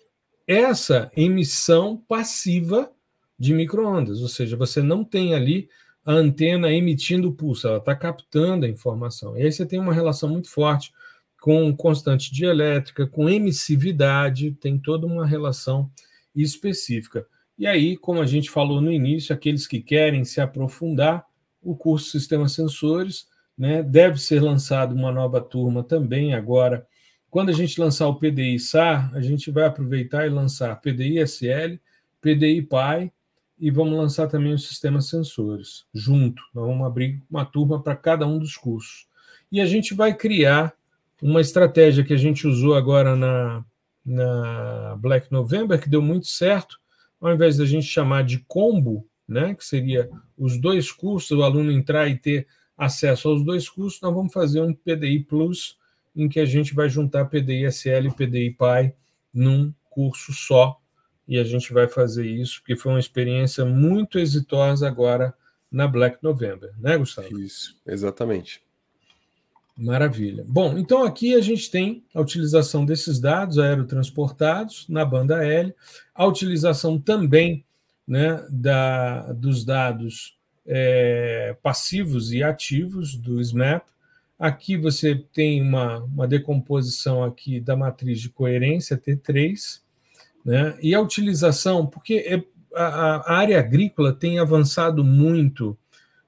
essa 0.46 1.12
emissão 1.14 2.02
passiva 2.08 2.90
de 3.38 3.52
microondas, 3.52 4.22
ou 4.22 4.28
seja, 4.28 4.56
você 4.56 4.80
não 4.80 5.04
tem 5.04 5.34
ali 5.34 5.68
a 6.04 6.12
antena 6.12 6.72
emitindo 6.72 7.32
pulso, 7.32 7.66
ela 7.66 7.78
está 7.78 7.94
captando 7.94 8.66
a 8.66 8.68
informação. 8.68 9.36
E 9.36 9.42
aí 9.42 9.50
você 9.50 9.64
tem 9.64 9.78
uma 9.78 9.94
relação 9.94 10.28
muito 10.28 10.50
forte 10.50 10.92
com 11.40 11.74
constante 11.76 12.32
dielétrica, 12.32 13.06
com 13.06 13.28
emissividade, 13.28 14.52
tem 14.52 14.78
toda 14.78 15.06
uma 15.06 15.26
relação 15.26 15.90
específica. 16.34 17.26
E 17.58 17.66
aí, 17.66 17.96
como 17.96 18.20
a 18.20 18.26
gente 18.26 18.50
falou 18.50 18.80
no 18.80 18.90
início, 18.90 19.34
aqueles 19.34 19.66
que 19.66 19.80
querem 19.80 20.24
se 20.24 20.40
aprofundar, 20.40 21.24
o 21.62 21.74
curso 21.76 22.10
Sistemas 22.10 22.52
Sensores 22.52 23.26
né, 23.56 23.82
deve 23.82 24.20
ser 24.20 24.42
lançado 24.42 24.94
uma 24.94 25.12
nova 25.12 25.40
turma 25.40 25.82
também 25.82 26.34
agora. 26.34 26.86
Quando 27.30 27.48
a 27.50 27.52
gente 27.52 27.80
lançar 27.80 28.08
o 28.08 28.16
PDI 28.16 28.58
SAR, 28.58 29.10
a 29.14 29.20
gente 29.20 29.50
vai 29.50 29.64
aproveitar 29.64 30.26
e 30.26 30.30
lançar 30.30 30.80
PDI 30.80 31.18
SL, 31.20 31.78
PDI 32.20 32.62
PAI 32.62 33.12
e 33.58 33.70
vamos 33.70 33.96
lançar 33.96 34.28
também 34.28 34.52
os 34.52 34.66
sistemas 34.66 35.08
sensores 35.08 35.84
junto. 35.94 36.42
Nós 36.54 36.66
vamos 36.66 36.86
abrir 36.86 37.22
uma 37.30 37.44
turma 37.44 37.82
para 37.82 37.94
cada 37.94 38.26
um 38.26 38.38
dos 38.38 38.56
cursos. 38.56 39.06
E 39.50 39.60
a 39.60 39.66
gente 39.66 39.94
vai 39.94 40.14
criar 40.14 40.74
uma 41.22 41.40
estratégia 41.40 42.04
que 42.04 42.12
a 42.12 42.18
gente 42.18 42.46
usou 42.46 42.74
agora 42.74 43.14
na, 43.14 43.64
na 44.04 44.96
Black 44.98 45.30
November, 45.30 45.80
que 45.80 45.88
deu 45.88 46.02
muito 46.02 46.26
certo, 46.26 46.78
ao 47.20 47.32
invés 47.32 47.56
da 47.56 47.64
gente 47.64 47.86
chamar 47.86 48.24
de 48.24 48.40
combo, 48.40 49.06
né, 49.26 49.54
que 49.54 49.64
seria 49.64 50.10
os 50.36 50.60
dois 50.60 50.92
cursos, 50.92 51.30
o 51.30 51.42
aluno 51.42 51.72
entrar 51.72 52.08
e 52.08 52.18
ter 52.18 52.46
acesso 52.76 53.28
aos 53.28 53.44
dois 53.44 53.68
cursos, 53.68 54.00
nós 54.02 54.12
vamos 54.12 54.32
fazer 54.32 54.60
um 54.60 54.74
PDI 54.74 55.20
Plus, 55.20 55.78
em 56.14 56.28
que 56.28 56.38
a 56.38 56.44
gente 56.44 56.74
vai 56.74 56.88
juntar 56.88 57.24
PDI 57.26 57.64
SL 57.66 58.08
e 58.08 58.14
PDI 58.14 58.50
PAI 58.50 58.94
num 59.32 59.72
curso 59.88 60.32
só, 60.32 60.78
e 61.26 61.38
a 61.38 61.44
gente 61.44 61.72
vai 61.72 61.88
fazer 61.88 62.26
isso, 62.26 62.60
porque 62.60 62.76
foi 62.76 62.92
uma 62.92 63.00
experiência 63.00 63.64
muito 63.64 64.18
exitosa 64.18 64.86
agora 64.86 65.34
na 65.70 65.88
Black 65.88 66.18
November, 66.22 66.72
né, 66.78 66.96
Gustavo? 66.96 67.38
Isso, 67.40 67.76
exatamente. 67.86 68.62
Maravilha. 69.76 70.44
Bom, 70.46 70.78
então 70.78 71.02
aqui 71.02 71.34
a 71.34 71.40
gente 71.40 71.68
tem 71.68 72.04
a 72.14 72.20
utilização 72.20 72.86
desses 72.86 73.18
dados 73.18 73.58
aerotransportados 73.58 74.86
na 74.88 75.04
banda 75.04 75.44
L, 75.44 75.74
a 76.14 76.26
utilização 76.26 77.00
também 77.00 77.64
né, 78.06 78.46
da, 78.48 79.32
dos 79.32 79.64
dados 79.64 80.38
é, 80.64 81.56
passivos 81.60 82.32
e 82.32 82.42
ativos 82.42 83.16
do 83.16 83.40
SMAP. 83.40 83.84
Aqui 84.38 84.76
você 84.76 85.16
tem 85.32 85.60
uma, 85.60 86.04
uma 86.04 86.28
decomposição 86.28 87.24
aqui 87.24 87.58
da 87.58 87.74
matriz 87.74 88.20
de 88.20 88.28
coerência 88.28 88.96
T3, 88.96 89.80
né, 90.44 90.76
e 90.82 90.94
a 90.94 91.00
utilização, 91.00 91.86
porque 91.86 92.14
é, 92.26 92.44
a, 92.74 93.16
a 93.16 93.34
área 93.34 93.58
agrícola 93.58 94.12
tem 94.12 94.38
avançado 94.38 95.02
muito 95.02 95.76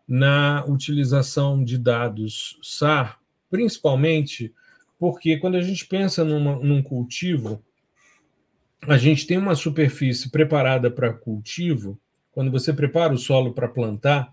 na 0.09 0.64
utilização 0.67 1.62
de 1.62 1.77
dados 1.77 2.59
SAR 2.62 3.19
principalmente 3.51 4.53
porque 4.99 5.37
quando 5.37 5.57
a 5.57 5.62
gente 5.62 5.87
pensa 5.87 6.25
numa, 6.25 6.57
num 6.57 6.83
cultivo, 6.83 7.62
a 8.83 8.97
gente 8.97 9.27
tem 9.27 9.37
uma 9.37 9.55
superfície 9.55 10.31
preparada 10.31 10.91
para 10.91 11.12
cultivo. 11.12 11.99
Quando 12.33 12.51
você 12.51 12.73
prepara 12.73 13.12
o 13.12 13.19
solo 13.19 13.53
para 13.53 13.69
plantar, 13.69 14.31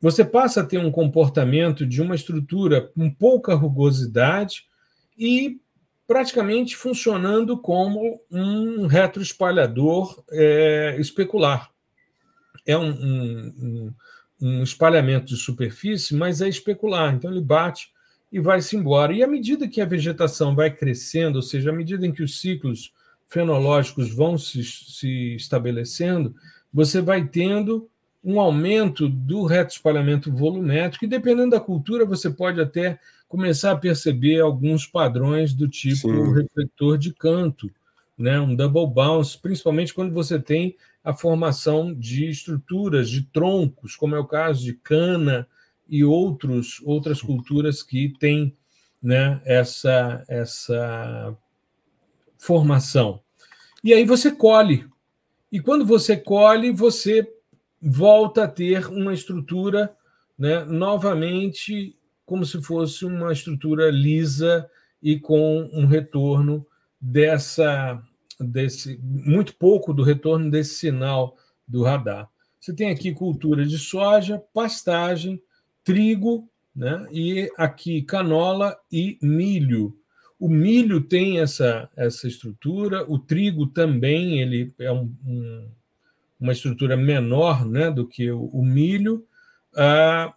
você 0.00 0.24
passa 0.24 0.60
a 0.60 0.64
ter 0.64 0.78
um 0.78 0.90
comportamento 0.90 1.86
de 1.86 2.00
uma 2.00 2.14
estrutura 2.14 2.82
com 2.94 3.10
pouca 3.10 3.54
rugosidade 3.54 4.64
e 5.18 5.60
praticamente 6.08 6.74
funcionando 6.74 7.58
como 7.58 8.18
um 8.30 8.86
retroespalhador 8.86 10.24
é, 10.30 10.96
especular. 10.98 11.70
É 12.66 12.76
um, 12.78 12.88
um, 12.90 13.94
um, 14.40 14.62
espalhamento 14.62 15.26
de 15.26 15.36
superfície, 15.36 16.14
mas 16.14 16.40
é 16.40 16.48
especular. 16.48 17.14
Então 17.14 17.30
ele 17.30 17.42
bate 17.42 17.92
e 18.32 18.40
vai-se 18.40 18.74
embora. 18.74 19.12
E 19.12 19.22
à 19.22 19.26
medida 19.26 19.68
que 19.68 19.82
a 19.82 19.86
vegetação 19.86 20.56
vai 20.56 20.70
crescendo, 20.70 21.36
ou 21.36 21.42
seja, 21.42 21.68
à 21.68 21.74
medida 21.74 22.06
em 22.06 22.12
que 22.12 22.22
os 22.22 22.40
ciclos 22.40 22.90
fenológicos 23.26 24.08
vão 24.08 24.38
se, 24.38 24.64
se 24.64 25.36
estabelecendo, 25.36 26.34
você 26.72 27.02
vai 27.02 27.26
tendo 27.26 27.86
um 28.24 28.40
aumento 28.40 29.10
do 29.10 29.44
reto 29.44 29.74
espalhamento 29.74 30.32
volumétrico, 30.32 31.04
e 31.04 31.08
dependendo 31.08 31.50
da 31.50 31.60
cultura, 31.60 32.06
você 32.06 32.30
pode 32.30 32.60
até 32.60 32.98
começar 33.28 33.72
a 33.72 33.76
perceber 33.76 34.40
alguns 34.40 34.86
padrões 34.86 35.52
do 35.54 35.68
tipo 35.68 36.08
Sim. 36.08 36.32
refletor 36.32 36.96
de 36.96 37.12
canto, 37.12 37.70
né? 38.16 38.40
um 38.40 38.54
double 38.54 38.86
bounce, 38.86 39.38
principalmente 39.38 39.92
quando 39.92 40.12
você 40.12 40.40
tem 40.40 40.74
a 41.04 41.12
formação 41.12 41.94
de 41.94 42.28
estruturas, 42.28 43.08
de 43.08 43.22
troncos, 43.22 43.94
como 43.94 44.16
é 44.16 44.18
o 44.18 44.26
caso 44.26 44.64
de 44.64 44.72
cana, 44.72 45.46
e 45.88 46.04
outros, 46.04 46.82
outras 46.84 47.22
culturas 47.22 47.82
que 47.82 48.12
têm 48.20 48.54
né, 49.02 49.40
essa, 49.44 50.22
essa 50.28 51.36
formação. 52.36 53.20
E 53.82 53.94
aí 53.94 54.04
você 54.04 54.30
colhe. 54.30 54.86
E 55.50 55.60
quando 55.60 55.86
você 55.86 56.16
colhe, 56.16 56.70
você 56.70 57.26
volta 57.80 58.44
a 58.44 58.48
ter 58.48 58.86
uma 58.88 59.14
estrutura 59.14 59.96
né, 60.38 60.64
novamente 60.64 61.96
como 62.28 62.44
se 62.44 62.62
fosse 62.62 63.06
uma 63.06 63.32
estrutura 63.32 63.90
lisa 63.90 64.68
e 65.02 65.18
com 65.18 65.70
um 65.72 65.86
retorno 65.86 66.66
dessa 67.00 68.02
desse 68.38 69.00
muito 69.02 69.56
pouco 69.56 69.94
do 69.94 70.02
retorno 70.02 70.50
desse 70.50 70.74
sinal 70.74 71.38
do 71.66 71.82
radar. 71.82 72.28
Você 72.60 72.74
tem 72.74 72.90
aqui 72.90 73.14
cultura 73.14 73.64
de 73.64 73.78
soja, 73.78 74.42
pastagem, 74.52 75.42
trigo, 75.82 76.46
né? 76.76 77.06
e 77.10 77.50
aqui 77.56 78.02
canola 78.02 78.76
e 78.92 79.18
milho. 79.22 79.96
O 80.38 80.50
milho 80.50 81.00
tem 81.00 81.40
essa, 81.40 81.88
essa 81.96 82.28
estrutura, 82.28 83.10
o 83.10 83.18
trigo 83.18 83.68
também 83.68 84.38
ele 84.40 84.72
é 84.78 84.92
um, 84.92 85.10
um, 85.26 85.68
uma 86.38 86.52
estrutura 86.52 86.94
menor 86.94 87.64
né, 87.66 87.90
do 87.90 88.06
que 88.06 88.30
o, 88.30 88.44
o 88.52 88.62
milho. 88.62 89.26
A, 89.74 90.32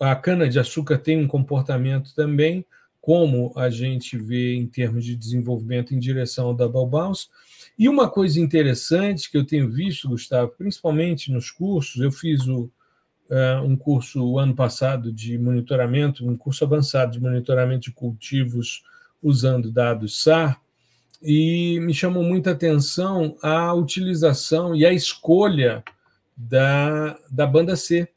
a 0.00 0.14
cana-de-açúcar 0.16 0.98
tem 0.98 1.18
um 1.18 1.28
comportamento 1.28 2.14
também, 2.14 2.64
como 3.00 3.52
a 3.56 3.70
gente 3.70 4.18
vê 4.18 4.54
em 4.54 4.66
termos 4.66 5.04
de 5.04 5.16
desenvolvimento 5.16 5.94
em 5.94 5.98
direção 5.98 6.48
ao 6.48 6.54
double 6.54 6.86
bounce. 6.86 7.28
E 7.78 7.88
uma 7.88 8.10
coisa 8.10 8.40
interessante 8.40 9.30
que 9.30 9.36
eu 9.36 9.46
tenho 9.46 9.70
visto, 9.70 10.08
Gustavo, 10.08 10.52
principalmente 10.56 11.30
nos 11.30 11.50
cursos, 11.50 12.02
eu 12.02 12.10
fiz 12.10 12.46
o, 12.48 12.70
uh, 13.30 13.62
um 13.62 13.76
curso 13.76 14.24
o 14.24 14.38
ano 14.38 14.54
passado 14.54 15.12
de 15.12 15.38
monitoramento, 15.38 16.28
um 16.28 16.36
curso 16.36 16.64
avançado 16.64 17.12
de 17.12 17.20
monitoramento 17.20 17.82
de 17.82 17.92
cultivos 17.92 18.82
usando 19.22 19.70
dados 19.70 20.22
SAR, 20.22 20.60
e 21.22 21.78
me 21.80 21.94
chamou 21.94 22.22
muita 22.22 22.50
atenção 22.50 23.36
a 23.42 23.72
utilização 23.72 24.74
e 24.74 24.84
a 24.84 24.92
escolha 24.92 25.82
da, 26.36 27.18
da 27.30 27.46
banda 27.46 27.76
C, 27.76 28.08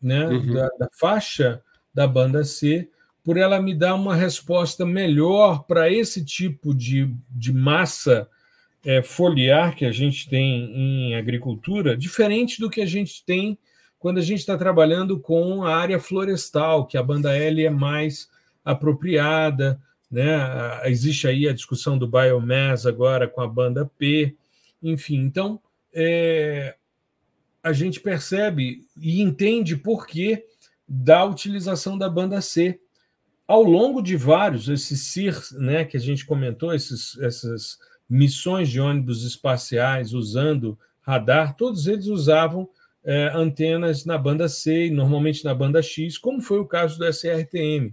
né? 0.00 0.26
Uhum. 0.26 0.54
Da, 0.54 0.68
da 0.78 0.88
faixa 0.92 1.62
da 1.92 2.06
banda 2.06 2.44
C, 2.44 2.88
por 3.24 3.36
ela 3.36 3.60
me 3.60 3.74
dar 3.74 3.94
uma 3.94 4.14
resposta 4.14 4.86
melhor 4.86 5.64
para 5.64 5.90
esse 5.90 6.24
tipo 6.24 6.74
de, 6.74 7.12
de 7.30 7.52
massa 7.52 8.28
é, 8.84 9.02
foliar 9.02 9.74
que 9.74 9.84
a 9.84 9.90
gente 9.90 10.28
tem 10.28 10.70
em 10.76 11.16
agricultura, 11.16 11.96
diferente 11.96 12.60
do 12.60 12.70
que 12.70 12.80
a 12.80 12.86
gente 12.86 13.24
tem 13.24 13.58
quando 13.98 14.18
a 14.18 14.22
gente 14.22 14.38
está 14.38 14.56
trabalhando 14.56 15.18
com 15.18 15.64
a 15.64 15.74
área 15.74 15.98
florestal, 15.98 16.86
que 16.86 16.96
a 16.96 17.02
banda 17.02 17.36
L 17.36 17.64
é 17.64 17.70
mais 17.70 18.28
apropriada, 18.64 19.80
né? 20.08 20.38
Existe 20.84 21.26
aí 21.26 21.48
a 21.48 21.52
discussão 21.52 21.98
do 21.98 22.06
biomass 22.06 22.86
agora 22.86 23.26
com 23.26 23.40
a 23.40 23.48
banda 23.48 23.90
P, 23.98 24.36
enfim. 24.80 25.16
Então, 25.16 25.60
é, 25.92 26.75
a 27.66 27.72
gente 27.72 27.98
percebe 27.98 28.86
e 28.96 29.20
entende 29.20 29.74
por 29.74 30.06
que 30.06 30.44
da 30.88 31.24
utilização 31.24 31.98
da 31.98 32.08
banda 32.08 32.40
C. 32.40 32.78
Ao 33.44 33.60
longo 33.60 34.00
de 34.00 34.16
vários, 34.16 34.68
esses 34.68 35.08
CIRs, 35.08 35.50
né, 35.50 35.84
que 35.84 35.96
a 35.96 36.00
gente 36.00 36.24
comentou, 36.24 36.72
esses, 36.72 37.18
essas 37.18 37.76
missões 38.08 38.68
de 38.68 38.80
ônibus 38.80 39.24
espaciais 39.24 40.14
usando 40.14 40.78
radar, 41.00 41.56
todos 41.56 41.88
eles 41.88 42.06
usavam 42.06 42.68
é, 43.02 43.32
antenas 43.34 44.04
na 44.04 44.16
banda 44.16 44.48
C 44.48 44.86
e 44.86 44.90
normalmente 44.90 45.44
na 45.44 45.52
banda 45.52 45.82
X, 45.82 46.16
como 46.16 46.40
foi 46.40 46.60
o 46.60 46.66
caso 46.66 46.96
do 46.96 47.04
SRTM. 47.04 47.92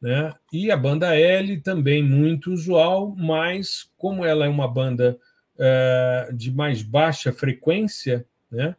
Né? 0.00 0.32
E 0.52 0.70
a 0.70 0.76
banda 0.76 1.16
L 1.16 1.60
também 1.62 2.00
muito 2.00 2.52
usual, 2.52 3.12
mas 3.16 3.90
como 3.96 4.24
ela 4.24 4.46
é 4.46 4.48
uma 4.48 4.68
banda 4.68 5.18
é, 5.58 6.30
de 6.32 6.52
mais 6.52 6.80
baixa 6.80 7.32
frequência, 7.32 8.24
né? 8.48 8.76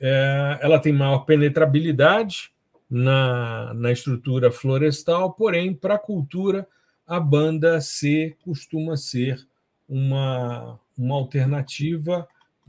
É, 0.00 0.58
ela 0.62 0.78
tem 0.78 0.92
maior 0.92 1.20
penetrabilidade 1.20 2.50
na, 2.88 3.72
na 3.74 3.92
estrutura 3.92 4.50
florestal, 4.50 5.32
porém, 5.32 5.74
para 5.74 5.94
a 5.94 5.98
cultura, 5.98 6.66
a 7.06 7.20
banda 7.20 7.80
C 7.80 8.36
costuma 8.42 8.96
ser 8.96 9.46
uma, 9.88 10.78
uma 10.96 11.14
alternativa 11.16 12.26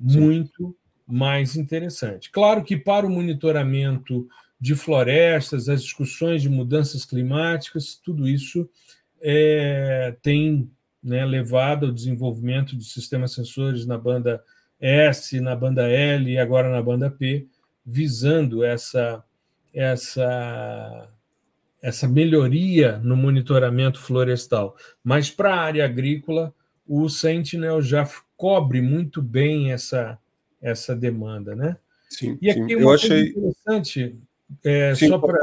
Sim. 0.08 0.20
muito 0.20 0.76
mais 1.08 1.56
interessante. 1.56 2.32
Claro 2.32 2.64
que 2.64 2.78
para 2.78 3.06
o 3.06 3.10
monitoramento 3.10 4.28
de 4.60 4.76
florestas, 4.76 5.68
as 5.68 5.84
discussões 5.84 6.42
de 6.42 6.50
mudanças 6.50 7.04
climáticas, 7.04 8.00
tudo 8.04 8.28
isso 8.28 8.70
é, 9.20 10.16
tem 10.22 10.70
né, 11.04 11.26
levado 11.26 11.88
ao 11.88 11.92
desenvolvimento 11.92 12.78
de 12.78 12.86
sistemas 12.86 13.34
sensores 13.34 13.86
na 13.86 13.98
banda 13.98 14.44
S, 14.82 15.40
na 15.40 15.56
banda 15.56 15.88
L 15.88 16.32
e 16.32 16.40
agora 16.40 16.70
na 16.70 16.82
banda 16.82 17.10
P, 17.10 17.48
visando 17.86 18.64
essa, 18.64 19.24
essa, 19.74 21.08
essa 21.82 22.08
melhoria 22.08 22.98
no 22.98 23.16
monitoramento 23.16 24.00
florestal. 24.00 24.76
Mas 25.04 25.30
para 25.30 25.54
a 25.54 25.62
área 25.62 25.86
agrícola, 25.86 26.54
o 26.88 27.08
Sentinel 27.08 27.82
já 27.82 28.10
cobre 28.36 28.82
muito 28.82 29.22
bem 29.22 29.72
essa, 29.72 30.18
essa 30.62 30.96
demanda, 30.96 31.56
né? 31.56 31.78
Sim, 32.10 32.38
e 32.42 32.50
aqui 32.50 32.66
sim. 32.66 32.74
eu 32.74 32.92
achei 32.92 33.30
interessante, 33.30 34.20
é, 34.64 34.94
sim, 34.96 35.08
só 35.08 35.18
para 35.18 35.40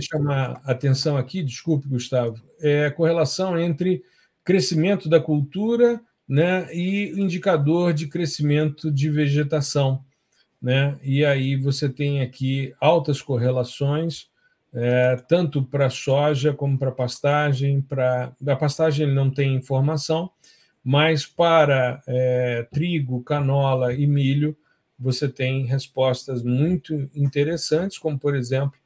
chamar 0.00 0.60
a 0.64 0.70
atenção 0.70 1.16
aqui, 1.16 1.42
desculpe, 1.42 1.88
Gustavo, 1.88 2.40
é 2.60 2.86
a 2.86 2.92
correlação 2.92 3.58
entre 3.58 4.04
crescimento 4.44 5.08
da 5.08 5.18
cultura 5.18 6.00
né, 6.32 6.66
e 6.72 7.10
indicador 7.10 7.92
de 7.92 8.06
crescimento 8.06 8.90
de 8.90 9.10
vegetação. 9.10 10.02
Né? 10.62 10.98
E 11.02 11.26
aí 11.26 11.56
você 11.56 11.90
tem 11.90 12.22
aqui 12.22 12.72
altas 12.80 13.20
correlações, 13.20 14.30
é, 14.72 15.16
tanto 15.28 15.62
para 15.62 15.90
soja 15.90 16.54
como 16.54 16.78
para 16.78 16.90
pastagem. 16.90 17.82
Para 17.82 18.32
a 18.46 18.56
pastagem 18.56 19.04
ele 19.04 19.14
não 19.14 19.30
tem 19.30 19.54
informação, 19.54 20.30
mas 20.82 21.26
para 21.26 22.02
é, 22.06 22.66
trigo, 22.72 23.22
canola 23.22 23.92
e 23.92 24.06
milho, 24.06 24.56
você 24.98 25.28
tem 25.28 25.66
respostas 25.66 26.42
muito 26.42 26.94
interessantes, 27.14 27.98
como, 27.98 28.18
por 28.18 28.34
exemplo, 28.34 28.80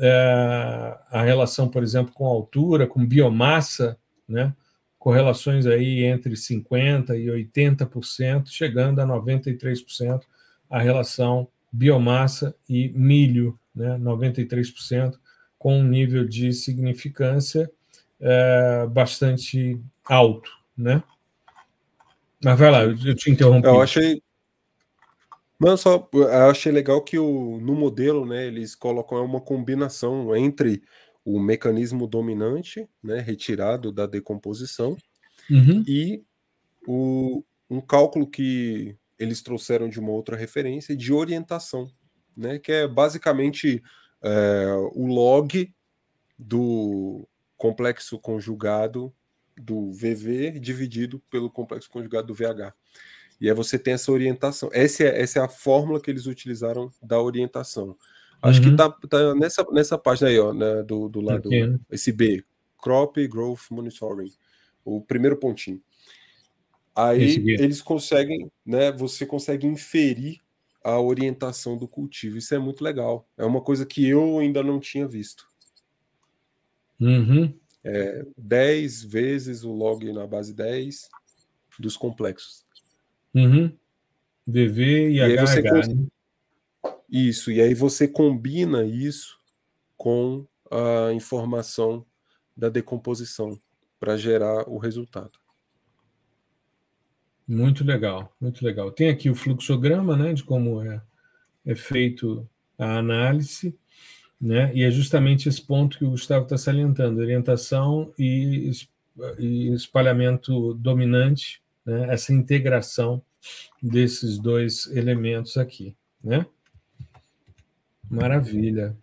é, 0.00 0.98
a 1.12 1.22
relação, 1.22 1.68
por 1.68 1.84
exemplo, 1.84 2.12
com 2.12 2.26
altura, 2.26 2.88
com 2.88 3.06
biomassa, 3.06 3.96
né? 4.28 4.52
Correlações 4.98 5.66
aí 5.66 6.04
entre 6.04 6.34
50% 6.34 7.10
e 7.16 7.26
80%, 7.26 8.48
chegando 8.48 9.00
a 9.00 9.06
93% 9.06 10.22
a 10.68 10.78
relação 10.78 11.48
biomassa 11.72 12.54
e 12.68 12.88
milho, 12.90 13.58
né? 13.74 13.96
93%, 13.98 15.18
com 15.58 15.78
um 15.78 15.84
nível 15.84 16.24
de 16.24 16.52
significância 16.52 17.70
é, 18.20 18.86
bastante 18.86 19.80
alto. 20.04 20.50
Né? 20.76 21.02
Mas 22.42 22.58
vai 22.58 22.70
lá, 22.70 22.82
eu 22.84 23.14
te 23.14 23.30
interrompi. 23.30 23.66
Eu 23.66 23.80
achei. 23.80 24.22
Não, 25.58 25.76
só 25.76 26.08
eu 26.12 26.50
achei 26.50 26.70
legal 26.70 27.02
que 27.02 27.18
o, 27.18 27.58
no 27.60 27.74
modelo, 27.74 28.24
né, 28.24 28.46
eles 28.46 28.76
colocam 28.76 29.24
uma 29.24 29.40
combinação 29.40 30.36
entre 30.36 30.82
o 31.28 31.38
mecanismo 31.38 32.06
dominante, 32.06 32.88
né, 33.02 33.20
retirado 33.20 33.92
da 33.92 34.06
decomposição, 34.06 34.96
uhum. 35.50 35.84
e 35.86 36.24
o, 36.86 37.44
um 37.68 37.82
cálculo 37.82 38.26
que 38.26 38.96
eles 39.18 39.42
trouxeram 39.42 39.90
de 39.90 40.00
uma 40.00 40.10
outra 40.10 40.34
referência 40.36 40.96
de 40.96 41.12
orientação, 41.12 41.92
né, 42.34 42.58
que 42.58 42.72
é 42.72 42.88
basicamente 42.88 43.82
é, 44.22 44.68
o 44.94 45.06
log 45.06 45.70
do 46.38 47.28
complexo 47.58 48.18
conjugado 48.18 49.12
do 49.54 49.92
VV 49.92 50.58
dividido 50.58 51.20
pelo 51.30 51.50
complexo 51.50 51.90
conjugado 51.90 52.28
do 52.28 52.34
VH. 52.34 52.72
E 53.38 53.50
aí 53.50 53.54
você 53.54 53.78
tem 53.78 53.92
essa 53.92 54.10
orientação. 54.10 54.70
Essa 54.72 55.04
é, 55.04 55.20
essa 55.20 55.40
é 55.40 55.42
a 55.42 55.48
fórmula 55.48 56.00
que 56.00 56.10
eles 56.10 56.24
utilizaram 56.24 56.90
da 57.02 57.20
orientação. 57.20 57.98
Acho 58.40 58.62
uhum. 58.62 58.70
que 58.70 58.76
tá, 58.76 58.90
tá, 59.08 59.34
nessa, 59.34 59.64
nessa 59.72 59.98
página 59.98 60.28
aí, 60.28 60.38
ó, 60.38 60.52
né, 60.52 60.82
do, 60.82 61.08
do 61.08 61.20
lado, 61.20 61.46
okay. 61.46 61.76
esse 61.90 62.12
B, 62.12 62.44
Crop 62.80 63.16
Growth 63.26 63.70
Monitoring, 63.70 64.32
o 64.84 65.00
primeiro 65.00 65.36
pontinho. 65.36 65.82
Aí 66.94 67.44
eles 67.46 67.80
conseguem, 67.80 68.50
né, 68.64 68.92
você 68.92 69.24
consegue 69.24 69.66
inferir 69.66 70.40
a 70.82 71.00
orientação 71.00 71.76
do 71.76 71.86
cultivo. 71.86 72.38
Isso 72.38 72.54
é 72.54 72.58
muito 72.58 72.82
legal. 72.82 73.28
É 73.36 73.44
uma 73.44 73.60
coisa 73.60 73.84
que 73.84 74.08
eu 74.08 74.38
ainda 74.38 74.62
não 74.62 74.80
tinha 74.80 75.06
visto. 75.06 75.46
Uhum 77.00 77.52
é, 77.84 78.24
10 78.36 79.02
vezes 79.04 79.64
o 79.64 79.72
log 79.72 80.12
na 80.12 80.26
base 80.26 80.54
10 80.54 81.08
dos 81.78 81.96
complexos. 81.96 82.64
Uhum. 83.34 83.72
VV 84.46 85.10
e, 85.10 85.16
e 85.16 85.36
HH. 85.36 85.40
Você 85.40 85.62
né? 85.62 86.06
Isso, 87.08 87.50
e 87.50 87.60
aí 87.60 87.74
você 87.74 88.06
combina 88.06 88.84
isso 88.84 89.38
com 89.96 90.46
a 90.70 91.12
informação 91.12 92.04
da 92.56 92.68
decomposição 92.68 93.58
para 93.98 94.16
gerar 94.16 94.68
o 94.68 94.78
resultado. 94.78 95.32
Muito 97.46 97.82
legal, 97.82 98.30
muito 98.38 98.62
legal. 98.62 98.92
Tem 98.92 99.08
aqui 99.08 99.30
o 99.30 99.34
fluxograma 99.34 100.14
né, 100.16 100.34
de 100.34 100.44
como 100.44 100.82
é, 100.82 101.00
é 101.64 101.74
feito 101.74 102.46
a 102.78 102.98
análise. 102.98 103.74
Né? 104.40 104.70
E 104.74 104.84
é 104.84 104.90
justamente 104.90 105.48
esse 105.48 105.60
ponto 105.60 105.98
que 105.98 106.04
o 106.04 106.10
Gustavo 106.10 106.44
está 106.44 106.56
salientando: 106.56 107.20
orientação 107.20 108.12
e, 108.18 108.70
e 109.38 109.72
espalhamento 109.72 110.74
dominante, 110.74 111.60
né? 111.84 112.12
essa 112.12 112.32
integração 112.32 113.22
desses 113.82 114.38
dois 114.38 114.86
elementos 114.94 115.56
aqui. 115.56 115.96
Né? 116.22 116.46
Maravilha. 118.10 118.96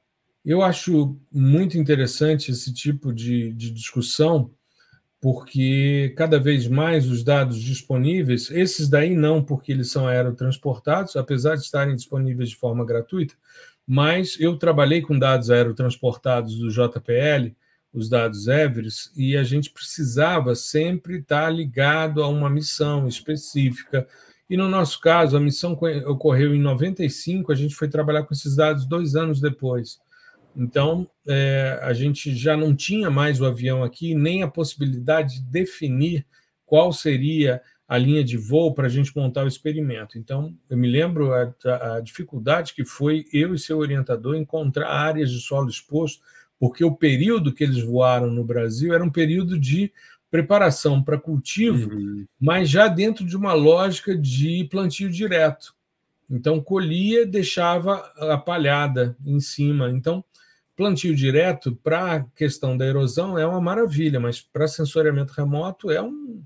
Eu 0.44 0.62
acho 0.62 1.18
muito 1.32 1.78
interessante 1.78 2.52
esse 2.52 2.72
tipo 2.74 3.12
de, 3.12 3.52
de 3.54 3.72
discussão, 3.72 4.52
porque 5.20 6.14
cada 6.16 6.40
vez 6.40 6.68
mais 6.68 7.10
os 7.10 7.24
dados 7.24 7.60
disponíveis, 7.60 8.52
esses 8.52 8.88
daí 8.88 9.16
não, 9.16 9.44
porque 9.44 9.72
eles 9.72 9.90
são 9.90 10.08
aerotransportados, 10.08 11.16
apesar 11.16 11.56
de 11.56 11.64
estarem 11.64 11.96
disponíveis 11.96 12.50
de 12.50 12.56
forma 12.56 12.86
gratuita, 12.86 13.34
mas 13.88 14.40
eu 14.40 14.58
trabalhei 14.58 15.02
com 15.02 15.18
dados 15.18 15.50
aerotransportados 15.50 16.58
do 16.58 16.70
JPL, 16.70 17.56
os 17.92 18.10
dados 18.10 18.48
Everest, 18.48 19.10
e 19.16 19.38
a 19.38 19.44
gente 19.44 19.72
precisava 19.72 20.54
sempre 20.54 21.20
estar 21.20 21.50
ligado 21.50 22.22
a 22.22 22.28
uma 22.28 22.50
missão 22.50 23.08
específica. 23.08 24.08
E 24.50 24.56
no 24.56 24.70
nosso 24.70 25.00
caso, 25.00 25.36
a 25.36 25.40
missão 25.40 25.74
ocorreu 26.06 26.54
em 26.54 26.62
95, 26.62 27.52
a 27.52 27.56
gente 27.56 27.76
foi 27.76 27.88
trabalhar 27.88 28.24
com 28.24 28.34
esses 28.34 28.56
dados 28.56 28.86
dois 28.86 29.16
anos 29.16 29.42
depois. 29.42 30.00
Então, 30.56 31.10
é, 31.28 31.80
a 31.82 31.94
gente 31.94 32.36
já 32.36 32.56
não 32.56 32.76
tinha 32.76 33.10
mais 33.10 33.42
o 33.42 33.46
avião 33.46 33.84
aqui, 33.84 34.16
nem 34.16 34.44
a 34.44 34.48
possibilidade 34.48 35.36
de 35.36 35.42
definir 35.42 36.26
qual 36.66 36.94
seria 36.94 37.62
a 37.88 37.98
linha 37.98 38.24
de 38.24 38.38
voo 38.38 38.74
para 38.74 38.88
a 38.88 38.90
gente 38.90 39.16
montar 39.16 39.44
o 39.44 39.48
experimento. 39.48 40.18
Então, 40.18 40.56
eu 40.70 40.78
me 40.78 40.88
lembro 40.88 41.34
a, 41.34 41.54
a, 41.96 42.00
dificuldade 42.00 42.74
que 42.74 42.84
foi 42.84 43.26
eu 43.32 43.54
e 43.54 43.60
seu 43.60 43.78
orientador 43.78 44.36
encontrar 44.36 44.90
áreas 44.90 45.30
de 45.30 45.40
solo 45.40 45.70
exposto, 45.70 46.22
porque 46.60 46.84
o 46.84 46.96
período 46.96 47.54
que 47.54 47.64
eles 47.64 47.84
voaram 47.84 48.32
no 48.32 48.44
Brasil 48.44 48.94
era 48.94 49.04
um 49.04 49.12
período 49.12 49.60
de 49.60 49.92
preparação 50.30 51.02
para 51.02 51.20
cultivo, 51.20 51.94
uhum. 51.94 52.26
mas 52.40 52.70
já 52.70 52.88
dentro 52.88 53.26
de 53.26 53.38
uma 53.38 53.54
lógica 53.54 54.16
de 54.16 54.68
plantio 54.70 55.10
direto. 55.10 55.74
Então, 56.30 56.60
colhia, 56.60 57.26
deixava 57.26 58.12
a 58.18 58.38
palhada 58.38 59.16
em 59.26 59.40
cima. 59.40 59.90
Então, 59.92 60.24
plantio 60.76 61.16
direto, 61.16 61.76
para 61.76 62.16
a 62.16 62.24
questão 62.24 62.76
da 62.76 62.86
erosão, 62.86 63.38
é 63.38 63.46
uma 63.46 63.62
maravilha, 63.62 64.20
mas 64.20 64.42
para 64.42 64.68
sensoriamento 64.68 65.34
remoto 65.34 65.92
é 65.92 66.02
um, 66.02 66.44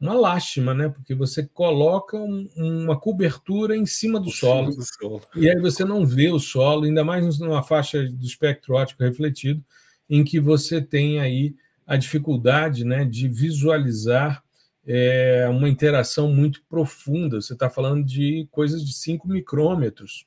uma 0.00 0.14
lástima, 0.14 0.74
né? 0.74 0.88
Porque 0.88 1.14
você 1.14 1.46
coloca 1.46 2.16
um, 2.16 2.48
uma 2.56 2.98
cobertura 2.98 3.76
em 3.76 3.86
cima 3.86 4.18
do 4.18 4.30
solo, 4.30 4.74
do 4.74 4.82
solo, 4.82 5.22
e 5.36 5.48
aí 5.48 5.60
você 5.60 5.84
não 5.84 6.04
vê 6.06 6.30
o 6.30 6.38
solo, 6.38 6.84
ainda 6.84 7.04
mais 7.04 7.38
numa 7.38 7.62
faixa 7.62 8.02
do 8.02 8.24
espectro 8.24 8.74
óptico 8.74 9.04
refletido, 9.04 9.62
em 10.08 10.24
que 10.24 10.40
você 10.40 10.80
tem 10.80 11.20
aí 11.20 11.54
a 11.88 11.96
dificuldade 11.96 12.84
né, 12.84 13.02
de 13.02 13.26
visualizar 13.26 14.44
é, 14.86 15.48
uma 15.50 15.70
interação 15.70 16.30
muito 16.30 16.62
profunda. 16.68 17.40
Você 17.40 17.54
está 17.54 17.70
falando 17.70 18.04
de 18.04 18.46
coisas 18.50 18.84
de 18.84 18.92
5 18.92 19.26
micrômetros 19.26 20.26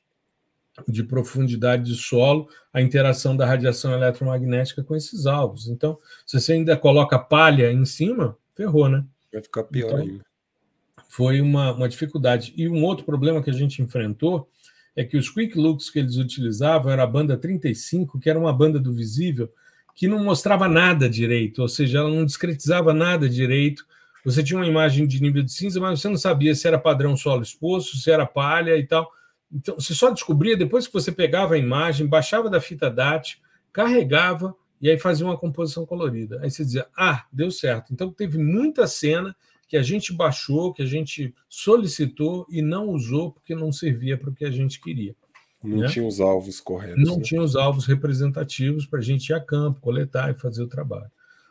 de 0.88 1.04
profundidade 1.04 1.84
de 1.84 1.94
solo, 1.94 2.48
a 2.72 2.82
interação 2.82 3.36
da 3.36 3.46
radiação 3.46 3.92
eletromagnética 3.92 4.82
com 4.82 4.96
esses 4.96 5.24
alvos. 5.24 5.68
Então, 5.68 5.98
se 6.26 6.40
você 6.40 6.54
ainda 6.54 6.76
coloca 6.76 7.16
palha 7.16 7.70
em 7.70 7.84
cima, 7.84 8.36
ferrou, 8.56 8.88
né? 8.88 9.04
Vai 9.32 9.42
ficar 9.42 9.62
pior 9.64 9.90
então, 9.90 9.98
ainda. 9.98 10.24
Foi 11.08 11.40
uma, 11.40 11.72
uma 11.72 11.88
dificuldade. 11.88 12.52
E 12.56 12.68
um 12.68 12.82
outro 12.82 13.04
problema 13.04 13.42
que 13.42 13.50
a 13.50 13.54
gente 13.54 13.80
enfrentou 13.80 14.48
é 14.96 15.04
que 15.04 15.16
os 15.16 15.30
quick 15.30 15.56
looks 15.56 15.90
que 15.90 16.00
eles 16.00 16.16
utilizavam 16.16 16.90
era 16.90 17.04
a 17.04 17.06
banda 17.06 17.36
35, 17.36 18.18
que 18.18 18.28
era 18.28 18.38
uma 18.38 18.52
banda 18.52 18.80
do 18.80 18.92
visível, 18.92 19.48
que 19.94 20.08
não 20.08 20.24
mostrava 20.24 20.68
nada 20.68 21.08
direito, 21.08 21.62
ou 21.62 21.68
seja, 21.68 21.98
ela 21.98 22.10
não 22.10 22.24
discretizava 22.24 22.92
nada 22.92 23.28
direito. 23.28 23.86
Você 24.24 24.42
tinha 24.42 24.58
uma 24.58 24.66
imagem 24.66 25.06
de 25.06 25.20
nível 25.20 25.42
de 25.42 25.52
cinza, 25.52 25.80
mas 25.80 26.00
você 26.00 26.08
não 26.08 26.16
sabia 26.16 26.54
se 26.54 26.66
era 26.66 26.78
padrão 26.78 27.16
solo 27.16 27.42
exposto, 27.42 27.96
se 27.96 28.10
era 28.10 28.26
palha 28.26 28.76
e 28.76 28.86
tal. 28.86 29.10
Então, 29.52 29.74
você 29.74 29.94
só 29.94 30.10
descobria 30.10 30.56
depois 30.56 30.86
que 30.86 30.92
você 30.92 31.12
pegava 31.12 31.54
a 31.54 31.58
imagem, 31.58 32.06
baixava 32.06 32.48
da 32.48 32.60
fita 32.60 32.90
DAT, 32.90 33.38
carregava 33.72 34.54
e 34.80 34.88
aí 34.88 34.98
fazia 34.98 35.26
uma 35.26 35.36
composição 35.36 35.84
colorida. 35.84 36.40
Aí 36.42 36.50
você 36.50 36.64
dizia, 36.64 36.86
ah, 36.96 37.24
deu 37.32 37.50
certo. 37.50 37.92
Então, 37.92 38.10
teve 38.10 38.38
muita 38.38 38.86
cena 38.86 39.36
que 39.68 39.76
a 39.76 39.82
gente 39.82 40.12
baixou, 40.12 40.72
que 40.72 40.82
a 40.82 40.86
gente 40.86 41.34
solicitou 41.48 42.46
e 42.50 42.60
não 42.60 42.88
usou 42.88 43.32
porque 43.32 43.54
não 43.54 43.72
servia 43.72 44.18
para 44.18 44.30
o 44.30 44.34
que 44.34 44.44
a 44.44 44.50
gente 44.50 44.80
queria. 44.80 45.14
Não 45.62 45.78
né? 45.78 45.88
tinha 45.88 46.06
os 46.06 46.20
alvos 46.20 46.60
corretos. 46.60 47.04
Não 47.04 47.16
né? 47.16 47.22
tinha 47.22 47.42
os 47.42 47.56
alvos 47.56 47.86
representativos 47.86 48.86
para 48.86 48.98
a 48.98 49.02
gente 49.02 49.28
ir 49.28 49.34
a 49.34 49.40
campo, 49.40 49.80
coletar 49.80 50.30
e 50.30 50.34
fazer 50.34 50.62
o 50.62 50.68
trabalho. 50.68 51.10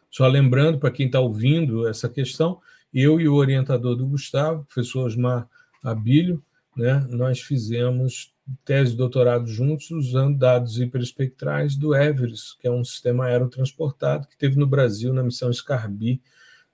Só 0.09 0.27
lembrando 0.27 0.77
para 0.77 0.91
quem 0.91 1.05
está 1.05 1.19
ouvindo 1.19 1.87
essa 1.87 2.09
questão, 2.09 2.59
eu 2.93 3.19
e 3.19 3.27
o 3.27 3.35
orientador 3.35 3.95
do 3.95 4.05
Gustavo, 4.05 4.65
professor 4.65 5.05
Osmar 5.05 5.47
Abílio, 5.83 6.43
né, 6.75 7.05
nós 7.09 7.39
fizemos 7.39 8.33
tese 8.65 8.91
de 8.91 8.97
doutorado 8.97 9.47
juntos 9.47 9.89
usando 9.91 10.37
dados 10.37 10.79
hiperespectrais 10.79 11.75
do 11.75 11.95
Everest, 11.95 12.57
que 12.59 12.67
é 12.67 12.71
um 12.71 12.83
sistema 12.83 13.25
aerotransportado 13.25 14.27
que 14.27 14.37
teve 14.37 14.57
no 14.57 14.67
Brasil 14.67 15.13
na 15.13 15.23
missão 15.23 15.51
Scarbi 15.51 16.21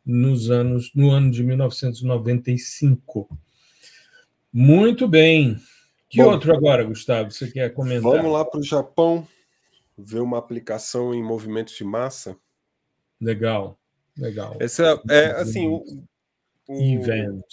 nos 0.05 0.49
anos 0.49 0.91
no 0.95 1.11
ano 1.11 1.29
de 1.29 1.43
1995. 1.43 3.29
Muito 4.51 5.07
bem. 5.07 5.57
Que 6.09 6.23
Bom, 6.23 6.31
outro 6.31 6.55
agora, 6.55 6.83
Gustavo, 6.83 7.31
você 7.31 7.51
quer 7.51 7.73
comentar? 7.73 8.03
Vamos 8.03 8.31
lá 8.31 8.45
para 8.45 8.59
o 8.59 8.63
Japão 8.63 9.27
ver 9.97 10.19
uma 10.21 10.37
aplicação 10.37 11.13
em 11.13 11.23
movimentos 11.23 11.75
de 11.75 11.83
massa. 11.83 12.37
Legal, 13.19 13.77
legal. 14.17 14.55
Essa 14.59 15.01
é 15.09 15.31
assim 15.31 15.67
o, 15.67 15.83
o 16.67 16.81
event 16.81 17.43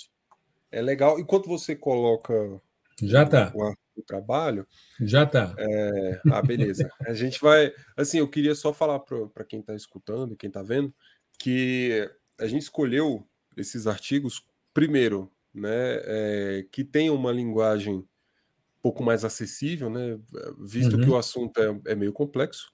é 0.74 0.82
legal. 0.82 1.18
Enquanto 1.18 1.48
você 1.48 1.74
coloca 1.74 2.60
já 3.02 3.24
tá 3.24 3.52
o, 3.54 3.74
o 3.96 4.02
trabalho, 4.02 4.66
já 5.00 5.24
tá. 5.24 5.54
É... 5.58 6.20
Ah, 6.30 6.42
beleza. 6.42 6.88
a 7.00 7.14
gente 7.14 7.40
vai. 7.40 7.72
Assim, 7.96 8.18
eu 8.18 8.28
queria 8.28 8.54
só 8.54 8.72
falar 8.72 8.98
para 9.00 9.44
quem 9.44 9.60
está 9.60 9.74
escutando, 9.74 10.36
quem 10.36 10.48
está 10.48 10.62
vendo, 10.62 10.92
que 11.38 12.10
a 12.38 12.46
gente 12.46 12.62
escolheu 12.62 13.26
esses 13.56 13.86
artigos 13.86 14.44
primeiro, 14.72 15.30
né, 15.54 15.70
é, 15.70 16.66
que 16.72 16.82
tenham 16.82 17.14
uma 17.14 17.30
linguagem 17.30 18.04
pouco 18.84 19.02
mais 19.02 19.24
acessível, 19.24 19.88
né, 19.88 20.18
visto 20.60 20.96
uhum. 20.96 21.00
que 21.00 21.08
o 21.08 21.16
assunto 21.16 21.58
é, 21.58 21.92
é 21.92 21.94
meio 21.94 22.12
complexo 22.12 22.70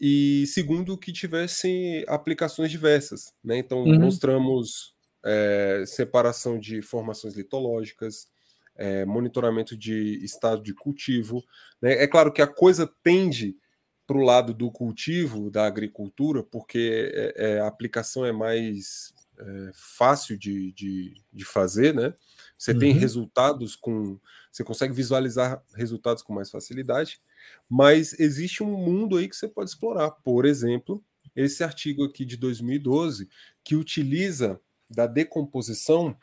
e 0.00 0.44
segundo 0.48 0.98
que 0.98 1.12
tivessem 1.12 2.04
aplicações 2.08 2.68
diversas, 2.68 3.32
né? 3.44 3.56
Então 3.56 3.84
uhum. 3.84 4.00
mostramos 4.00 4.92
é, 5.24 5.84
separação 5.86 6.58
de 6.58 6.82
formações 6.82 7.36
litológicas, 7.36 8.26
é, 8.74 9.06
monitoramento 9.06 9.76
de 9.76 10.22
estado 10.24 10.62
de 10.64 10.74
cultivo. 10.74 11.44
Né? 11.80 11.92
É 11.92 12.08
claro 12.08 12.32
que 12.32 12.42
a 12.42 12.46
coisa 12.48 12.90
tende 13.04 13.56
para 14.04 14.18
o 14.18 14.22
lado 14.22 14.52
do 14.52 14.68
cultivo, 14.68 15.48
da 15.48 15.64
agricultura, 15.64 16.42
porque 16.42 17.32
é, 17.36 17.60
a 17.60 17.68
aplicação 17.68 18.26
é 18.26 18.32
mais 18.32 19.14
é, 19.38 19.70
fácil 19.74 20.38
de, 20.38 20.72
de, 20.72 21.22
de, 21.32 21.44
fazer, 21.44 21.94
né? 21.94 22.14
Você 22.56 22.72
uhum. 22.72 22.78
tem 22.78 22.92
resultados 22.92 23.76
com. 23.76 24.18
Você 24.50 24.64
consegue 24.64 24.94
visualizar 24.94 25.62
resultados 25.74 26.22
com 26.22 26.32
mais 26.32 26.50
facilidade, 26.50 27.20
mas 27.68 28.18
existe 28.18 28.62
um 28.62 28.76
mundo 28.76 29.16
aí 29.16 29.28
que 29.28 29.36
você 29.36 29.48
pode 29.48 29.70
explorar. 29.70 30.10
Por 30.10 30.46
exemplo, 30.46 31.04
esse 31.34 31.62
artigo 31.62 32.04
aqui 32.04 32.24
de 32.24 32.36
2012, 32.36 33.28
que 33.62 33.76
utiliza 33.76 34.58
da 34.88 35.06
decomposição 35.06 36.16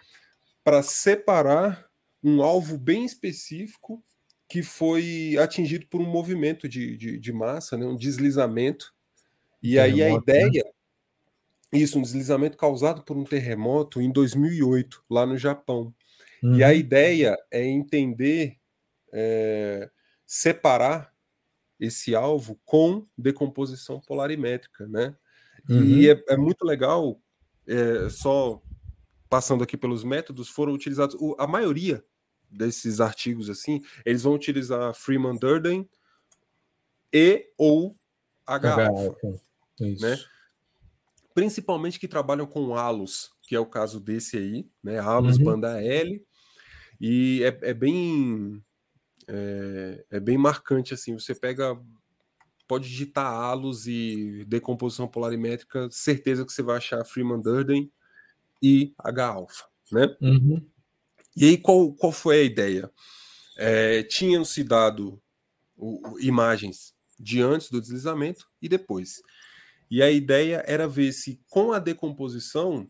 para 0.63 0.81
separar 0.81 1.87
um 2.23 2.41
alvo 2.41 2.77
bem 2.77 3.05
específico 3.05 4.03
que 4.47 4.63
foi 4.63 5.35
atingido 5.39 5.87
por 5.87 5.99
um 5.99 6.05
movimento 6.05 6.69
de, 6.69 6.95
de, 6.95 7.17
de 7.17 7.33
massa, 7.33 7.77
né, 7.77 7.85
um 7.85 7.95
deslizamento. 7.95 8.93
E 9.61 9.79
aí 9.79 10.03
a 10.03 10.11
ideia, 10.11 10.63
isso, 11.73 11.97
um 11.97 12.01
deslizamento 12.01 12.57
causado 12.57 13.03
por 13.03 13.17
um 13.17 13.23
terremoto 13.23 14.01
em 14.01 14.11
2008, 14.11 15.03
lá 15.09 15.25
no 15.25 15.37
Japão. 15.37 15.93
Uhum. 16.41 16.57
E 16.57 16.63
a 16.63 16.67
uhum. 16.67 16.73
ideia 16.73 17.37
é 17.49 17.65
entender, 17.65 18.57
é, 19.11 19.89
separar 20.25 21.13
esse 21.79 22.15
alvo 22.15 22.59
com 22.63 23.05
decomposição 23.17 23.99
polarimétrica, 23.99 24.87
né? 24.87 25.15
Uhum. 25.69 25.83
E 25.83 26.09
é, 26.09 26.23
é, 26.29 26.37
muito 26.37 26.65
legal 26.65 27.19
é, 27.67 28.09
só 28.09 28.61
passando 29.29 29.63
aqui 29.63 29.75
pelos 29.75 30.03
métodos, 30.03 30.49
foram 30.49 30.73
utilizados. 30.73 31.15
O, 31.19 31.35
a 31.39 31.47
maioria 31.47 32.03
desses 32.49 32.99
artigos, 33.01 33.49
assim, 33.49 33.81
eles 34.05 34.23
vão 34.23 34.33
utilizar 34.33 34.93
Freeman 34.93 35.37
Durden 35.37 35.89
e 37.11 37.49
ou 37.57 37.97
H-alpha. 38.45 39.41
Né? 39.79 40.19
Principalmente 41.33 41.99
que 41.99 42.07
trabalham 42.07 42.45
com 42.45 42.75
halos, 42.75 43.31
que 43.41 43.55
é 43.55 43.59
o 43.59 43.65
caso 43.65 43.99
desse 43.99 44.37
aí, 44.37 44.69
né? 44.83 44.99
Halos 44.99 45.37
uhum. 45.37 45.43
banda 45.43 45.81
L. 45.81 46.23
E 46.99 47.43
é, 47.43 47.69
é 47.69 47.73
bem 47.73 48.63
é, 49.27 50.05
é, 50.11 50.19
bem 50.19 50.37
marcante 50.37 50.93
assim. 50.93 51.13
Você 51.13 51.33
pega 51.33 51.79
pode 52.67 52.87
digitar 52.87 53.25
halos 53.25 53.87
e 53.87 54.45
decomposição 54.47 55.07
polarimétrica, 55.07 55.89
certeza 55.91 56.45
que 56.45 56.51
você 56.51 56.63
vai 56.63 56.77
achar 56.77 57.03
Freeman 57.05 57.41
Durden 57.41 57.91
e 58.61 58.93
H-alpha, 58.97 59.65
né? 59.91 60.15
Uhum. 60.21 60.65
E 61.35 61.45
aí, 61.45 61.57
qual, 61.57 61.91
qual 61.93 62.11
foi 62.11 62.39
a 62.39 62.43
ideia? 62.43 62.91
É, 63.57 64.03
tinham 64.03 64.45
se 64.45 64.63
dado 64.63 65.21
o, 65.75 66.13
o, 66.13 66.19
imagens 66.19 66.95
de 67.19 67.41
antes 67.41 67.69
do 67.69 67.81
deslizamento 67.81 68.47
e 68.61 68.69
depois. 68.69 69.21
E 69.93 70.01
a 70.01 70.09
ideia 70.09 70.63
era 70.65 70.87
ver 70.87 71.11
se, 71.11 71.39
com 71.47 71.71
a 71.71 71.77
decomposição, 71.77 72.89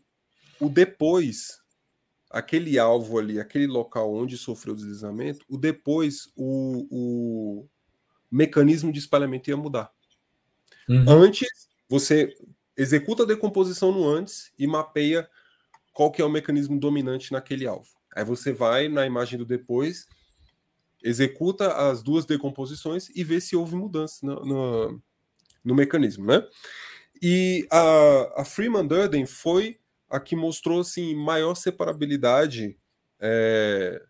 o 0.58 0.70
depois, 0.70 1.60
aquele 2.30 2.78
alvo 2.78 3.18
ali, 3.18 3.38
aquele 3.38 3.66
local 3.66 4.14
onde 4.14 4.38
sofreu 4.38 4.72
o 4.72 4.76
deslizamento, 4.78 5.44
o 5.46 5.58
depois, 5.58 6.32
o, 6.34 6.86
o, 6.90 7.68
mecanismo 8.30 8.90
de 8.90 9.00
espalhamento 9.00 9.50
ia 9.50 9.56
mudar. 9.58 9.92
Uhum. 10.88 11.04
Antes, 11.06 11.68
você 11.90 12.34
executa 12.74 13.24
a 13.24 13.26
decomposição 13.26 13.92
no 13.92 14.08
antes 14.08 14.50
e 14.58 14.66
mapeia 14.66 15.28
qual 15.92 16.10
que 16.10 16.22
é 16.22 16.24
o 16.24 16.30
mecanismo 16.30 16.80
dominante 16.80 17.32
naquele 17.32 17.66
alvo. 17.66 17.90
Aí 18.16 18.24
você 18.24 18.50
vai 18.50 18.88
na 18.88 19.04
imagem 19.04 19.38
do 19.38 19.44
depois, 19.44 20.08
executa 21.02 21.70
as 21.86 22.02
duas 22.02 22.24
decomposições 22.24 23.10
e 23.14 23.22
vê 23.22 23.42
se 23.42 23.54
houve 23.54 23.76
mudança 23.76 24.24
no, 24.26 24.42
no, 24.42 25.02
no 25.62 25.74
mecanismo, 25.74 26.24
né? 26.24 26.42
E 27.22 27.66
a, 27.70 28.42
a 28.42 28.44
Freeman 28.44 28.86
Durden 28.86 29.26
foi 29.26 29.78
a 30.08 30.20
que 30.20 30.36
mostrou 30.36 30.80
assim 30.80 31.14
maior 31.14 31.54
separabilidade 31.54 32.76
é, 33.20 34.02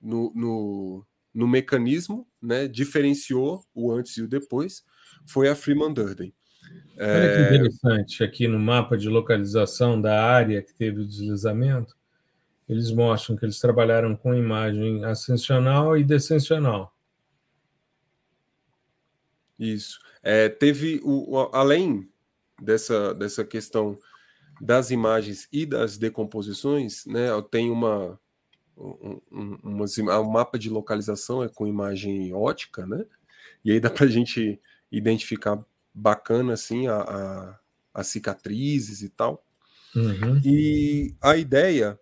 no, 0.00 0.32
no, 0.34 1.06
no 1.34 1.48
mecanismo, 1.48 2.26
né, 2.40 2.66
diferenciou 2.68 3.64
o 3.74 3.92
antes 3.92 4.16
e 4.16 4.22
o 4.22 4.28
depois, 4.28 4.84
foi 5.26 5.48
a 5.48 5.54
Freeman 5.54 5.92
Durden. 5.92 6.32
Olha 6.98 7.48
que 7.48 7.56
interessante, 7.56 8.22
aqui 8.22 8.46
no 8.46 8.58
mapa 8.58 8.96
de 8.96 9.08
localização 9.08 10.00
da 10.00 10.22
área 10.22 10.62
que 10.62 10.74
teve 10.74 11.00
o 11.00 11.06
deslizamento, 11.06 11.96
eles 12.68 12.90
mostram 12.92 13.36
que 13.36 13.44
eles 13.44 13.58
trabalharam 13.58 14.14
com 14.14 14.34
imagem 14.34 15.04
ascensional 15.04 15.96
e 15.96 16.04
descensional. 16.04 16.94
Isso. 19.58 19.98
É, 20.22 20.48
teve, 20.48 21.00
o, 21.02 21.50
além 21.52 22.09
dessa, 22.60 23.14
dessa 23.14 23.44
questão 23.44 23.98
das 24.60 24.90
imagens 24.90 25.48
e 25.52 25.64
das 25.64 25.96
decomposições, 25.96 27.06
né, 27.06 27.28
tem 27.50 27.70
uma, 27.70 28.18
um, 28.76 29.20
um, 29.30 29.58
uma, 29.62 30.20
um 30.20 30.30
mapa 30.30 30.58
de 30.58 30.68
localização 30.68 31.42
é 31.42 31.48
com 31.48 31.66
imagem 31.66 32.32
ótica, 32.32 32.86
né? 32.86 33.04
E 33.64 33.72
aí 33.72 33.80
dá 33.80 33.90
para 33.90 34.06
a 34.06 34.08
gente 34.08 34.60
identificar 34.90 35.62
bacana 35.94 36.54
assim 36.54 36.86
a, 36.86 37.00
a, 37.00 37.58
as 37.92 38.06
cicatrizes 38.08 39.02
e 39.02 39.08
tal. 39.08 39.44
Uhum. 39.94 40.40
E 40.44 41.14
a 41.20 41.36
ideia 41.36 41.98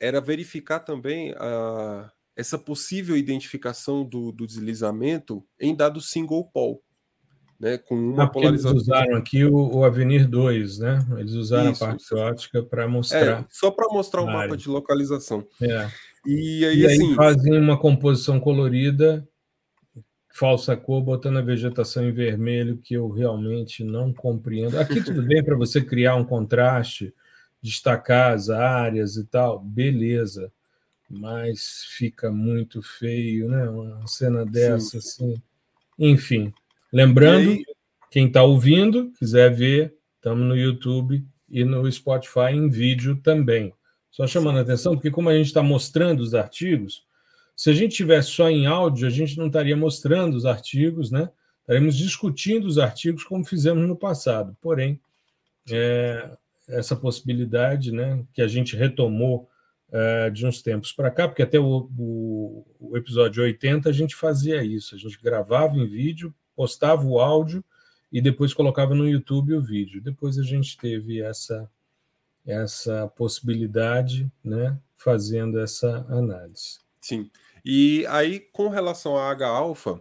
era 0.00 0.20
verificar 0.20 0.80
também 0.80 1.34
a, 1.38 2.10
essa 2.34 2.58
possível 2.58 3.16
identificação 3.16 4.04
do, 4.04 4.32
do 4.32 4.46
deslizamento 4.46 5.44
em 5.60 5.74
dado 5.74 6.00
single 6.00 6.44
pole, 6.50 6.80
né, 7.62 7.78
com 7.78 7.94
uma 7.94 8.24
ah, 8.24 8.26
polarização. 8.26 8.72
Eles 8.72 8.82
usaram 8.82 9.16
aqui 9.16 9.44
o, 9.44 9.76
o 9.76 9.84
Avenir 9.84 10.28
2, 10.28 10.80
né? 10.80 10.98
Eles 11.16 11.34
usaram 11.34 11.70
isso, 11.70 11.84
a 11.84 11.86
parte 11.86 12.02
isso. 12.02 12.16
ótica 12.16 12.60
para 12.60 12.88
mostrar. 12.88 13.42
É, 13.42 13.44
só 13.48 13.70
para 13.70 13.86
mostrar 13.88 14.22
o 14.22 14.24
um 14.24 14.32
mapa 14.32 14.56
de 14.56 14.68
localização. 14.68 15.46
É. 15.60 15.88
E 16.26 16.64
aí, 16.64 16.80
e 16.80 16.86
aí 16.86 16.86
assim, 16.86 17.14
fazem 17.14 17.56
uma 17.56 17.78
composição 17.78 18.40
colorida 18.40 19.26
falsa 20.34 20.74
cor, 20.76 21.02
botando 21.02 21.36
a 21.36 21.42
vegetação 21.42 22.08
em 22.08 22.12
vermelho, 22.12 22.78
que 22.78 22.94
eu 22.94 23.08
realmente 23.08 23.84
não 23.84 24.12
compreendo. 24.12 24.80
Aqui 24.80 25.00
tudo 25.04 25.22
bem 25.22 25.44
para 25.44 25.54
você 25.54 25.80
criar 25.80 26.16
um 26.16 26.24
contraste, 26.24 27.14
destacar 27.60 28.32
as 28.32 28.50
áreas 28.50 29.16
e 29.16 29.24
tal, 29.24 29.60
beleza, 29.60 30.50
mas 31.08 31.84
fica 31.90 32.32
muito 32.32 32.82
feio, 32.82 33.48
né? 33.48 33.68
Uma 33.68 34.06
cena 34.08 34.44
dessa, 34.44 34.98
Sim. 35.00 35.34
assim. 35.34 35.42
Enfim, 35.98 36.52
lembrando, 36.92 37.58
quem 38.10 38.26
está 38.26 38.42
ouvindo, 38.42 39.10
quiser 39.18 39.52
ver, 39.54 39.94
estamos 40.16 40.46
no 40.46 40.56
YouTube 40.56 41.24
e 41.48 41.64
no 41.64 41.90
Spotify 41.90 42.52
em 42.52 42.68
vídeo 42.68 43.16
também. 43.16 43.72
Só 44.10 44.26
chamando 44.26 44.58
a 44.58 44.62
atenção, 44.62 44.94
porque 44.94 45.10
como 45.10 45.30
a 45.30 45.34
gente 45.34 45.46
está 45.46 45.62
mostrando 45.62 46.20
os 46.20 46.34
artigos, 46.34 47.04
se 47.56 47.70
a 47.70 47.72
gente 47.72 47.96
tivesse 47.96 48.30
só 48.30 48.50
em 48.50 48.66
áudio, 48.66 49.06
a 49.06 49.10
gente 49.10 49.38
não 49.38 49.46
estaria 49.46 49.76
mostrando 49.76 50.34
os 50.34 50.44
artigos, 50.44 51.10
né? 51.10 51.30
Estaremos 51.60 51.96
discutindo 51.96 52.66
os 52.66 52.78
artigos 52.78 53.24
como 53.24 53.44
fizemos 53.44 53.86
no 53.86 53.96
passado. 53.96 54.56
Porém, 54.60 55.00
é, 55.70 56.36
essa 56.68 56.96
possibilidade, 56.96 57.92
né, 57.92 58.24
que 58.32 58.42
a 58.42 58.48
gente 58.48 58.76
retomou 58.76 59.48
é, 59.90 60.30
de 60.30 60.46
uns 60.46 60.62
tempos 60.62 60.92
para 60.92 61.10
cá, 61.10 61.28
porque 61.28 61.42
até 61.42 61.58
o, 61.58 61.88
o, 61.98 62.66
o, 62.80 62.96
episódio 62.96 63.42
80 63.42 63.88
a 63.88 63.92
gente 63.92 64.16
fazia 64.16 64.64
isso, 64.64 64.94
a 64.94 64.98
gente 64.98 65.20
gravava 65.22 65.76
em 65.76 65.86
vídeo, 65.86 66.34
postava 66.54 67.04
o 67.04 67.18
áudio 67.18 67.64
e 68.10 68.20
depois 68.20 68.52
colocava 68.52 68.94
no 68.94 69.08
YouTube 69.08 69.54
o 69.54 69.62
vídeo. 69.62 70.02
Depois 70.02 70.38
a 70.38 70.42
gente 70.42 70.76
teve 70.76 71.22
essa 71.22 71.70
essa 72.44 73.06
possibilidade, 73.08 74.30
né, 74.42 74.76
fazendo 74.96 75.60
essa 75.60 76.04
análise. 76.08 76.80
Sim. 77.00 77.30
E 77.64 78.04
aí, 78.08 78.40
com 78.40 78.68
relação 78.68 79.16
a 79.16 79.30
H-alfa, 79.30 80.00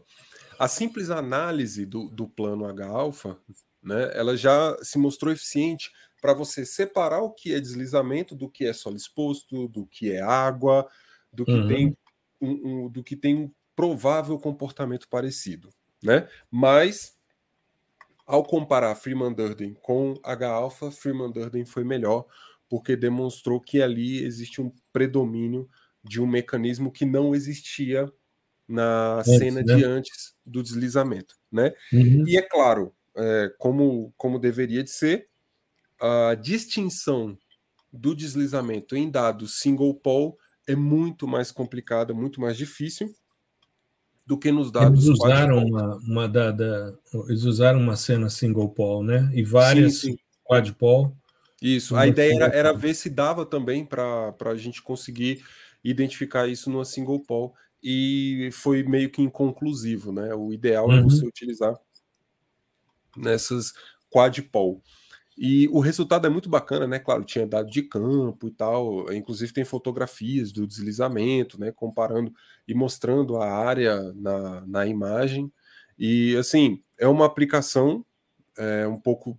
a 0.57 0.67
simples 0.67 1.09
análise 1.09 1.85
do, 1.85 2.09
do 2.09 2.27
plano 2.27 2.65
H-alfa, 2.65 3.37
né, 3.81 4.11
ela 4.13 4.35
já 4.35 4.75
se 4.81 4.97
mostrou 4.97 5.31
eficiente 5.31 5.91
para 6.21 6.33
você 6.33 6.65
separar 6.65 7.21
o 7.21 7.31
que 7.31 7.53
é 7.53 7.59
deslizamento 7.59 8.35
do 8.35 8.49
que 8.49 8.65
é 8.65 8.73
solo 8.73 8.95
exposto, 8.95 9.67
do 9.67 9.85
que 9.85 10.11
é 10.11 10.21
água, 10.21 10.87
do 11.31 11.45
que, 11.45 11.51
uhum. 11.51 11.67
tem, 11.67 11.97
um, 12.39 12.49
um, 12.49 12.89
do 12.89 13.03
que 13.03 13.15
tem 13.15 13.35
um 13.35 13.51
provável 13.75 14.37
comportamento 14.39 15.07
parecido. 15.07 15.69
Né? 16.03 16.27
Mas, 16.49 17.15
ao 18.25 18.43
comparar 18.43 18.95
Freeman 18.95 19.33
Durden 19.33 19.75
com 19.81 20.19
H-alfa, 20.23 20.91
Freeman 20.91 21.31
Durden 21.31 21.65
foi 21.65 21.83
melhor, 21.83 22.25
porque 22.69 22.95
demonstrou 22.95 23.59
que 23.59 23.81
ali 23.81 24.23
existe 24.23 24.61
um 24.61 24.71
predomínio 24.91 25.69
de 26.03 26.19
um 26.21 26.25
mecanismo 26.25 26.91
que 26.91 27.05
não 27.05 27.35
existia 27.35 28.11
na 28.67 29.19
antes, 29.19 29.37
cena 29.37 29.61
né? 29.61 29.75
de 29.75 29.83
antes 29.83 30.33
do 30.45 30.63
deslizamento, 30.63 31.35
né? 31.51 31.73
Uhum. 31.91 32.23
E 32.25 32.37
é 32.37 32.41
claro, 32.41 32.95
é, 33.15 33.53
como, 33.59 34.13
como 34.17 34.39
deveria 34.39 34.83
de 34.83 34.89
ser, 34.89 35.27
a 35.99 36.33
distinção 36.33 37.37
do 37.91 38.15
deslizamento 38.15 38.95
em 38.95 39.11
dados 39.11 39.59
single 39.59 39.93
pole 39.93 40.33
é 40.65 40.75
muito 40.75 41.27
mais 41.27 41.51
complicada, 41.51 42.13
muito 42.13 42.39
mais 42.39 42.55
difícil 42.57 43.13
do 44.25 44.37
que 44.37 44.51
nos 44.51 44.71
dados. 44.71 45.05
Eles 45.05 45.19
usaram 45.19 45.65
uma, 45.65 45.95
uma 45.97 46.27
da, 46.27 46.51
da, 46.51 46.93
eles 47.27 47.43
usaram 47.43 47.79
uma 47.79 47.95
cena 47.95 48.29
single 48.29 48.69
pole, 48.69 49.07
né? 49.07 49.31
E 49.33 49.43
várias 49.43 49.99
sim, 49.99 50.11
sim. 50.11 50.17
quadpole. 50.43 51.11
Isso. 51.61 51.95
A 51.95 52.07
ideia 52.07 52.35
era, 52.35 52.45
era 52.55 52.73
ver 52.73 52.93
se 52.93 53.09
dava 53.09 53.45
também 53.45 53.85
para 53.85 54.33
a 54.45 54.55
gente 54.55 54.81
conseguir 54.81 55.43
identificar 55.83 56.47
isso 56.47 56.69
numa 56.69 56.85
single 56.85 57.19
poll 57.19 57.53
e 57.83 58.49
foi 58.51 58.83
meio 58.83 59.09
que 59.09 59.21
inconclusivo, 59.21 60.11
né? 60.11 60.33
O 60.33 60.53
ideal 60.53 60.91
é 60.91 60.95
uhum. 60.95 60.99
é 60.99 61.03
você 61.03 61.25
utilizar 61.25 61.75
nessas 63.17 63.73
quad 64.09 64.41
poll. 64.43 64.81
E 65.43 65.67
o 65.69 65.79
resultado 65.79 66.27
é 66.27 66.29
muito 66.29 66.47
bacana, 66.47 66.85
né? 66.85 66.99
Claro, 66.99 67.23
tinha 67.23 67.47
dado 67.47 67.67
de 67.67 67.81
campo 67.81 68.47
e 68.47 68.51
tal, 68.51 69.11
inclusive 69.11 69.51
tem 69.51 69.65
fotografias 69.65 70.51
do 70.51 70.67
deslizamento, 70.67 71.59
né? 71.59 71.71
Comparando 71.71 72.31
e 72.67 72.75
mostrando 72.75 73.37
a 73.37 73.51
área 73.51 74.13
na, 74.13 74.61
na 74.67 74.85
imagem. 74.85 75.51
E 75.97 76.35
assim, 76.37 76.83
é 76.99 77.07
uma 77.07 77.25
aplicação 77.25 78.05
é, 78.55 78.85
um 78.85 78.99
pouco 78.99 79.35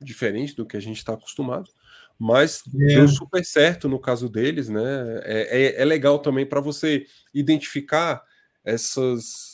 diferente 0.00 0.54
do 0.54 0.64
que 0.64 0.76
a 0.76 0.80
gente 0.80 0.98
está 0.98 1.14
acostumado, 1.14 1.68
mas 2.16 2.62
é. 2.72 2.86
deu 2.94 3.08
super 3.08 3.44
certo 3.44 3.88
no 3.88 3.98
caso 3.98 4.28
deles, 4.28 4.68
né? 4.68 5.20
É, 5.24 5.62
é, 5.62 5.82
é 5.82 5.84
legal 5.84 6.20
também 6.20 6.46
para 6.46 6.60
você 6.60 7.04
identificar 7.34 8.22
essas 8.64 9.49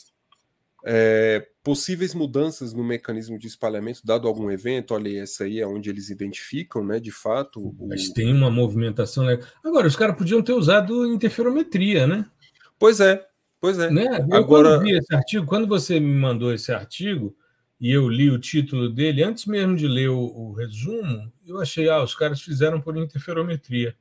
é, 0.89 1.45
possíveis 1.61 2.13
mudanças 2.13 2.73
no 2.73 2.81
mecanismo 2.81 3.37
de 3.37 3.45
espalhamento, 3.45 4.05
dado 4.05 4.25
algum 4.25 4.49
evento. 4.49 4.93
Olha, 4.93 5.21
essa 5.21 5.43
aí 5.43 5.59
é 5.59 5.67
onde 5.67 5.89
eles 5.89 6.09
identificam, 6.09 6.81
né? 6.85 6.97
De 6.97 7.11
fato. 7.11 7.59
O... 7.59 7.87
Mas 7.89 8.09
tem 8.09 8.33
uma 8.33 8.49
movimentação 8.49 9.25
legal. 9.25 9.45
Agora, 9.65 9.85
os 9.85 9.97
caras 9.97 10.15
podiam 10.15 10.41
ter 10.41 10.53
usado 10.53 11.05
interferometria, 11.05 12.07
né? 12.07 12.25
Pois 12.79 13.01
é, 13.01 13.21
pois 13.59 13.77
é. 13.77 13.91
Né? 13.91 14.05
Eu, 14.05 14.37
Agora... 14.37 14.77
quando 14.77 14.83
vi 14.83 14.97
esse 14.97 15.13
artigo, 15.13 15.45
quando 15.45 15.67
você 15.67 15.99
me 15.99 16.15
mandou 16.15 16.53
esse 16.53 16.71
artigo, 16.71 17.35
e 17.81 17.91
eu 17.91 18.07
li 18.07 18.31
o 18.31 18.39
título 18.39 18.89
dele, 18.89 19.21
antes 19.21 19.45
mesmo 19.45 19.75
de 19.75 19.89
ler 19.89 20.09
o, 20.09 20.17
o 20.17 20.53
resumo, 20.53 21.29
eu 21.45 21.59
achei, 21.59 21.89
ah, 21.89 22.01
os 22.01 22.15
caras 22.15 22.41
fizeram 22.41 22.79
por 22.79 22.95
interferometria. 22.95 23.93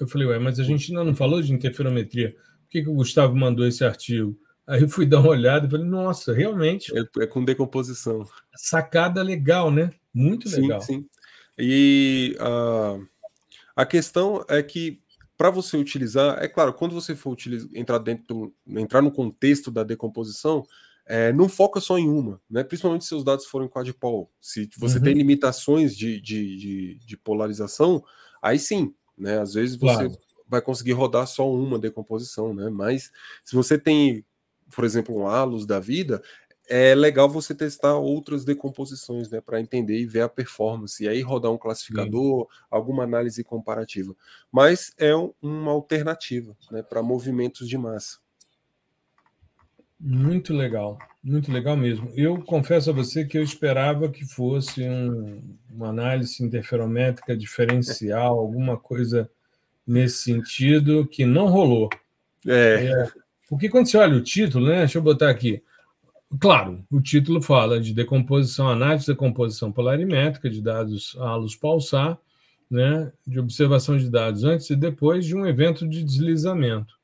Eu 0.00 0.08
falei, 0.08 0.28
ué, 0.28 0.38
mas 0.38 0.58
a 0.58 0.64
gente 0.64 0.90
ainda 0.90 1.04
não 1.04 1.14
falou 1.14 1.42
de 1.42 1.52
interferometria. 1.52 2.32
Por 2.32 2.70
que, 2.70 2.82
que 2.82 2.88
o 2.88 2.94
Gustavo 2.94 3.36
mandou 3.36 3.66
esse 3.66 3.84
artigo? 3.84 4.34
Aí 4.66 4.82
eu 4.82 4.88
fui 4.88 5.06
dar 5.06 5.20
uma 5.20 5.30
olhada 5.30 5.66
e 5.66 5.70
falei, 5.70 5.86
nossa, 5.86 6.32
realmente. 6.32 6.92
É, 6.96 7.22
é 7.22 7.26
com 7.26 7.44
decomposição. 7.44 8.26
Sacada 8.54 9.22
legal, 9.22 9.70
né? 9.70 9.90
Muito 10.12 10.48
legal. 10.48 10.80
Sim, 10.80 11.00
sim. 11.00 11.08
E 11.58 12.36
uh, 12.40 13.06
a 13.74 13.86
questão 13.86 14.44
é 14.48 14.62
que 14.62 15.00
para 15.36 15.50
você 15.50 15.76
utilizar, 15.76 16.42
é 16.42 16.48
claro, 16.48 16.72
quando 16.72 16.94
você 16.94 17.14
for 17.14 17.30
utilizar, 17.30 17.68
entrar 17.74 17.98
dentro, 17.98 18.54
entrar 18.66 19.02
no 19.02 19.12
contexto 19.12 19.70
da 19.70 19.82
decomposição, 19.82 20.64
é, 21.04 21.32
não 21.32 21.48
foca 21.48 21.80
só 21.80 21.98
em 21.98 22.08
uma, 22.08 22.40
né? 22.50 22.64
principalmente 22.64 23.04
se 23.04 23.14
os 23.14 23.22
dados 23.22 23.46
forem 23.46 23.68
quadpol. 23.68 24.30
Se 24.40 24.68
você 24.76 24.98
uhum. 24.98 25.04
tem 25.04 25.14
limitações 25.14 25.96
de, 25.96 26.20
de, 26.20 26.56
de, 26.56 26.98
de, 27.06 27.16
polarização, 27.16 28.02
aí 28.42 28.58
sim, 28.58 28.92
né? 29.16 29.38
às 29.38 29.54
vezes 29.54 29.76
você 29.76 29.94
claro. 29.94 30.18
vai 30.48 30.60
conseguir 30.60 30.92
rodar 30.92 31.26
só 31.26 31.48
uma 31.48 31.78
decomposição, 31.78 32.52
né? 32.52 32.68
mas 32.70 33.12
se 33.44 33.54
você 33.54 33.78
tem, 33.78 34.24
por 34.74 34.84
exemplo, 34.84 35.16
um 35.16 35.26
halos 35.26 35.66
da 35.66 35.80
vida, 35.80 36.22
é 36.68 36.94
legal 36.94 37.28
você 37.28 37.54
testar 37.54 37.94
outras 37.94 38.44
decomposições, 38.44 39.30
né, 39.30 39.40
para 39.40 39.60
entender 39.60 39.98
e 39.98 40.06
ver 40.06 40.22
a 40.22 40.28
performance, 40.28 41.02
e 41.02 41.08
aí 41.08 41.22
rodar 41.22 41.52
um 41.52 41.58
classificador, 41.58 42.48
Sim. 42.50 42.58
alguma 42.70 43.04
análise 43.04 43.42
comparativa. 43.44 44.14
Mas 44.50 44.92
é 44.98 45.12
uma 45.40 45.70
alternativa, 45.70 46.56
né, 46.70 46.82
para 46.82 47.02
movimentos 47.02 47.68
de 47.68 47.78
massa. 47.78 48.18
Muito 49.98 50.52
legal, 50.52 50.98
muito 51.22 51.50
legal 51.50 51.76
mesmo. 51.76 52.12
Eu 52.14 52.42
confesso 52.42 52.90
a 52.90 52.92
você 52.92 53.24
que 53.24 53.38
eu 53.38 53.42
esperava 53.42 54.10
que 54.10 54.26
fosse 54.26 54.82
um, 54.82 55.56
uma 55.70 55.88
análise 55.88 56.44
interferométrica 56.44 57.34
diferencial, 57.34 58.38
alguma 58.38 58.76
coisa 58.76 59.30
nesse 59.86 60.24
sentido, 60.24 61.06
que 61.06 61.24
não 61.24 61.46
rolou. 61.46 61.88
É. 62.46 62.86
é. 62.86 63.25
Porque 63.48 63.68
quando 63.68 63.86
você 63.88 63.96
olha 63.96 64.16
o 64.16 64.22
título, 64.22 64.66
né? 64.66 64.78
Deixa 64.80 64.98
eu 64.98 65.02
botar 65.02 65.30
aqui. 65.30 65.62
Claro, 66.40 66.84
o 66.90 67.00
título 67.00 67.40
fala 67.40 67.80
de 67.80 67.94
decomposição, 67.94 68.68
análise 68.68 69.06
de 69.06 69.12
decomposição 69.12 69.70
polarimétrica 69.70 70.50
de 70.50 70.60
dados 70.60 71.16
halos 71.20 71.54
pulsar, 71.54 72.18
né, 72.68 73.12
de 73.24 73.38
observação 73.38 73.96
de 73.96 74.10
dados 74.10 74.42
antes 74.42 74.68
e 74.70 74.74
depois 74.74 75.24
de 75.24 75.36
um 75.36 75.46
evento 75.46 75.88
de 75.88 76.02
deslizamento. 76.02 76.96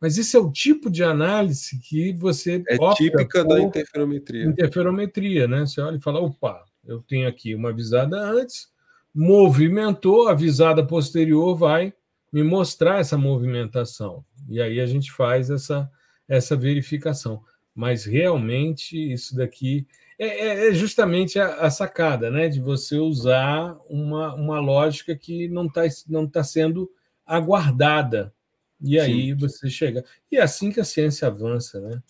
Mas 0.00 0.16
isso 0.16 0.36
é 0.36 0.40
o 0.40 0.50
tipo 0.50 0.90
de 0.90 1.02
análise 1.02 1.78
que 1.78 2.12
você 2.12 2.62
é 2.68 2.76
típica 2.94 3.44
da 3.44 3.60
interferometria. 3.60 4.44
Interferometria, 4.44 5.46
né? 5.46 5.60
Você 5.66 5.80
olha 5.80 5.96
e 5.96 6.00
fala, 6.00 6.20
opa, 6.20 6.64
eu 6.84 7.00
tenho 7.02 7.28
aqui 7.28 7.54
uma 7.54 7.72
visada 7.72 8.18
antes, 8.20 8.68
movimentou, 9.14 10.28
a 10.28 10.34
visada 10.34 10.84
posterior 10.84 11.56
vai 11.56 11.92
me 12.32 12.42
mostrar 12.42 13.00
essa 13.00 13.18
movimentação. 13.18 14.24
E 14.48 14.60
aí 14.60 14.80
a 14.80 14.86
gente 14.86 15.12
faz 15.12 15.50
essa, 15.50 15.90
essa 16.28 16.56
verificação. 16.56 17.42
Mas 17.74 18.04
realmente 18.04 19.12
isso 19.12 19.36
daqui 19.36 19.86
é, 20.18 20.26
é, 20.26 20.68
é 20.68 20.74
justamente 20.74 21.38
a, 21.38 21.54
a, 21.56 21.70
sacada, 21.70 22.30
né? 22.30 22.48
De 22.48 22.60
você 22.60 22.96
usar 22.96 23.76
uma, 23.88 24.34
uma 24.34 24.60
lógica 24.60 25.16
que 25.16 25.48
não 25.48 25.66
está 25.66 25.82
não 26.08 26.26
tá 26.26 26.44
sendo 26.44 26.90
aguardada. 27.26 28.32
E 28.80 28.98
aí 28.98 29.30
Sim. 29.30 29.36
você 29.36 29.70
chega. 29.70 30.04
E 30.30 30.36
é 30.36 30.42
assim 30.42 30.70
que 30.70 30.80
a 30.80 30.84
ciência 30.84 31.28
avança, 31.28 31.80
né? 31.80 32.02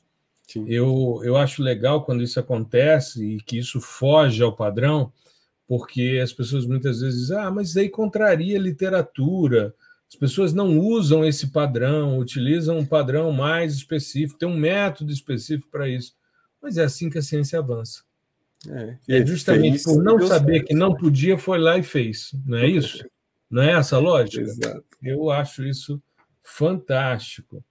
Eu, 0.66 1.20
eu 1.25 1.37
acho 1.37 1.62
legal 1.62 2.05
quando 2.05 2.23
isso 2.23 2.39
acontece 2.39 3.25
e 3.25 3.41
que 3.41 3.59
isso 3.59 3.81
foge 3.81 4.43
ao 4.43 4.55
padrão, 4.55 5.11
porque 5.66 6.20
as 6.23 6.33
pessoas 6.33 6.66
muitas 6.66 7.01
vezes 7.01 7.20
dizem, 7.20 7.39
ah, 7.39 7.51
mas 7.51 7.77
aí 7.77 7.89
contraria 7.89 8.59
a 8.59 8.62
literatura. 8.62 9.75
As 10.13 10.17
pessoas 10.17 10.53
não 10.53 10.79
usam 10.79 11.25
esse 11.25 11.47
padrão, 11.47 12.19
utilizam 12.19 12.77
um 12.77 12.85
padrão 12.85 13.33
mais 13.33 13.73
específico, 13.73 14.39
tem 14.39 14.47
um 14.47 14.55
método 14.55 15.11
específico 15.11 15.71
para 15.71 15.89
isso. 15.89 16.15
Mas 16.61 16.77
é 16.77 16.85
assim 16.85 17.09
que 17.09 17.17
a 17.17 17.23
ciência 17.23 17.59
avança. 17.59 18.03
É, 18.69 18.99
é 19.09 19.27
justamente 19.27 19.83
por 19.83 20.03
não 20.03 20.21
saber 20.21 20.57
certo. 20.57 20.67
que 20.67 20.75
não 20.75 20.95
podia, 20.95 21.39
foi 21.39 21.59
lá 21.59 21.79
e 21.79 21.83
fez. 21.83 22.31
Não 22.45 22.59
é 22.59 22.69
isso? 22.69 23.03
Não 23.51 23.63
é 23.63 23.73
essa 23.73 23.97
a 23.97 23.99
lógica? 23.99 24.41
Exato. 24.41 24.83
Eu 25.03 25.31
acho 25.31 25.63
isso 25.63 26.03
fantástico. 26.41 27.63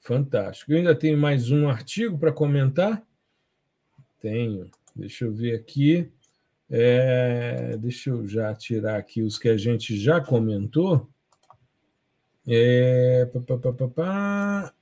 Fantástico. 0.00 0.72
Eu 0.72 0.78
ainda 0.78 0.96
tenho 0.96 1.16
mais 1.16 1.52
um 1.52 1.68
artigo 1.68 2.18
para 2.18 2.32
comentar? 2.32 3.00
Tenho. 4.20 4.68
Deixa 4.96 5.26
eu 5.26 5.32
ver 5.32 5.54
aqui. 5.54 6.10
É, 6.68 7.76
deixa 7.78 8.10
eu 8.10 8.26
já 8.26 8.52
tirar 8.52 8.96
aqui 8.96 9.22
os 9.22 9.38
que 9.38 9.48
a 9.48 9.56
gente 9.56 9.96
já 9.96 10.20
comentou. 10.20 11.08
É, 12.50 13.26
pá, 13.26 13.58
pá, 13.58 13.88
pá, 13.88 14.74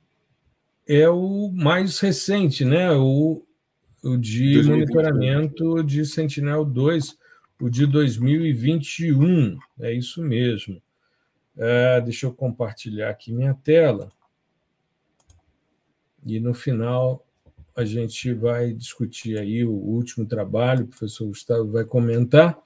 é 0.87 1.09
o 1.09 1.51
mais 1.51 1.99
recente, 1.99 2.65
né? 2.65 2.93
O, 2.93 3.45
o 4.05 4.17
de 4.17 4.55
2021. 4.55 4.71
monitoramento 4.71 5.83
de 5.83 6.07
Sentinel-2, 6.07 7.17
o 7.61 7.69
de 7.69 7.85
2021. 7.85 9.59
É 9.81 9.93
isso 9.93 10.23
mesmo. 10.23 10.81
É, 11.59 12.01
deixa 12.03 12.27
eu 12.27 12.33
compartilhar 12.33 13.11
aqui 13.11 13.33
minha 13.33 13.55
tela. 13.55 14.13
E 16.25 16.39
no 16.39 16.55
final 16.55 17.27
a 17.75 17.85
gente 17.85 18.33
vai 18.33 18.73
discutir 18.73 19.39
aí 19.39 19.65
o 19.65 19.73
último 19.73 20.25
trabalho, 20.25 20.85
o 20.85 20.89
professor 20.89 21.27
Gustavo 21.27 21.73
vai 21.73 21.85
comentar. 21.85 22.57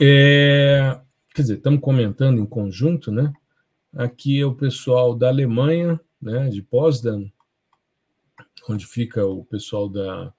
É, 0.00 1.00
quer 1.34 1.42
dizer, 1.42 1.56
estamos 1.56 1.80
comentando 1.80 2.40
em 2.40 2.46
conjunto, 2.46 3.10
né? 3.10 3.32
Aqui 3.94 4.40
é 4.40 4.46
o 4.46 4.54
pessoal 4.54 5.14
da 5.14 5.28
Alemanha, 5.28 6.00
né, 6.22 6.48
de 6.48 6.62
Potsdam, 6.62 7.30
onde 8.68 8.86
fica 8.86 9.26
o 9.26 9.44
pessoal 9.44 9.88
da, 9.88 10.32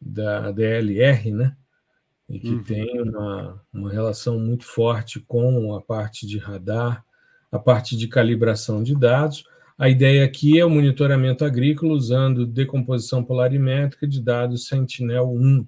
da 0.00 0.50
DLR, 0.52 1.30
né? 1.32 1.56
E 2.28 2.38
que 2.38 2.50
uhum. 2.50 2.62
tem 2.62 3.00
uma, 3.00 3.62
uma 3.72 3.90
relação 3.90 4.38
muito 4.38 4.64
forte 4.64 5.20
com 5.20 5.74
a 5.74 5.80
parte 5.80 6.26
de 6.26 6.38
radar, 6.38 7.04
a 7.50 7.58
parte 7.58 7.96
de 7.96 8.08
calibração 8.08 8.82
de 8.82 8.94
dados. 8.94 9.44
A 9.78 9.88
ideia 9.88 10.24
aqui 10.24 10.58
é 10.58 10.64
o 10.64 10.70
monitoramento 10.70 11.44
agrícola 11.44 11.92
usando 11.92 12.46
decomposição 12.46 13.24
polarimétrica 13.24 14.06
de 14.06 14.20
dados 14.20 14.68
Sentinel-1. 14.68 15.66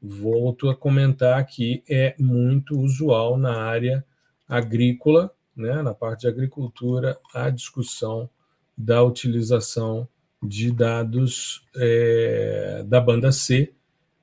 Volto 0.00 0.68
a 0.68 0.76
comentar 0.76 1.44
que 1.46 1.82
é 1.88 2.14
muito 2.18 2.78
usual 2.78 3.36
na 3.36 3.56
área 3.62 4.04
agrícola, 4.48 5.32
né, 5.62 5.80
na 5.80 5.94
parte 5.94 6.22
de 6.22 6.28
agricultura, 6.28 7.18
a 7.32 7.48
discussão 7.48 8.28
da 8.76 9.02
utilização 9.02 10.06
de 10.42 10.70
dados 10.70 11.64
é, 11.76 12.84
da 12.86 13.00
banda 13.00 13.30
C, 13.32 13.72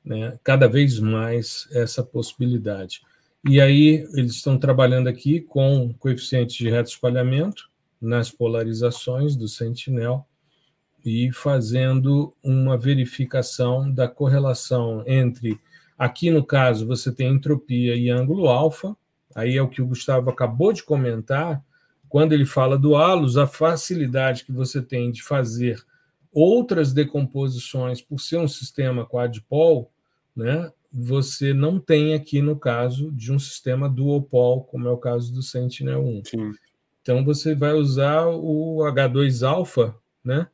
né, 0.03 0.37
cada 0.43 0.67
vez 0.67 0.99
mais 0.99 1.67
essa 1.71 2.03
possibilidade. 2.03 3.01
E 3.47 3.61
aí 3.61 4.07
eles 4.13 4.33
estão 4.33 4.57
trabalhando 4.57 5.07
aqui 5.07 5.39
com 5.39 5.93
coeficiente 5.97 6.57
de 6.61 6.69
reto 6.69 6.89
espalhamento, 6.89 7.69
nas 8.01 8.31
polarizações 8.31 9.35
do 9.35 9.47
Sentinel 9.47 10.25
e 11.05 11.31
fazendo 11.31 12.33
uma 12.43 12.77
verificação 12.77 13.91
da 13.91 14.07
correlação 14.07 15.03
entre, 15.05 15.59
aqui 15.97 16.31
no 16.31 16.43
caso, 16.43 16.87
você 16.87 17.11
tem 17.11 17.33
entropia 17.33 17.95
e 17.95 18.09
ângulo 18.09 18.47
alfa, 18.47 18.95
aí 19.39 19.57
é 19.57 19.61
o 19.61 19.69
que 19.69 19.81
o 19.81 19.87
Gustavo 19.87 20.29
acabou 20.29 20.71
de 20.73 20.83
comentar, 20.83 21.63
quando 22.07 22.33
ele 22.33 22.45
fala 22.45 22.77
do 22.77 22.95
halos, 22.95 23.37
a 23.37 23.45
facilidade 23.45 24.43
que 24.43 24.51
você 24.51 24.81
tem 24.81 25.11
de 25.11 25.23
fazer 25.23 25.83
outras 26.31 26.93
decomposições 26.93 28.01
por 28.01 28.19
ser 28.19 28.37
um 28.37 28.47
sistema 28.47 29.05
quadpol, 29.05 29.91
né, 30.35 30.71
você 30.91 31.53
não 31.53 31.79
tem 31.79 32.13
aqui 32.15 32.41
no 32.41 32.57
caso 32.57 33.11
de 33.11 33.31
um 33.31 33.37
sistema 33.37 33.87
duopol, 33.87 34.63
como 34.63 34.87
é 34.87 34.91
o 34.91 34.97
caso 34.97 35.33
do 35.33 35.41
Sentinel-1. 35.41 36.27
Sim. 36.27 36.51
Então 37.01 37.23
você 37.23 37.53
vai 37.53 37.73
usar 37.73 38.27
o 38.27 38.79
H2-alfa, 38.79 39.95
né, 40.23 40.47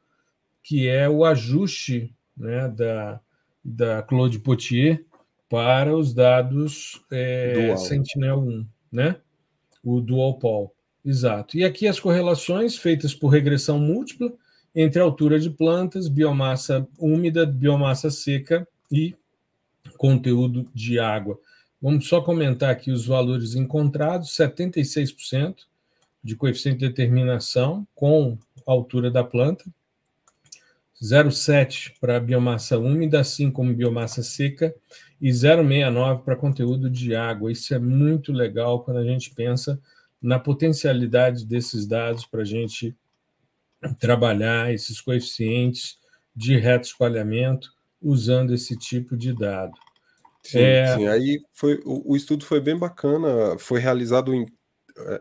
que 0.61 0.87
é 0.87 1.09
o 1.09 1.23
ajuste 1.23 2.13
né, 2.35 2.67
da, 2.67 3.19
da 3.63 4.01
Claude 4.01 4.39
Potier 4.39 5.05
para 5.49 5.95
os 5.95 6.13
dados 6.13 7.01
é, 7.11 7.75
Sentinel-1, 7.77 8.65
né? 8.95 9.17
o 9.85 10.01
dual 10.01 10.39
pol. 10.39 10.73
Exato. 11.05 11.55
E 11.55 11.63
aqui 11.63 11.87
as 11.87 11.99
correlações 11.99 12.75
feitas 12.75 13.13
por 13.13 13.27
regressão 13.27 13.77
múltipla 13.77 14.33
entre 14.75 14.99
altura 14.99 15.39
de 15.39 15.51
plantas, 15.51 16.09
biomassa 16.09 16.85
úmida, 16.97 17.45
biomassa 17.45 18.09
seca 18.09 18.67
e 18.91 19.15
conteúdo 19.97 20.65
de 20.73 20.99
água. 20.99 21.39
Vamos 21.79 22.07
só 22.07 22.19
comentar 22.19 22.71
aqui 22.71 22.89
os 22.89 23.05
valores 23.05 23.53
encontrados: 23.53 24.35
76% 24.35 25.55
de 26.23 26.35
coeficiente 26.35 26.79
de 26.79 26.87
determinação 26.87 27.87
com 27.93 28.35
altura 28.65 29.11
da 29.11 29.23
planta, 29.23 29.63
0,7 31.01 31.93
para 31.99 32.19
biomassa 32.19 32.77
úmida, 32.77 33.19
assim 33.19 33.51
como 33.51 33.73
biomassa 33.73 34.23
seca, 34.23 34.73
e 35.19 35.29
0,69 35.29 36.23
para 36.23 36.35
conteúdo 36.35 36.89
de 36.89 37.15
água. 37.15 37.51
Isso 37.51 37.73
é 37.73 37.79
muito 37.79 38.31
legal 38.31 38.83
quando 38.83 38.97
a 38.97 39.03
gente 39.03 39.33
pensa 39.33 39.79
na 40.21 40.39
potencialidade 40.39 41.45
desses 41.45 41.85
dados 41.85 42.25
para 42.25 42.41
a 42.41 42.45
gente 42.45 42.95
trabalhar 43.99 44.73
esses 44.73 44.99
coeficientes 44.99 45.97
de 46.35 46.57
reto 46.57 46.87
espalhamento 46.87 47.71
usando 48.01 48.53
esse 48.53 48.77
tipo 48.77 49.15
de 49.15 49.33
dado. 49.33 49.73
Sim, 50.43 50.59
é... 50.59 50.95
sim. 50.95 51.07
aí 51.07 51.41
foi 51.51 51.81
o, 51.85 52.13
o, 52.13 52.15
estudo 52.15 52.45
foi 52.45 52.59
bem 52.61 52.77
bacana, 52.77 53.57
foi 53.57 53.79
realizado 53.79 54.33
em 54.33 54.45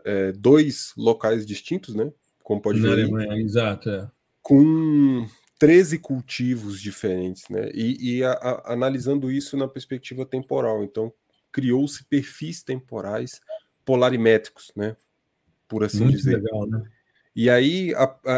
é, 0.03 0.31
dois 0.31 0.93
locais 0.95 1.45
distintos, 1.45 1.95
né? 1.95 2.11
Como 2.43 2.61
pode 2.61 2.79
ver. 2.79 2.91
Alemanha, 2.91 3.41
exato. 3.41 3.89
É. 3.89 4.07
Com 4.41 5.27
13 5.59 5.99
cultivos 5.99 6.81
diferentes, 6.81 7.43
né? 7.49 7.69
E, 7.73 8.17
e 8.17 8.23
a, 8.23 8.31
a, 8.31 8.73
analisando 8.73 9.31
isso 9.31 9.55
na 9.55 9.67
perspectiva 9.67 10.25
temporal. 10.25 10.83
Então, 10.83 11.13
criou-se 11.51 12.03
perfis 12.05 12.61
temporais 12.61 13.39
polarimétricos, 13.85 14.71
né? 14.75 14.95
Por 15.67 15.83
assim 15.83 16.03
Muito 16.03 16.17
dizer. 16.17 16.41
Legal, 16.41 16.67
né? 16.67 16.83
E 17.35 17.49
aí 17.49 17.91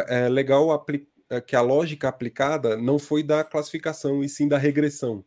é 0.08 0.28
legal 0.28 0.86
é 1.30 1.42
que 1.42 1.56
a 1.56 1.62
lógica 1.62 2.08
aplicada 2.08 2.78
não 2.78 2.98
foi 2.98 3.22
da 3.22 3.44
classificação, 3.44 4.24
e 4.24 4.30
sim 4.30 4.48
da 4.48 4.58
regressão. 4.58 5.24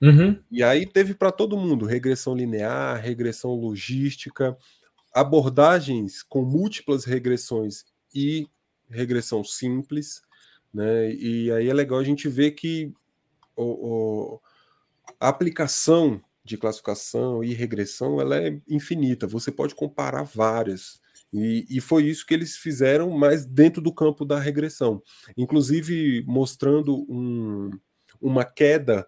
Uhum. 0.00 0.38
E 0.50 0.62
aí 0.62 0.86
teve 0.86 1.14
para 1.14 1.32
todo 1.32 1.56
mundo 1.56 1.86
regressão 1.86 2.34
linear, 2.34 3.00
regressão 3.00 3.54
logística, 3.54 4.56
abordagens 5.14 6.22
com 6.22 6.42
múltiplas 6.42 7.04
regressões 7.04 7.84
e 8.14 8.46
regressão 8.88 9.44
simples, 9.44 10.22
né? 10.72 11.12
E 11.12 11.50
aí 11.52 11.68
é 11.68 11.74
legal 11.74 11.98
a 11.98 12.04
gente 12.04 12.28
ver 12.28 12.52
que 12.52 12.92
o, 13.56 13.64
o, 13.64 14.40
a 15.20 15.28
aplicação 15.28 16.22
de 16.44 16.56
classificação 16.56 17.44
e 17.44 17.54
regressão 17.54 18.20
ela 18.20 18.36
é 18.36 18.60
infinita. 18.68 19.26
Você 19.26 19.52
pode 19.52 19.74
comparar 19.74 20.24
várias. 20.24 21.00
E, 21.32 21.66
e, 21.70 21.80
foi 21.80 22.04
isso 22.04 22.26
que 22.26 22.34
eles 22.34 22.56
fizeram, 22.56 23.10
mas 23.10 23.46
dentro 23.46 23.80
do 23.80 23.94
campo 23.94 24.24
da 24.24 24.38
regressão. 24.38 25.02
Inclusive 25.36 26.22
mostrando 26.26 27.06
um, 27.10 27.70
uma 28.20 28.44
queda 28.44 29.06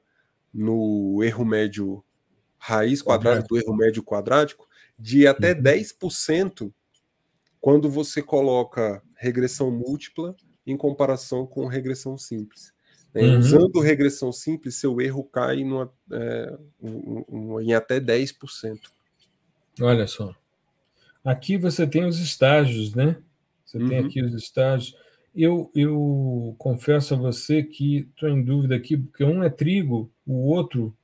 no 0.53 1.23
erro 1.23 1.45
médio 1.45 2.05
raiz 2.57 3.03
quadrada 3.03 3.43
do 3.43 3.59
erro 3.59 3.77
médio 3.77 4.03
quadrático 4.03 4.67
de 4.99 5.27
até 5.27 5.53
uhum. 5.53 5.63
10% 5.63 6.73
quando 7.61 7.91
você 7.91 8.23
coloca 8.23 9.03
regressão 9.17 9.71
múltipla 9.71 10.35
em 10.67 10.77
comparação 10.77 11.47
com 11.47 11.67
regressão 11.67 12.17
simples. 12.17 12.73
Né? 13.13 13.23
Uhum. 13.23 13.39
Usando 13.39 13.81
regressão 13.81 14.33
simples, 14.33 14.77
seu 14.77 15.01
erro 15.01 15.25
cai 15.25 15.63
numa, 15.63 15.93
é, 16.11 16.59
um, 16.83 17.25
um, 17.29 17.61
em 17.61 17.73
até 17.73 18.01
10%. 18.01 18.79
Olha 19.81 20.07
só. 20.07 20.35
Aqui 21.25 21.57
você 21.57 21.87
tem 21.87 22.05
os 22.05 22.19
estágios, 22.19 22.95
né? 22.95 23.17
Você 23.65 23.79
uhum. 23.79 23.89
tem 23.89 23.99
aqui 23.99 24.23
os 24.23 24.35
estágios. 24.35 24.97
Eu, 25.35 25.71
eu 25.75 26.55
confesso 26.59 27.15
a 27.15 27.17
você 27.17 27.63
que 27.63 28.09
estou 28.15 28.29
em 28.29 28.43
dúvida 28.43 28.77
aqui, 28.77 28.97
porque 28.97 29.25
um 29.25 29.43
é 29.43 29.51
trigo, 29.51 30.11
o 30.27 30.51
outro 30.51 30.97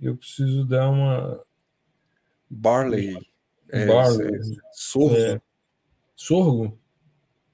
eu 0.00 0.16
preciso 0.16 0.64
dar 0.64 0.90
uma. 0.90 1.40
Barley. 2.50 3.16
É, 3.70 3.86
Barley. 3.86 4.34
É, 4.34 4.40
sorgo. 4.72 5.16
É, 5.16 5.40
sorgo? 6.14 6.78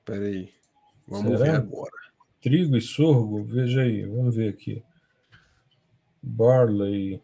Peraí. 0.05 0.53
Vamos 1.11 1.39
Será? 1.39 1.53
ver 1.53 1.57
agora. 1.59 1.91
Trigo 2.41 2.77
e 2.77 2.81
sorgo, 2.81 3.45
veja 3.45 3.83
aí, 3.83 4.07
vamos 4.07 4.37
ver 4.37 4.49
aqui. 4.49 4.83
Barley. 6.23 7.21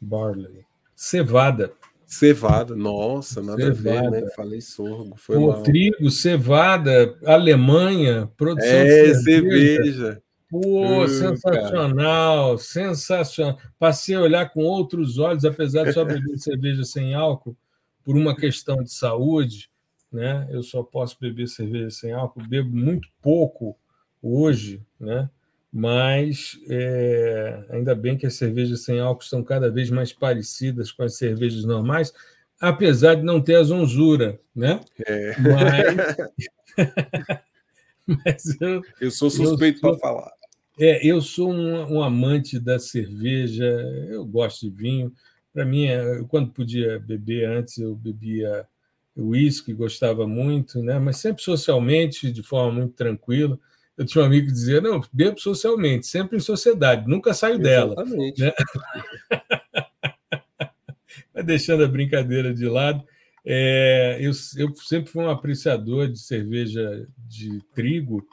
Barley. 0.00 0.64
Cevada. 0.94 1.72
Cevada, 2.06 2.76
nossa, 2.76 3.42
nada 3.42 3.74
cevada. 3.74 4.06
a 4.06 4.10
ver, 4.10 4.22
né? 4.22 4.30
Falei 4.36 4.60
sorgo. 4.60 5.14
Foi 5.16 5.36
Pô, 5.36 5.48
mal. 5.48 5.62
Trigo, 5.62 6.10
cevada, 6.10 7.18
Alemanha, 7.24 8.30
produção 8.36 8.70
é, 8.70 9.06
de 9.06 9.14
cerveja. 9.22 9.82
cerveja. 9.82 10.22
Pô, 10.48 11.04
uh, 11.04 11.08
sensacional, 11.08 12.46
cara. 12.48 12.58
sensacional. 12.58 13.58
Passei 13.78 14.14
a 14.14 14.20
olhar 14.20 14.52
com 14.52 14.62
outros 14.62 15.18
olhos, 15.18 15.46
apesar 15.46 15.84
de 15.84 15.94
só 15.94 16.04
beber 16.04 16.36
cerveja 16.38 16.84
sem 16.84 17.14
álcool, 17.14 17.56
por 18.04 18.16
uma 18.16 18.36
questão 18.36 18.82
de 18.82 18.92
saúde, 18.92 19.71
né? 20.12 20.46
Eu 20.50 20.62
só 20.62 20.82
posso 20.82 21.16
beber 21.20 21.48
cerveja 21.48 21.90
sem 21.90 22.12
álcool, 22.12 22.46
bebo 22.46 22.76
muito 22.76 23.08
pouco 23.20 23.76
hoje, 24.22 24.82
né? 25.00 25.28
Mas 25.72 26.60
é, 26.68 27.64
ainda 27.70 27.94
bem 27.94 28.16
que 28.16 28.26
as 28.26 28.34
cervejas 28.34 28.84
sem 28.84 29.00
álcool 29.00 29.22
estão 29.22 29.42
cada 29.42 29.70
vez 29.70 29.88
mais 29.88 30.12
parecidas 30.12 30.92
com 30.92 31.02
as 31.02 31.16
cervejas 31.16 31.64
normais, 31.64 32.12
apesar 32.60 33.14
de 33.14 33.22
não 33.22 33.40
ter 33.40 33.54
a 33.54 33.62
zonzura, 33.62 34.38
né? 34.54 34.80
É. 35.06 35.34
Mas, 35.40 36.16
mas 38.06 38.60
eu, 38.60 38.82
eu 39.00 39.10
sou 39.10 39.30
suspeito 39.30 39.80
para 39.80 39.98
falar. 39.98 40.30
É, 40.78 41.06
eu 41.06 41.20
sou 41.20 41.52
um, 41.52 41.94
um, 41.94 42.02
amante 42.02 42.58
da 42.58 42.78
cerveja, 42.78 43.64
eu 44.10 44.24
gosto 44.24 44.68
de 44.68 44.76
vinho. 44.76 45.12
Para 45.52 45.64
mim, 45.64 45.86
é, 45.86 46.22
quando 46.28 46.50
podia 46.50 46.98
beber 46.98 47.46
antes, 47.46 47.78
eu 47.78 47.94
bebia 47.94 48.66
uísque, 49.16 49.72
gostava 49.72 50.26
muito, 50.26 50.82
né? 50.82 50.98
mas 50.98 51.18
sempre 51.18 51.42
socialmente, 51.42 52.32
de 52.32 52.42
forma 52.42 52.80
muito 52.80 52.94
tranquila. 52.94 53.58
Eu 53.96 54.06
tinha 54.06 54.22
um 54.22 54.26
amigo 54.26 54.46
que 54.46 54.52
dizia: 54.52 54.80
não, 54.80 55.02
bebo 55.12 55.38
socialmente, 55.38 56.06
sempre 56.06 56.36
em 56.36 56.40
sociedade, 56.40 57.08
nunca 57.08 57.34
saio 57.34 57.60
Exatamente. 57.60 58.40
dela. 58.40 58.54
Né? 58.56 58.66
mas 61.34 61.44
deixando 61.44 61.84
a 61.84 61.88
brincadeira 61.88 62.54
de 62.54 62.66
lado, 62.66 63.04
é, 63.44 64.18
eu, 64.20 64.32
eu 64.56 64.76
sempre 64.76 65.10
fui 65.10 65.24
um 65.24 65.30
apreciador 65.30 66.08
de 66.08 66.18
cerveja 66.18 67.06
de 67.28 67.60
trigo 67.74 68.26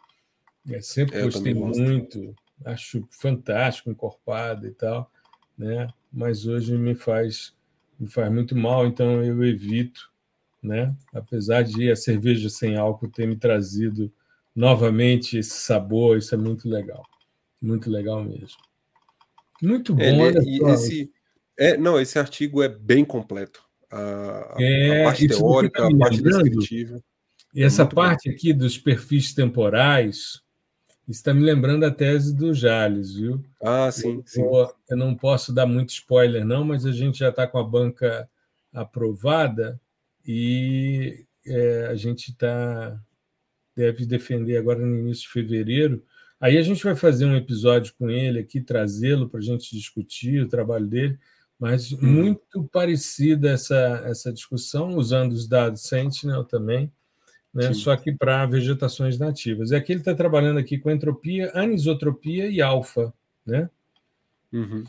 é, 0.67 0.81
sempre 0.81 1.17
eu 1.17 1.23
gostei 1.25 1.53
muito, 1.53 2.35
acho 2.65 3.07
fantástico, 3.09 3.89
encorpada 3.89 4.67
e 4.67 4.71
tal, 4.71 5.11
né? 5.57 5.87
Mas 6.11 6.45
hoje 6.45 6.77
me 6.77 6.95
faz 6.95 7.53
me 7.99 8.07
faz 8.07 8.31
muito 8.31 8.55
mal, 8.55 8.87
então 8.87 9.21
eu 9.23 9.43
evito, 9.43 10.09
né? 10.61 10.95
Apesar 11.13 11.63
de 11.63 11.91
a 11.91 11.95
cerveja 11.95 12.49
sem 12.49 12.75
álcool 12.75 13.09
ter 13.09 13.27
me 13.27 13.35
trazido 13.35 14.11
novamente 14.55 15.37
esse 15.37 15.61
sabor, 15.61 16.17
isso 16.17 16.33
é 16.35 16.37
muito 16.37 16.69
legal, 16.69 17.03
muito 17.61 17.89
legal 17.89 18.23
mesmo. 18.23 18.57
Muito 19.61 19.93
bom. 19.93 20.03
É, 20.03 20.73
esse, 20.73 21.11
é, 21.57 21.77
não, 21.77 21.99
esse 21.99 22.17
artigo 22.17 22.61
é 22.63 22.69
bem 22.69 23.03
completo. 23.03 23.63
A, 23.91 24.55
é, 24.59 25.01
a 25.01 25.05
parte 25.05 25.27
teórica, 25.27 25.87
a 25.87 25.97
parte 25.97 26.21
descritiva. 26.21 27.01
E 27.53 27.63
essa 27.63 27.85
parte 27.85 28.29
bom. 28.29 28.35
aqui 28.35 28.53
dos 28.53 28.77
perfis 28.77 29.33
temporais, 29.33 30.41
está 31.07 31.33
me 31.33 31.41
lembrando 31.41 31.83
a 31.83 31.91
tese 31.91 32.35
do 32.35 32.53
Jales, 32.53 33.15
viu? 33.15 33.43
Ah, 33.61 33.91
sim, 33.91 34.17
eu, 34.17 34.23
sim. 34.25 34.41
Eu 34.89 34.97
não 34.97 35.15
posso 35.15 35.51
dar 35.51 35.65
muito 35.65 35.89
spoiler, 35.89 36.45
não, 36.45 36.63
mas 36.63 36.85
a 36.85 36.91
gente 36.91 37.19
já 37.19 37.29
está 37.29 37.47
com 37.47 37.57
a 37.57 37.63
banca 37.63 38.29
aprovada 38.71 39.79
e 40.25 41.25
é, 41.45 41.87
a 41.87 41.95
gente 41.95 42.35
tá, 42.35 42.99
deve 43.75 44.05
defender 44.05 44.57
agora 44.57 44.79
no 44.79 44.99
início 44.99 45.23
de 45.23 45.29
fevereiro. 45.29 46.03
Aí 46.39 46.57
a 46.57 46.61
gente 46.61 46.83
vai 46.83 46.95
fazer 46.95 47.25
um 47.25 47.35
episódio 47.35 47.93
com 47.97 48.09
ele 48.09 48.39
aqui, 48.39 48.61
trazê-lo 48.61 49.29
para 49.29 49.39
a 49.39 49.43
gente 49.43 49.75
discutir 49.75 50.41
o 50.41 50.47
trabalho 50.47 50.87
dele, 50.87 51.19
mas 51.59 51.91
hum. 51.91 51.99
muito 52.01 52.63
parecida 52.71 53.49
essa, 53.49 54.03
essa 54.05 54.31
discussão, 54.31 54.95
usando 54.95 55.33
os 55.33 55.47
dados 55.47 55.83
Sentinel 55.83 56.45
também, 56.45 56.91
né? 57.53 57.73
só 57.73 57.95
que 57.97 58.13
para 58.13 58.45
vegetações 58.45 59.17
nativas. 59.17 59.71
E 59.71 59.75
aqui 59.75 59.91
ele 59.91 60.01
está 60.01 60.15
trabalhando 60.15 60.59
aqui 60.59 60.77
com 60.77 60.89
entropia, 60.89 61.51
anisotropia 61.53 62.47
e 62.47 62.61
alfa. 62.61 63.13
Né? 63.45 63.69
Uhum. 64.53 64.83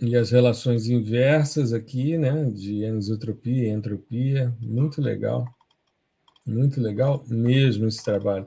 E 0.00 0.16
as 0.16 0.30
relações 0.30 0.88
inversas 0.88 1.72
aqui, 1.72 2.16
né, 2.16 2.44
de 2.50 2.84
anisotropia 2.84 3.68
e 3.68 3.70
entropia, 3.70 4.54
muito 4.60 5.00
legal. 5.02 5.46
Muito 6.46 6.80
legal 6.80 7.22
mesmo 7.28 7.86
esse 7.86 8.02
trabalho. 8.02 8.46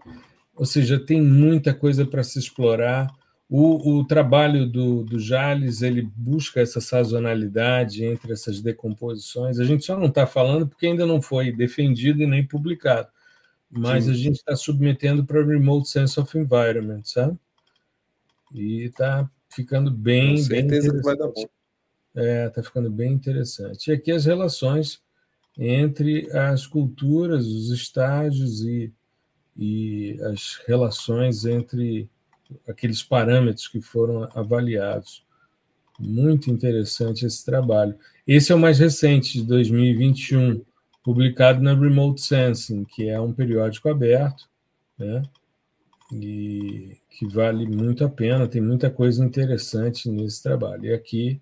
Ou 0.55 0.65
seja, 0.65 0.99
tem 0.99 1.21
muita 1.21 1.73
coisa 1.73 2.05
para 2.05 2.23
se 2.23 2.39
explorar 2.39 3.07
o, 3.55 3.99
o 3.99 4.05
trabalho 4.05 4.65
do, 4.65 5.03
do 5.03 5.19
Jales 5.19 5.83
ele 5.83 6.01
busca 6.15 6.59
essa 6.59 6.81
sazonalidade 6.81 8.03
entre 8.03 8.33
essas 8.33 8.61
decomposições. 8.61 9.59
A 9.59 9.63
gente 9.63 9.85
só 9.85 9.95
não 9.95 10.07
está 10.07 10.25
falando 10.25 10.67
porque 10.67 10.87
ainda 10.87 11.05
não 11.05 11.21
foi 11.21 11.51
defendido 11.51 12.23
e 12.23 12.25
nem 12.25 12.43
publicado, 12.43 13.09
mas 13.69 14.05
Sim. 14.05 14.11
a 14.11 14.13
gente 14.15 14.35
está 14.37 14.55
submetendo 14.55 15.23
para 15.23 15.45
Remote 15.45 15.87
Sense 15.87 16.19
of 16.19 16.35
Environment, 16.35 17.03
sabe? 17.03 17.37
E 18.51 18.85
está 18.85 19.29
ficando 19.55 19.91
bem. 19.91 20.35
Com 20.35 20.43
certeza 20.43 20.91
bem 20.91 20.99
que 20.99 21.05
vai 21.05 21.17
dar 21.17 21.27
bom. 21.27 21.45
É, 22.15 22.47
está 22.47 22.61
ficando 22.61 22.89
bem 22.91 23.13
interessante. 23.13 23.89
E 23.89 23.93
aqui 23.93 24.11
as 24.11 24.25
relações 24.25 25.01
entre 25.57 26.29
as 26.31 26.65
culturas, 26.65 27.45
os 27.45 27.71
estágios 27.71 28.61
e, 28.61 28.91
e 29.57 30.17
as 30.23 30.61
relações 30.67 31.45
entre 31.45 32.09
aqueles 32.67 33.03
parâmetros 33.03 33.67
que 33.67 33.81
foram 33.81 34.29
avaliados. 34.35 35.23
Muito 35.99 36.49
interessante 36.49 37.25
esse 37.25 37.45
trabalho. 37.45 37.95
Esse 38.27 38.51
é 38.51 38.55
o 38.55 38.59
mais 38.59 38.79
recente, 38.79 39.39
de 39.39 39.45
2021, 39.45 40.63
publicado 41.03 41.61
na 41.61 41.73
Remote 41.73 42.21
Sensing, 42.21 42.83
que 42.83 43.09
é 43.09 43.19
um 43.19 43.33
periódico 43.33 43.89
aberto, 43.89 44.49
né? 44.97 45.23
E 46.13 46.97
que 47.09 47.27
vale 47.27 47.67
muito 47.67 48.03
a 48.03 48.09
pena, 48.09 48.47
tem 48.47 48.61
muita 48.61 48.89
coisa 48.89 49.23
interessante 49.23 50.09
nesse 50.09 50.41
trabalho. 50.41 50.85
E 50.85 50.93
aqui 50.93 51.41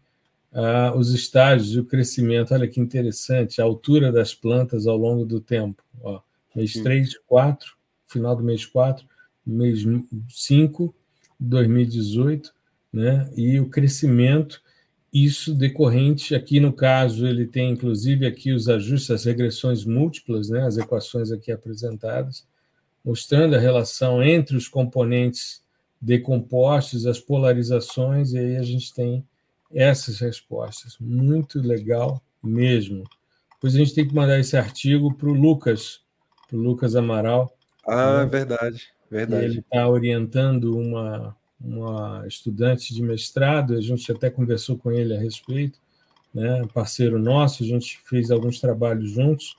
ah, 0.53 0.93
os 0.95 1.13
estágios 1.13 1.75
e 1.75 1.79
o 1.79 1.85
crescimento, 1.85 2.53
olha 2.53 2.67
que 2.67 2.79
interessante, 2.79 3.61
a 3.61 3.63
altura 3.63 4.11
das 4.11 4.33
plantas 4.33 4.85
ao 4.85 4.97
longo 4.97 5.25
do 5.25 5.39
tempo. 5.39 5.81
Ó, 6.01 6.21
mês 6.55 6.73
3, 6.73 7.17
4, 7.25 7.73
final 8.05 8.35
do 8.35 8.43
mês 8.43 8.65
4, 8.65 9.05
mês 9.45 9.83
5, 10.29 10.93
2018, 11.39 12.53
né? 12.91 13.31
e 13.35 13.59
o 13.59 13.69
crescimento, 13.69 14.61
isso 15.13 15.53
decorrente, 15.53 16.35
aqui 16.35 16.59
no 16.59 16.73
caso, 16.73 17.25
ele 17.25 17.45
tem 17.45 17.71
inclusive 17.71 18.25
aqui 18.25 18.51
os 18.51 18.67
ajustes, 18.67 19.11
as 19.11 19.25
regressões 19.25 19.85
múltiplas, 19.85 20.49
né? 20.49 20.65
as 20.65 20.77
equações 20.77 21.31
aqui 21.31 21.51
apresentadas, 21.51 22.45
mostrando 23.03 23.55
a 23.55 23.59
relação 23.59 24.21
entre 24.23 24.55
os 24.55 24.67
componentes 24.67 25.61
decompostos, 25.99 27.05
as 27.05 27.19
polarizações, 27.19 28.33
e 28.33 28.39
aí 28.39 28.57
a 28.57 28.63
gente 28.63 28.93
tem 28.93 29.25
essas 29.73 30.19
respostas. 30.19 30.97
Muito 30.99 31.59
legal 31.59 32.21
mesmo. 32.43 33.03
Depois 33.53 33.75
a 33.75 33.77
gente 33.77 33.93
tem 33.93 34.07
que 34.07 34.15
mandar 34.15 34.39
esse 34.39 34.57
artigo 34.57 35.13
para 35.13 35.29
o 35.29 35.33
Lucas, 35.33 36.01
para 36.47 36.57
o 36.57 36.61
Lucas 36.61 36.95
Amaral. 36.95 37.55
Ah, 37.87 38.19
né? 38.19 38.25
verdade. 38.25 38.89
Verdade. 39.09 39.45
Ele 39.45 39.59
está 39.59 39.87
orientando 39.87 40.77
uma, 40.77 41.35
uma 41.59 42.25
estudante 42.27 42.93
de 42.93 43.03
mestrado, 43.03 43.75
a 43.75 43.81
gente 43.81 44.09
até 44.11 44.29
conversou 44.29 44.77
com 44.77 44.91
ele 44.91 45.15
a 45.15 45.19
respeito, 45.19 45.79
né? 46.33 46.65
parceiro 46.73 47.19
nosso, 47.19 47.61
a 47.61 47.65
gente 47.65 47.99
fez 48.05 48.31
alguns 48.31 48.59
trabalhos 48.59 49.11
juntos, 49.11 49.57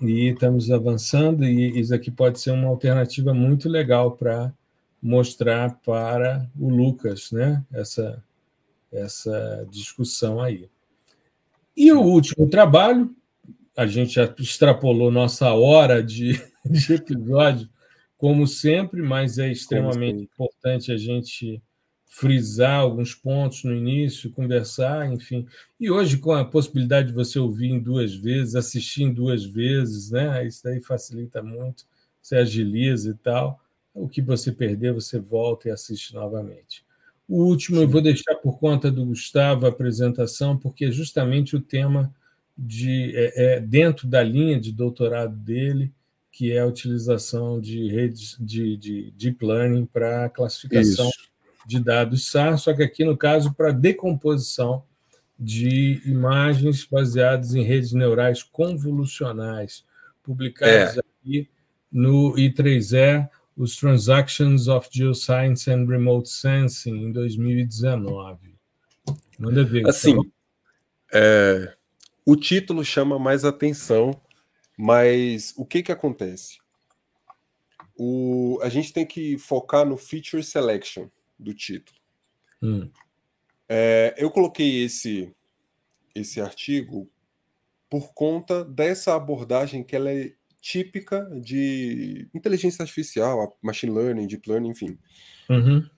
e 0.00 0.28
estamos 0.28 0.70
avançando, 0.70 1.44
e 1.44 1.78
isso 1.78 1.94
aqui 1.94 2.10
pode 2.10 2.40
ser 2.40 2.50
uma 2.50 2.68
alternativa 2.68 3.32
muito 3.32 3.68
legal 3.68 4.12
para 4.12 4.52
mostrar 5.02 5.78
para 5.84 6.48
o 6.58 6.68
Lucas 6.68 7.30
né? 7.30 7.64
essa, 7.72 8.22
essa 8.92 9.66
discussão 9.70 10.40
aí. 10.40 10.68
E 11.76 11.92
o 11.92 12.00
último 12.00 12.48
trabalho, 12.48 13.14
a 13.76 13.86
gente 13.86 14.14
já 14.14 14.24
extrapolou 14.38 15.10
nossa 15.10 15.52
hora 15.52 16.02
de, 16.02 16.40
de 16.64 16.94
episódio, 16.94 17.68
como 18.16 18.46
sempre, 18.46 19.02
mas 19.02 19.38
é 19.38 19.50
extremamente 19.50 20.22
importante 20.22 20.90
a 20.90 20.96
gente 20.96 21.62
frisar 22.06 22.80
alguns 22.80 23.14
pontos 23.14 23.64
no 23.64 23.74
início, 23.74 24.30
conversar, 24.30 25.12
enfim. 25.12 25.46
E 25.78 25.90
hoje, 25.90 26.16
com 26.16 26.32
a 26.32 26.44
possibilidade 26.44 27.08
de 27.08 27.14
você 27.14 27.38
ouvir 27.38 27.66
em 27.66 27.80
duas 27.80 28.14
vezes, 28.14 28.54
assistir 28.54 29.02
em 29.02 29.12
duas 29.12 29.44
vezes, 29.44 30.10
né? 30.10 30.46
Isso 30.46 30.62
daí 30.64 30.80
facilita 30.80 31.42
muito, 31.42 31.84
você 32.22 32.36
agiliza 32.36 33.10
e 33.10 33.14
tal. 33.14 33.60
O 33.92 34.08
que 34.08 34.22
você 34.22 34.52
perder, 34.52 34.92
você 34.94 35.18
volta 35.18 35.68
e 35.68 35.70
assiste 35.70 36.14
novamente. 36.14 36.84
O 37.28 37.44
último 37.44 37.78
Sim. 37.78 37.82
eu 37.82 37.88
vou 37.88 38.00
deixar 38.00 38.36
por 38.36 38.58
conta 38.58 38.90
do 38.90 39.04
Gustavo 39.04 39.66
a 39.66 39.68
apresentação, 39.68 40.56
porque 40.56 40.86
é 40.86 40.90
justamente 40.90 41.56
o 41.56 41.60
tema 41.60 42.14
de 42.56 43.12
é, 43.14 43.56
é, 43.56 43.60
dentro 43.60 44.06
da 44.06 44.22
linha 44.22 44.58
de 44.60 44.72
doutorado 44.72 45.36
dele, 45.36 45.92
que 46.30 46.52
é 46.52 46.60
a 46.60 46.66
utilização 46.66 47.60
de 47.60 47.88
redes 47.88 48.36
de, 48.38 48.76
de 48.76 49.10
deep 49.16 49.44
learning 49.44 49.86
para 49.86 50.28
classificação 50.30 51.08
Isso 51.08 51.35
de 51.66 51.80
dados 51.80 52.30
SAR, 52.30 52.56
só 52.58 52.72
que 52.72 52.82
aqui 52.82 53.04
no 53.04 53.16
caso 53.16 53.52
para 53.52 53.72
decomposição 53.72 54.84
de 55.38 56.00
imagens 56.06 56.84
baseadas 56.84 57.54
em 57.54 57.62
redes 57.62 57.92
neurais 57.92 58.42
convolucionais, 58.42 59.84
publicadas 60.22 60.96
é. 60.96 61.00
aqui 61.00 61.50
no 61.90 62.34
I3E, 62.34 63.28
os 63.56 63.76
Transactions 63.76 64.68
of 64.68 64.88
Geoscience 64.90 65.70
and 65.70 65.86
Remote 65.86 66.28
Sensing, 66.28 66.96
em 66.96 67.12
2019. 67.12 68.54
Manda 69.38 69.64
ver. 69.64 69.86
Assim, 69.86 70.18
é, 71.12 71.74
o 72.24 72.36
título 72.36 72.84
chama 72.84 73.18
mais 73.18 73.44
atenção, 73.44 74.18
mas 74.76 75.54
o 75.56 75.64
que, 75.64 75.82
que 75.82 75.92
acontece? 75.92 76.58
O, 77.98 78.58
a 78.62 78.68
gente 78.68 78.92
tem 78.92 79.06
que 79.06 79.38
focar 79.38 79.86
no 79.86 79.96
feature 79.96 80.42
selection 80.42 81.08
do 81.38 81.54
título. 81.54 81.98
Hum. 82.62 82.90
É, 83.68 84.14
eu 84.16 84.30
coloquei 84.30 84.84
esse, 84.84 85.32
esse 86.14 86.40
artigo 86.40 87.10
por 87.88 88.12
conta 88.12 88.64
dessa 88.64 89.14
abordagem 89.14 89.84
que 89.84 89.94
ela 89.94 90.12
é 90.12 90.32
típica 90.60 91.28
de 91.40 92.28
inteligência 92.34 92.82
artificial, 92.82 93.56
machine 93.62 93.92
learning, 93.92 94.26
deep 94.26 94.48
learning, 94.48 94.70
enfim. 94.70 94.98
Uhum. 95.48 95.88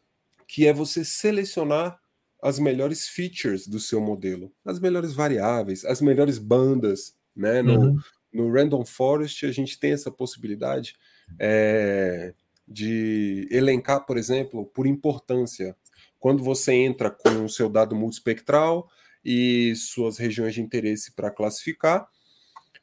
Que 0.46 0.66
é 0.66 0.72
você 0.72 1.04
selecionar 1.04 1.98
as 2.42 2.58
melhores 2.58 3.08
features 3.08 3.66
do 3.66 3.80
seu 3.80 4.00
modelo, 4.00 4.52
as 4.64 4.78
melhores 4.78 5.12
variáveis, 5.12 5.84
as 5.84 6.00
melhores 6.00 6.38
bandas, 6.38 7.16
né? 7.34 7.62
No, 7.62 7.80
uhum. 7.80 7.98
no 8.32 8.52
Random 8.52 8.84
Forest 8.84 9.46
a 9.46 9.52
gente 9.52 9.78
tem 9.78 9.92
essa 9.92 10.10
possibilidade. 10.10 10.96
É, 11.38 12.34
de 12.68 13.48
elencar, 13.50 14.04
por 14.04 14.18
exemplo, 14.18 14.66
por 14.66 14.86
importância. 14.86 15.74
Quando 16.20 16.44
você 16.44 16.72
entra 16.74 17.10
com 17.10 17.44
o 17.44 17.48
seu 17.48 17.68
dado 17.68 17.96
multispectral 17.96 18.88
e 19.24 19.74
suas 19.74 20.18
regiões 20.18 20.54
de 20.54 20.60
interesse 20.60 21.12
para 21.12 21.30
classificar, 21.30 22.06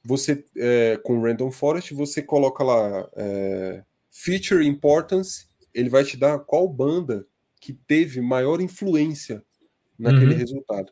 você 0.03 0.43
é, 0.57 0.99
com 1.03 1.21
Random 1.21 1.51
Forest 1.51 1.93
você 1.93 2.21
coloca 2.21 2.63
lá 2.63 3.09
é, 3.15 3.83
Feature 4.11 4.65
Importance, 4.65 5.47
ele 5.73 5.89
vai 5.89 6.03
te 6.03 6.17
dar 6.17 6.39
qual 6.39 6.67
banda 6.67 7.27
que 7.59 7.73
teve 7.73 8.21
maior 8.21 8.61
influência 8.61 9.43
naquele 9.97 10.33
uhum. 10.33 10.37
resultado. 10.37 10.91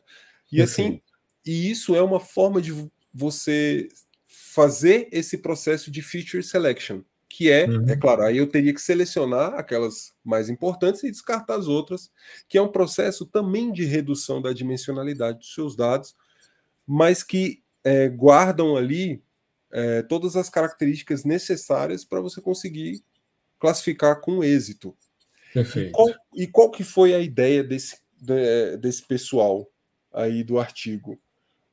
E 0.52 0.60
assim, 0.60 1.00
e 1.44 1.70
isso 1.70 1.94
é 1.94 2.02
uma 2.02 2.20
forma 2.20 2.60
de 2.60 2.72
você 3.12 3.88
fazer 4.26 5.08
esse 5.10 5.38
processo 5.38 5.90
de 5.90 6.02
feature 6.02 6.42
selection 6.42 7.02
que 7.36 7.50
é, 7.50 7.66
uhum. 7.66 7.84
é 7.88 7.96
claro, 7.96 8.22
aí 8.22 8.36
eu 8.36 8.46
teria 8.46 8.72
que 8.72 8.80
selecionar 8.80 9.54
aquelas 9.54 10.14
mais 10.24 10.48
importantes 10.48 11.02
e 11.02 11.10
descartar 11.10 11.56
as 11.56 11.66
outras, 11.66 12.08
que 12.48 12.56
é 12.56 12.62
um 12.62 12.70
processo 12.70 13.26
também 13.26 13.72
de 13.72 13.84
redução 13.84 14.40
da 14.40 14.52
dimensionalidade 14.52 15.38
dos 15.38 15.52
seus 15.52 15.74
dados, 15.74 16.14
mas 16.86 17.24
que 17.24 17.60
é, 17.82 18.08
guardam 18.08 18.76
ali 18.76 19.20
é, 19.72 20.02
todas 20.02 20.36
as 20.36 20.48
características 20.48 21.24
necessárias 21.24 22.04
para 22.04 22.20
você 22.20 22.40
conseguir 22.40 23.02
classificar 23.58 24.20
com 24.20 24.44
êxito. 24.44 24.96
Perfeito. 25.52 25.88
E 25.88 25.90
qual, 25.90 26.14
e 26.36 26.46
qual 26.46 26.70
que 26.70 26.84
foi 26.84 27.14
a 27.14 27.18
ideia 27.18 27.64
desse, 27.64 27.98
de, 28.16 28.76
desse 28.76 29.02
pessoal 29.02 29.68
aí 30.12 30.44
do 30.44 30.56
artigo? 30.56 31.18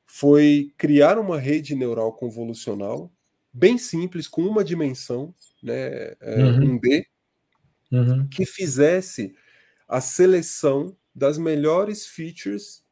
Foi 0.04 0.72
criar 0.76 1.20
uma 1.20 1.38
rede 1.38 1.76
neural 1.76 2.12
convolucional 2.12 3.12
bem 3.52 3.76
simples, 3.76 4.26
com 4.26 4.42
uma 4.42 4.64
dimensão, 4.64 5.34
né, 5.62 6.14
é, 6.20 6.42
uhum. 6.42 6.72
um 6.74 6.78
D, 6.78 7.06
uhum. 7.90 8.26
que 8.28 8.46
fizesse 8.46 9.34
a 9.86 10.00
seleção 10.00 10.96
das 11.14 11.36
melhores 11.36 12.06
features 12.06 12.82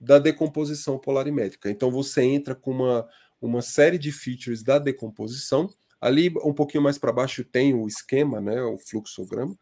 da 0.00 0.18
decomposição 0.18 0.98
polarimétrica. 0.98 1.70
Então 1.70 1.90
você 1.90 2.22
entra 2.22 2.54
com 2.54 2.70
uma, 2.70 3.08
uma 3.40 3.60
série 3.60 3.98
de 3.98 4.10
features 4.10 4.62
da 4.62 4.78
decomposição. 4.78 5.68
Ali, 6.00 6.32
um 6.44 6.54
pouquinho 6.54 6.82
mais 6.82 6.96
para 6.96 7.12
baixo, 7.12 7.44
tem 7.44 7.74
o 7.74 7.86
esquema, 7.86 8.40
né, 8.40 8.62
o 8.62 8.78
fluxograma. 8.78 9.58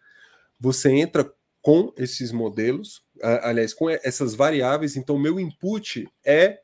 Você 0.60 0.90
entra 0.90 1.30
com 1.62 1.92
esses 1.96 2.30
modelos, 2.30 3.02
aliás, 3.20 3.74
com 3.74 3.90
essas 3.90 4.34
variáveis. 4.34 4.94
Então, 4.96 5.18
meu 5.18 5.40
input 5.40 6.08
é 6.24 6.60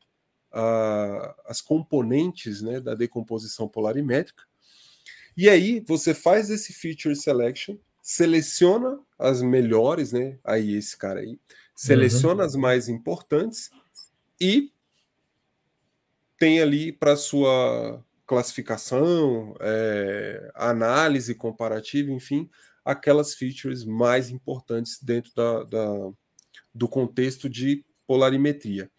as 1.45 1.61
componentes 1.61 2.61
né, 2.61 2.79
da 2.79 2.93
decomposição 2.93 3.67
polarimétrica. 3.67 4.43
E 5.35 5.49
aí 5.49 5.83
você 5.87 6.13
faz 6.13 6.49
esse 6.49 6.71
feature 6.73 7.15
selection, 7.15 7.77
seleciona 8.01 8.99
as 9.17 9.41
melhores, 9.41 10.11
né? 10.11 10.37
Aí 10.43 10.75
esse 10.75 10.95
cara 10.95 11.21
aí, 11.21 11.39
seleciona 11.75 12.41
uhum. 12.41 12.47
as 12.47 12.55
mais 12.55 12.87
importantes 12.87 13.71
e 14.39 14.71
tem 16.37 16.61
ali 16.61 16.91
para 16.91 17.15
sua 17.15 18.03
classificação, 18.27 19.55
é, 19.59 20.51
análise 20.53 21.33
comparativa, 21.33 22.11
enfim, 22.11 22.49
aquelas 22.83 23.33
features 23.33 23.83
mais 23.85 24.29
importantes 24.29 25.01
dentro 25.01 25.31
da, 25.35 25.63
da 25.63 26.11
do 26.73 26.87
contexto 26.87 27.47
de 27.49 27.85
polarimetria. 28.07 28.89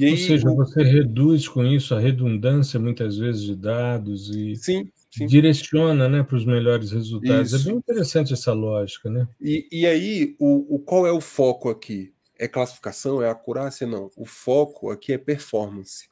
Aí, 0.00 0.10
Ou 0.10 0.16
seja, 0.16 0.50
você 0.50 0.82
reduz 0.82 1.48
com 1.48 1.64
isso 1.64 1.94
a 1.94 2.00
redundância, 2.00 2.78
muitas 2.78 3.16
vezes, 3.16 3.42
de 3.42 3.54
dados 3.54 4.28
e 4.30 4.56
sim, 4.56 4.90
sim. 5.10 5.26
direciona 5.26 6.08
né, 6.08 6.22
para 6.22 6.36
os 6.36 6.44
melhores 6.44 6.90
resultados. 6.90 7.52
Isso. 7.52 7.68
É 7.68 7.70
bem 7.70 7.78
interessante 7.78 8.32
essa 8.32 8.52
lógica. 8.52 9.10
Né? 9.10 9.28
E, 9.40 9.68
e 9.70 9.86
aí, 9.86 10.36
o, 10.38 10.76
o, 10.76 10.78
qual 10.78 11.06
é 11.06 11.12
o 11.12 11.20
foco 11.20 11.68
aqui? 11.68 12.12
É 12.38 12.46
classificação? 12.46 13.22
É 13.22 13.28
acurácia? 13.28 13.86
Não. 13.86 14.10
O 14.16 14.26
foco 14.26 14.90
aqui 14.90 15.12
é 15.12 15.18
performance. 15.18 16.08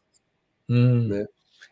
Hum. 0.69 1.09
Né? 1.09 1.27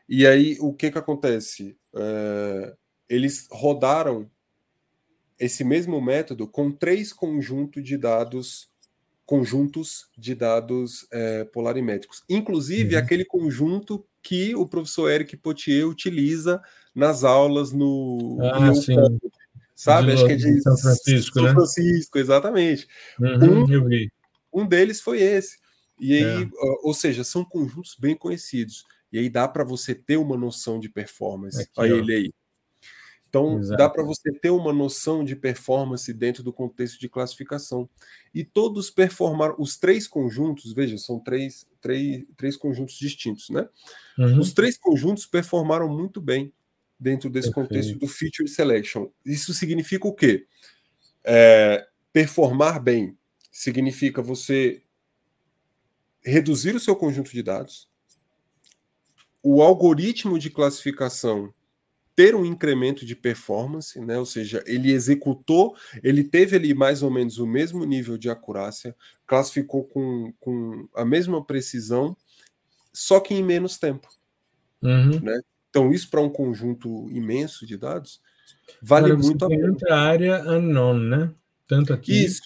E 0.08 0.26
aí, 0.26 0.56
o 0.60 0.72
que, 0.72 0.90
que 0.90 0.98
acontece? 0.98 1.76
É, 1.94 2.74
eles 3.08 3.48
rodaram 3.50 4.30
esse 5.38 5.64
mesmo 5.64 6.00
método 6.00 6.46
com 6.46 6.70
três 6.70 7.12
conjuntos 7.12 7.82
de 7.82 7.96
dados 7.96 8.71
conjuntos 9.24 10.06
de 10.16 10.34
dados 10.34 11.06
é, 11.12 11.44
polarimétricos, 11.44 12.22
inclusive 12.28 12.94
uhum. 12.94 13.00
aquele 13.00 13.24
conjunto 13.24 14.04
que 14.22 14.54
o 14.54 14.66
professor 14.66 15.10
Eric 15.10 15.36
Potier 15.36 15.86
utiliza 15.86 16.60
nas 16.94 17.24
aulas 17.24 17.72
no, 17.72 18.38
ah, 18.40 18.60
no 18.60 18.74
sim. 18.74 18.94
sabe? 19.74 20.08
De, 20.08 20.12
Acho 20.14 20.26
que 20.26 20.32
é 20.32 20.36
de 20.36 20.60
São 20.60 20.76
Francisco, 20.76 21.34
São 21.34 21.44
né? 21.44 21.52
Francisco, 21.52 22.18
exatamente. 22.18 22.86
Uhum, 23.18 23.64
um, 23.64 24.62
um 24.62 24.66
deles 24.66 25.00
foi 25.00 25.20
esse. 25.20 25.58
E 26.00 26.14
aí, 26.14 26.42
é. 26.42 26.48
ou 26.82 26.94
seja, 26.94 27.24
são 27.24 27.44
conjuntos 27.44 27.96
bem 27.98 28.16
conhecidos. 28.16 28.84
E 29.12 29.18
aí 29.18 29.28
dá 29.28 29.46
para 29.46 29.62
você 29.62 29.94
ter 29.94 30.16
uma 30.16 30.36
noção 30.36 30.80
de 30.80 30.88
performance. 30.88 31.60
Aqui, 31.60 31.70
Olha 31.76 31.94
ó. 31.94 31.98
ele 31.98 32.14
aí. 32.14 32.32
Então, 33.32 33.58
Exato. 33.58 33.78
dá 33.78 33.88
para 33.88 34.02
você 34.02 34.30
ter 34.30 34.50
uma 34.50 34.74
noção 34.74 35.24
de 35.24 35.34
performance 35.34 36.12
dentro 36.12 36.42
do 36.42 36.52
contexto 36.52 37.00
de 37.00 37.08
classificação. 37.08 37.88
E 38.34 38.44
todos 38.44 38.90
performaram, 38.90 39.54
os 39.58 39.78
três 39.78 40.06
conjuntos, 40.06 40.74
veja, 40.74 40.98
são 40.98 41.18
três, 41.18 41.66
três, 41.80 42.26
três 42.36 42.58
conjuntos 42.58 42.98
distintos, 42.98 43.48
né? 43.48 43.66
Uhum. 44.18 44.38
Os 44.38 44.52
três 44.52 44.76
conjuntos 44.76 45.24
performaram 45.24 45.88
muito 45.88 46.20
bem 46.20 46.52
dentro 47.00 47.30
desse 47.30 47.50
Perfeito. 47.50 47.68
contexto 47.68 47.98
do 47.98 48.06
feature 48.06 48.46
selection. 48.46 49.08
Isso 49.24 49.54
significa 49.54 50.06
o 50.06 50.12
quê? 50.12 50.46
É, 51.24 51.88
performar 52.12 52.82
bem 52.82 53.16
significa 53.50 54.20
você 54.20 54.82
reduzir 56.22 56.76
o 56.76 56.80
seu 56.80 56.94
conjunto 56.94 57.30
de 57.30 57.42
dados, 57.42 57.88
o 59.42 59.62
algoritmo 59.62 60.38
de 60.38 60.50
classificação 60.50 61.52
ter 62.14 62.34
um 62.34 62.44
incremento 62.44 63.06
de 63.06 63.16
performance, 63.16 63.98
né? 64.00 64.18
Ou 64.18 64.26
seja, 64.26 64.62
ele 64.66 64.92
executou, 64.92 65.74
ele 66.02 66.22
teve 66.22 66.56
ali 66.56 66.74
mais 66.74 67.02
ou 67.02 67.10
menos 67.10 67.38
o 67.38 67.46
mesmo 67.46 67.84
nível 67.84 68.18
de 68.18 68.28
acurácia, 68.28 68.94
classificou 69.26 69.84
com, 69.84 70.32
com 70.38 70.88
a 70.94 71.04
mesma 71.04 71.44
precisão, 71.44 72.16
só 72.92 73.18
que 73.18 73.34
em 73.34 73.42
menos 73.42 73.78
tempo. 73.78 74.08
Uhum. 74.82 75.20
Né? 75.20 75.40
Então, 75.70 75.90
isso 75.90 76.10
para 76.10 76.20
um 76.20 76.28
conjunto 76.28 77.08
imenso 77.10 77.64
de 77.66 77.76
dados 77.76 78.20
vale 78.80 79.06
Agora, 79.06 79.22
muito 79.22 79.44
a 79.44 79.48
pena. 79.48 79.66
Muita 79.66 79.94
área 79.94 80.42
unknown, 80.42 80.98
né? 80.98 81.30
Tanto 81.66 81.92
aqui. 81.92 82.24
Isso, 82.24 82.42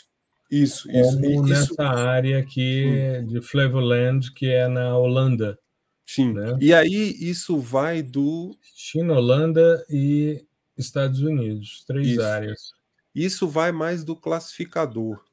isso, 0.51 0.91
isso. 0.91 1.21
Como 1.21 1.27
isso. 1.27 1.43
nessa 1.43 1.83
área 1.83 2.39
aqui 2.39 2.87
hum. 3.21 3.27
de 3.27 3.41
Flevoland, 3.41 4.33
que 4.33 4.47
é 4.47 4.69
na 4.69 4.97
Holanda. 4.97 5.59
Sim. 6.07 6.33
Né? 6.33 6.57
E 6.61 6.73
aí 6.73 7.17
isso 7.19 7.59
vai 7.59 8.03
do. 8.03 8.57
China, 8.75 9.15
Holanda 9.15 9.85
e 9.91 10.47
Estados 10.79 11.21
Unidos, 11.21 11.85
três 11.87 12.09
isso. 12.09 12.23
áreas. 12.23 12.61
Isso 13.15 13.49
vai 13.49 13.73
mais 13.73 14.05
do 14.05 14.15
classificador, 14.15 15.25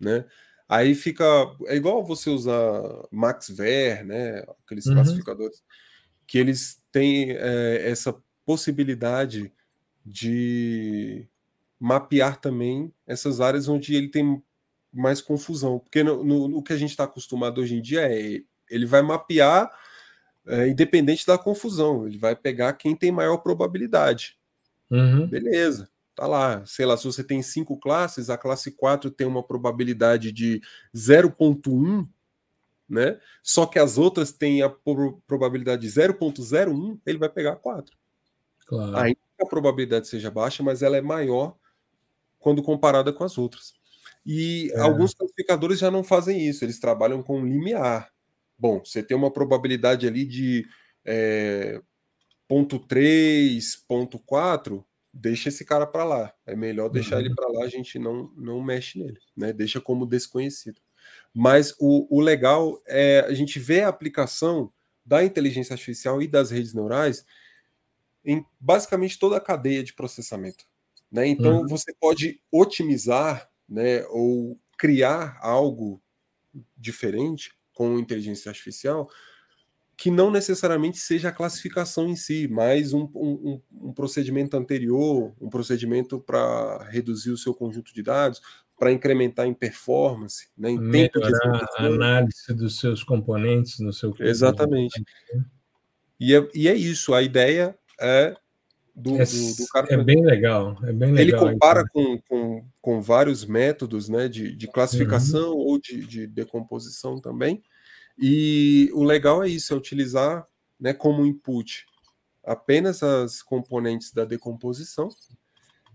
né? 0.00 0.24
Aí 0.68 0.94
fica. 0.94 1.24
É 1.66 1.76
igual 1.76 2.04
você 2.04 2.30
usar 2.30 2.82
MaxVer, 3.10 4.04
né? 4.04 4.44
Aqueles 4.64 4.86
uhum. 4.86 4.94
classificadores, 4.94 5.62
que 6.26 6.38
eles 6.38 6.82
têm 6.90 7.32
é, 7.32 7.90
essa 7.90 8.14
possibilidade 8.46 9.52
de 10.04 11.26
mapear 11.78 12.40
também 12.40 12.92
essas 13.06 13.40
áreas 13.40 13.68
onde 13.68 13.94
ele 13.94 14.08
tem 14.08 14.42
mais 14.92 15.20
confusão. 15.20 15.78
Porque 15.78 16.02
no, 16.02 16.24
no, 16.24 16.48
no 16.48 16.62
que 16.62 16.72
a 16.72 16.76
gente 16.76 16.90
está 16.90 17.04
acostumado 17.04 17.60
hoje 17.60 17.74
em 17.74 17.82
dia 17.82 18.02
é 18.02 18.40
ele 18.70 18.86
vai 18.86 19.02
mapear 19.02 19.70
é, 20.48 20.68
independente 20.68 21.26
da 21.26 21.38
confusão. 21.38 22.06
Ele 22.06 22.18
vai 22.18 22.34
pegar 22.34 22.72
quem 22.72 22.96
tem 22.96 23.12
maior 23.12 23.38
probabilidade. 23.38 24.36
Uhum. 24.90 25.26
Beleza, 25.26 25.88
tá 26.14 26.26
lá. 26.26 26.64
Sei 26.64 26.86
lá, 26.86 26.96
se 26.96 27.04
você 27.04 27.22
tem 27.22 27.42
cinco 27.42 27.78
classes, 27.78 28.30
a 28.30 28.38
classe 28.38 28.72
4 28.72 29.10
tem 29.10 29.26
uma 29.26 29.42
probabilidade 29.42 30.32
de 30.32 30.60
0,1, 30.94 32.08
né? 32.88 33.20
Só 33.42 33.66
que 33.66 33.78
as 33.78 33.98
outras 33.98 34.32
têm 34.32 34.62
a 34.62 34.70
probabilidade 35.26 35.82
de 35.82 35.88
0,01, 35.88 36.98
ele 37.04 37.18
vai 37.18 37.28
pegar 37.28 37.56
4. 37.56 37.96
Claro. 38.66 38.96
Ainda 38.96 39.20
que 39.36 39.44
a 39.44 39.48
probabilidade 39.48 40.08
seja 40.08 40.30
baixa, 40.30 40.62
mas 40.62 40.82
ela 40.82 40.96
é 40.96 41.02
maior 41.02 41.56
quando 42.38 42.62
comparada 42.62 43.12
com 43.12 43.24
as 43.24 43.36
outras. 43.36 43.74
E 44.24 44.70
é. 44.74 44.80
alguns 44.80 45.14
classificadores 45.14 45.78
já 45.78 45.90
não 45.90 46.04
fazem 46.04 46.46
isso, 46.46 46.64
eles 46.64 46.78
trabalham 46.78 47.22
com 47.22 47.44
limiar. 47.44 48.10
Bom, 48.58 48.80
você 48.84 49.02
tem 49.02 49.16
uma 49.16 49.32
probabilidade 49.32 50.06
ali 50.06 50.24
de 50.24 50.66
é, 51.04 51.80
ponto 52.48 52.78
3, 52.78 53.76
ponto 53.86 54.18
4, 54.18 54.84
deixa 55.12 55.48
esse 55.48 55.64
cara 55.64 55.86
para 55.86 56.04
lá. 56.04 56.34
É 56.46 56.56
melhor 56.56 56.88
deixar 56.88 57.16
uhum. 57.16 57.20
ele 57.20 57.34
para 57.34 57.48
lá, 57.48 57.64
a 57.64 57.68
gente 57.68 57.98
não, 57.98 58.32
não 58.36 58.62
mexe 58.62 58.98
nele, 58.98 59.18
né? 59.36 59.52
Deixa 59.52 59.80
como 59.80 60.06
desconhecido. 60.06 60.80
Mas 61.32 61.74
o, 61.78 62.06
o 62.10 62.20
legal 62.20 62.82
é 62.86 63.20
a 63.20 63.34
gente 63.34 63.58
ver 63.58 63.82
a 63.82 63.88
aplicação 63.88 64.72
da 65.04 65.24
inteligência 65.24 65.72
artificial 65.72 66.20
e 66.20 66.28
das 66.28 66.50
redes 66.50 66.74
neurais 66.74 67.24
em 68.24 68.44
basicamente 68.60 69.18
toda 69.18 69.36
a 69.36 69.40
cadeia 69.40 69.82
de 69.82 69.94
processamento. 69.94 70.66
Né? 71.10 71.28
Então 71.28 71.60
uhum. 71.60 71.66
você 71.66 71.94
pode 71.94 72.40
otimizar 72.50 73.48
né, 73.68 74.04
ou 74.08 74.60
criar 74.76 75.38
algo 75.40 76.02
diferente 76.76 77.57
com 77.78 77.96
inteligência 77.96 78.48
artificial, 78.48 79.08
que 79.96 80.10
não 80.10 80.32
necessariamente 80.32 80.98
seja 80.98 81.28
a 81.28 81.32
classificação 81.32 82.08
em 82.08 82.16
si, 82.16 82.48
mas 82.48 82.92
um, 82.92 83.08
um, 83.14 83.60
um 83.70 83.92
procedimento 83.92 84.56
anterior, 84.56 85.32
um 85.40 85.48
procedimento 85.48 86.18
para 86.18 86.82
reduzir 86.90 87.30
o 87.30 87.38
seu 87.38 87.54
conjunto 87.54 87.94
de 87.94 88.02
dados, 88.02 88.42
para 88.76 88.90
incrementar 88.90 89.46
em 89.46 89.54
performance, 89.54 90.48
né, 90.58 90.70
em 90.70 90.90
tempo 90.90 91.20
de 91.20 91.32
a 91.46 91.84
análise 91.84 92.52
dos 92.52 92.80
seus 92.80 93.04
componentes 93.04 93.78
no 93.78 93.92
seu 93.92 94.12
Exatamente. 94.18 95.00
E 96.18 96.34
é, 96.34 96.48
e 96.52 96.66
é 96.66 96.74
isso, 96.74 97.14
a 97.14 97.22
ideia 97.22 97.78
é 98.00 98.34
do, 98.98 99.20
é, 99.20 99.24
do, 99.24 99.56
do 99.56 99.66
cara. 99.68 99.86
É 99.94 99.96
bem 100.02 100.24
legal, 100.24 100.76
é 100.82 100.92
bem 100.92 101.12
legal. 101.12 101.46
Ele 101.46 101.52
compara 101.52 101.84
com, 101.88 102.18
com, 102.28 102.64
com, 102.80 103.00
vários 103.00 103.44
métodos 103.44 104.08
né, 104.08 104.28
de, 104.28 104.54
de 104.54 104.66
classificação 104.66 105.52
uhum. 105.52 105.58
ou 105.58 105.80
de, 105.80 106.04
de, 106.04 106.26
decomposição 106.26 107.20
também. 107.20 107.62
E 108.18 108.90
o 108.92 109.04
legal 109.04 109.42
é 109.44 109.48
isso, 109.48 109.72
é 109.72 109.76
utilizar 109.76 110.46
né, 110.78 110.92
como 110.92 111.24
input 111.24 111.86
apenas 112.44 113.02
as 113.02 113.42
componentes 113.42 114.12
da 114.12 114.24
decomposição 114.24 115.08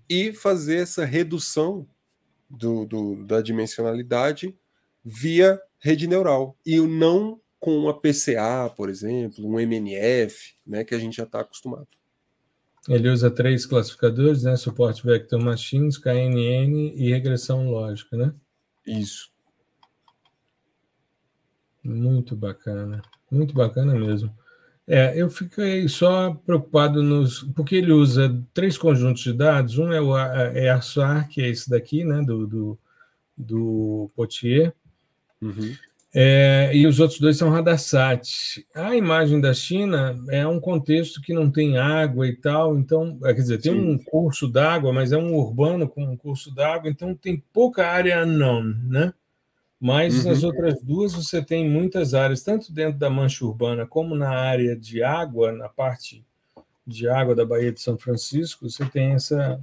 e 0.09 0.31
fazer 0.31 0.77
essa 0.77 1.03
redução 1.03 1.87
do, 2.49 2.85
do, 2.85 3.25
da 3.25 3.41
dimensionalidade 3.41 4.55
via 5.03 5.59
rede 5.79 6.07
neural 6.07 6.55
e 6.65 6.79
não 6.79 7.41
com 7.59 7.77
uma 7.77 7.99
PCA, 7.99 8.69
por 8.75 8.89
exemplo, 8.89 9.45
um 9.45 9.59
MNF, 9.59 10.53
né, 10.65 10.83
que 10.83 10.93
a 10.93 10.99
gente 10.99 11.17
já 11.17 11.23
está 11.23 11.41
acostumado. 11.41 11.87
Ele 12.87 13.09
usa 13.09 13.31
três 13.31 13.65
classificadores, 13.65 14.43
né? 14.43 14.55
Suporte 14.57 15.05
Vector 15.05 15.41
Machines, 15.41 15.97
KNN 15.97 16.93
e 16.95 17.11
regressão 17.11 17.69
lógica, 17.69 18.17
né? 18.17 18.33
Isso. 18.85 19.31
Muito 21.83 22.35
bacana, 22.35 23.01
muito 23.31 23.53
bacana 23.53 23.93
mesmo. 23.93 24.33
É, 24.85 25.13
eu 25.15 25.29
fiquei 25.29 25.87
só 25.87 26.33
preocupado 26.33 27.01
nos. 27.01 27.43
Porque 27.55 27.75
ele 27.75 27.93
usa 27.93 28.37
três 28.53 28.77
conjuntos 28.77 29.23
de 29.23 29.31
dados. 29.31 29.77
Um 29.77 29.93
é 29.93 30.01
o 30.01 30.17
é 30.17 30.69
ARSAR, 30.69 31.29
que 31.29 31.41
é 31.41 31.47
esse 31.47 31.69
daqui, 31.69 32.03
né? 32.03 32.21
Do, 32.21 32.45
do, 32.45 32.79
do 33.37 34.11
Potier. 34.13 34.73
Uhum. 35.41 35.73
É, 36.15 36.69
e 36.75 36.85
os 36.85 36.99
outros 36.99 37.19
dois 37.19 37.37
são 37.37 37.49
Radarsat. 37.49 38.63
A 38.75 38.95
imagem 38.95 39.41
da 39.41 39.51
China 39.51 40.15
é 40.29 40.45
um 40.45 40.59
contexto 40.59 41.19
que 41.19 41.33
não 41.33 41.49
tem 41.49 41.77
água 41.79 42.27
e 42.27 42.35
tal, 42.35 42.77
então, 42.77 43.17
é, 43.23 43.33
quer 43.33 43.41
dizer, 43.41 43.59
tem 43.59 43.73
Sim. 43.73 43.79
um 43.79 43.97
curso 43.97 44.47
d'água, 44.47 44.93
mas 44.93 45.11
é 45.11 45.17
um 45.17 45.33
urbano 45.35 45.89
com 45.89 46.03
um 46.03 46.15
curso 46.15 46.53
d'água, 46.53 46.87
então 46.87 47.15
tem 47.15 47.43
pouca 47.51 47.87
área 47.87 48.23
unknown, 48.23 48.75
né? 48.87 49.13
Mas 49.81 50.23
uhum. 50.23 50.29
nas 50.29 50.43
outras 50.43 50.81
duas 50.83 51.13
você 51.13 51.43
tem 51.43 51.67
muitas 51.67 52.13
áreas, 52.13 52.43
tanto 52.43 52.71
dentro 52.71 52.99
da 52.99 53.09
mancha 53.09 53.43
urbana 53.43 53.87
como 53.87 54.15
na 54.15 54.29
área 54.29 54.75
de 54.75 55.01
água, 55.01 55.51
na 55.51 55.67
parte 55.67 56.23
de 56.85 57.09
água 57.09 57.33
da 57.33 57.43
Baía 57.43 57.71
de 57.71 57.81
São 57.81 57.97
Francisco, 57.97 58.69
você 58.69 58.85
tem 58.85 59.13
essa 59.13 59.59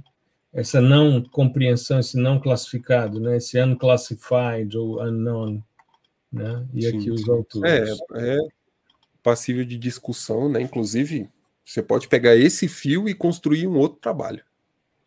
essa 0.53 0.81
não 0.81 1.23
compreensão, 1.23 1.97
esse 1.97 2.17
não 2.17 2.37
classificado, 2.37 3.21
né? 3.21 3.37
Esse 3.37 3.61
unclassified 3.63 4.77
ou 4.77 5.01
unknown 5.01 5.61
né? 6.31 6.65
E 6.73 6.83
sim, 6.83 6.97
aqui 6.97 7.11
os 7.11 7.27
autores. 7.27 7.99
É, 8.13 8.35
é 8.35 8.37
passível 9.21 9.65
de 9.65 9.77
discussão, 9.77 10.49
né? 10.49 10.61
Inclusive, 10.61 11.29
você 11.65 11.81
pode 11.81 12.07
pegar 12.07 12.35
esse 12.35 12.67
fio 12.67 13.07
e 13.07 13.13
construir 13.13 13.67
um 13.67 13.77
outro 13.77 13.99
trabalho. 13.99 14.43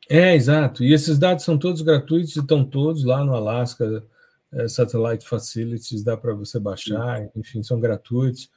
É, 0.09 0.35
exato. 0.35 0.85
E 0.85 0.93
esses 0.93 1.19
dados 1.19 1.45
são 1.45 1.59
todos 1.59 1.83
gratuitos 1.83 2.37
e 2.37 2.41
estão 2.41 2.65
todos 2.65 3.05
lá 3.05 3.25
no 3.25 3.35
Alaska 3.35 4.05
é, 4.53 4.69
Satellite 4.69 5.27
Facilities, 5.27 6.05
dá 6.05 6.17
para 6.17 6.35
você 6.35 6.61
baixar, 6.61 7.23
sim. 7.23 7.31
enfim, 7.37 7.63
são 7.63 7.81
gratuitos. 7.81 8.51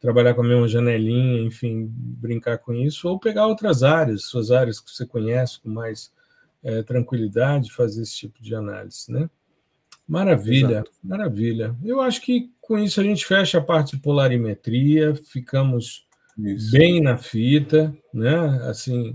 Trabalhar 0.00 0.34
com 0.34 0.42
a 0.42 0.44
mesma 0.44 0.68
janelinha, 0.68 1.40
enfim, 1.42 1.86
brincar 1.90 2.58
com 2.58 2.74
isso, 2.74 3.08
ou 3.08 3.18
pegar 3.18 3.46
outras 3.46 3.82
áreas, 3.82 4.24
suas 4.24 4.50
áreas 4.50 4.78
que 4.78 4.90
você 4.90 5.06
conhece 5.06 5.60
com 5.60 5.70
mais 5.70 6.12
é, 6.62 6.82
tranquilidade, 6.82 7.72
fazer 7.72 8.02
esse 8.02 8.14
tipo 8.14 8.42
de 8.42 8.54
análise, 8.54 9.10
né? 9.10 9.30
Maravilha, 10.06 10.76
Exato. 10.76 10.90
maravilha. 11.02 11.74
Eu 11.82 12.00
acho 12.00 12.20
que 12.20 12.50
com 12.60 12.78
isso 12.78 13.00
a 13.00 13.04
gente 13.04 13.24
fecha 13.24 13.58
a 13.58 13.62
parte 13.62 13.96
de 13.96 14.02
polarimetria, 14.02 15.14
ficamos 15.14 16.06
isso. 16.38 16.70
bem 16.72 17.00
na 17.00 17.16
fita, 17.16 17.94
né? 18.12 18.36
Assim, 18.68 19.14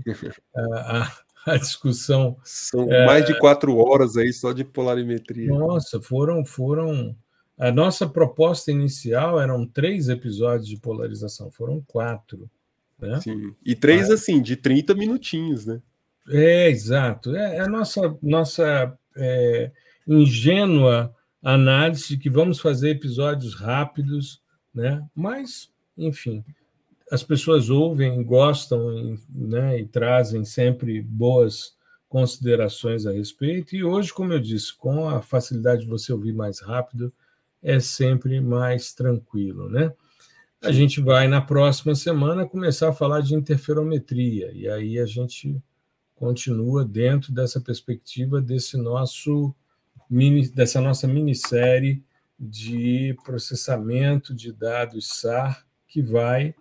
a, 0.54 1.02
a, 1.02 1.12
a 1.54 1.56
discussão. 1.56 2.36
São 2.44 2.90
é... 2.92 3.06
mais 3.06 3.24
de 3.24 3.38
quatro 3.38 3.76
horas 3.76 4.16
aí 4.16 4.32
só 4.32 4.52
de 4.52 4.64
polarimetria. 4.64 5.48
Nossa, 5.48 6.00
foram, 6.00 6.44
foram. 6.44 7.14
A 7.58 7.70
nossa 7.70 8.08
proposta 8.08 8.70
inicial 8.70 9.40
eram 9.40 9.66
três 9.66 10.08
episódios 10.08 10.66
de 10.66 10.78
polarização, 10.78 11.50
foram 11.50 11.82
quatro. 11.86 12.50
Né? 12.98 13.20
Sim. 13.20 13.54
E 13.64 13.74
três, 13.74 14.10
assim, 14.10 14.40
de 14.40 14.56
30 14.56 14.94
minutinhos, 14.94 15.66
né? 15.66 15.80
É, 16.28 16.68
exato. 16.68 17.34
É, 17.34 17.56
é 17.56 17.60
a 17.60 17.66
nossa, 17.66 18.16
nossa 18.22 18.98
é, 19.16 19.70
ingênua 20.06 21.14
análise 21.42 22.08
de 22.08 22.18
que 22.18 22.30
vamos 22.30 22.60
fazer 22.60 22.90
episódios 22.90 23.54
rápidos, 23.54 24.42
né? 24.74 25.04
Mas, 25.14 25.70
enfim, 25.96 26.44
as 27.10 27.22
pessoas 27.22 27.70
ouvem, 27.70 28.22
gostam 28.22 29.16
né, 29.28 29.80
e 29.80 29.86
trazem 29.86 30.44
sempre 30.44 31.00
boas 31.02 31.76
considerações 32.08 33.06
a 33.06 33.12
respeito. 33.12 33.74
E 33.74 33.84
hoje, 33.84 34.12
como 34.12 34.32
eu 34.32 34.40
disse, 34.40 34.76
com 34.76 35.08
a 35.08 35.22
facilidade 35.22 35.82
de 35.82 35.88
você 35.88 36.12
ouvir 36.12 36.32
mais 36.32 36.60
rápido, 36.60 37.12
é 37.62 37.78
sempre 37.78 38.40
mais 38.40 38.92
tranquilo, 38.92 39.68
né? 39.68 39.92
a 40.62 40.72
gente 40.72 41.00
vai, 41.00 41.26
na 41.26 41.40
próxima 41.40 41.94
semana, 41.94 42.46
começar 42.46 42.90
a 42.90 42.92
falar 42.92 43.22
de 43.22 43.34
interferometria. 43.34 44.52
E 44.52 44.68
aí 44.68 44.98
a 44.98 45.06
gente 45.06 45.60
continua 46.14 46.84
dentro 46.84 47.32
dessa 47.32 47.60
perspectiva 47.60 48.42
desse 48.42 48.76
nosso 48.76 49.54
mini, 50.10 50.48
dessa 50.48 50.80
nossa 50.80 51.06
minissérie 51.06 52.02
de 52.38 53.16
processamento 53.24 54.34
de 54.34 54.52
dados 54.52 55.08
SAR, 55.20 55.64
que 55.86 56.02
vai 56.02 56.54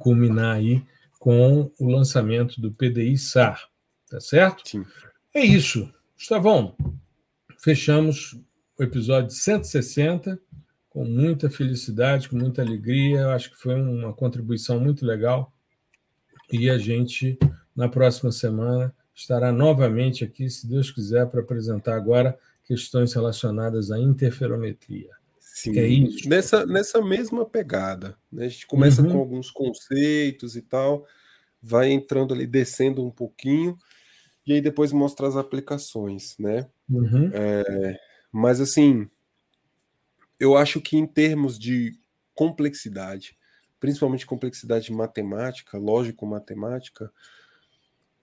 culminar 0.00 0.56
aí 0.56 0.82
com 1.18 1.70
o 1.78 1.88
lançamento 1.88 2.60
do 2.60 2.72
PDI 2.72 3.16
SAR. 3.16 3.68
Tá 4.10 4.20
certo? 4.20 4.68
Sim. 4.68 4.84
É 5.32 5.44
isso. 5.44 5.92
Gustavão, 6.16 6.76
fechamos 7.58 8.38
o 8.78 8.82
episódio 8.82 9.30
160 9.30 10.38
com 10.88 11.04
muita 11.04 11.50
felicidade, 11.50 12.28
com 12.28 12.36
muita 12.36 12.62
alegria. 12.62 13.20
Eu 13.20 13.30
acho 13.30 13.50
que 13.50 13.56
foi 13.56 13.74
uma 13.74 14.12
contribuição 14.12 14.78
muito 14.78 15.04
legal. 15.04 15.52
E 16.52 16.70
a 16.70 16.78
gente, 16.78 17.38
na 17.74 17.88
próxima 17.88 18.30
semana, 18.30 18.94
estará 19.14 19.52
novamente 19.52 20.24
aqui, 20.24 20.50
se 20.50 20.66
Deus 20.66 20.90
quiser, 20.90 21.26
para 21.26 21.40
apresentar 21.40 21.94
agora 21.94 22.38
questões 22.64 23.12
relacionadas 23.12 23.90
à 23.90 23.98
interferometria. 23.98 25.10
Sim, 25.38 25.78
é 25.78 25.86
isso. 25.86 26.28
Nessa, 26.28 26.66
nessa 26.66 27.00
mesma 27.00 27.44
pegada. 27.44 28.16
Né? 28.32 28.46
A 28.46 28.48
gente 28.48 28.66
começa 28.66 29.02
uhum. 29.02 29.12
com 29.12 29.18
alguns 29.18 29.50
conceitos 29.50 30.56
e 30.56 30.62
tal, 30.62 31.06
vai 31.62 31.90
entrando 31.90 32.34
ali, 32.34 32.46
descendo 32.46 33.04
um 33.04 33.10
pouquinho, 33.10 33.78
e 34.46 34.52
aí 34.52 34.60
depois 34.60 34.90
mostra 34.92 35.28
as 35.28 35.36
aplicações, 35.36 36.36
né? 36.38 36.66
Uhum. 36.90 37.30
É, 37.32 37.98
mas 38.32 38.60
assim, 38.60 39.08
eu 40.38 40.56
acho 40.56 40.80
que 40.80 40.96
em 40.96 41.06
termos 41.06 41.58
de 41.58 41.96
complexidade, 42.34 43.38
principalmente 43.78 44.26
complexidade 44.26 44.92
matemática, 44.92 45.78
lógico-matemática, 45.78 47.10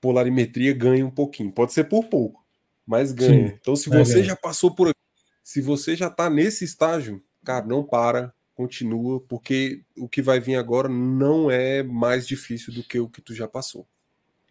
polarimetria 0.01 0.73
ganha 0.73 1.05
um 1.05 1.11
pouquinho. 1.11 1.51
Pode 1.51 1.71
ser 1.71 1.85
por 1.85 2.05
pouco, 2.05 2.43
mas 2.85 3.11
ganha. 3.11 3.49
Sim, 3.49 3.55
então, 3.61 3.75
se 3.75 3.89
você 3.89 4.23
já 4.23 4.35
passou 4.35 4.73
por 4.75 4.89
aqui, 4.89 4.99
se 5.43 5.61
você 5.61 5.95
já 5.95 6.07
está 6.07 6.29
nesse 6.29 6.65
estágio, 6.65 7.23
cara, 7.45 7.65
não 7.65 7.83
para, 7.83 8.33
continua, 8.55 9.21
porque 9.21 9.83
o 9.95 10.09
que 10.09 10.21
vai 10.21 10.39
vir 10.39 10.55
agora 10.55 10.89
não 10.89 11.49
é 11.49 11.83
mais 11.83 12.27
difícil 12.27 12.73
do 12.73 12.83
que 12.83 12.99
o 12.99 13.09
que 13.09 13.21
tu 13.21 13.33
já 13.33 13.47
passou. 13.47 13.87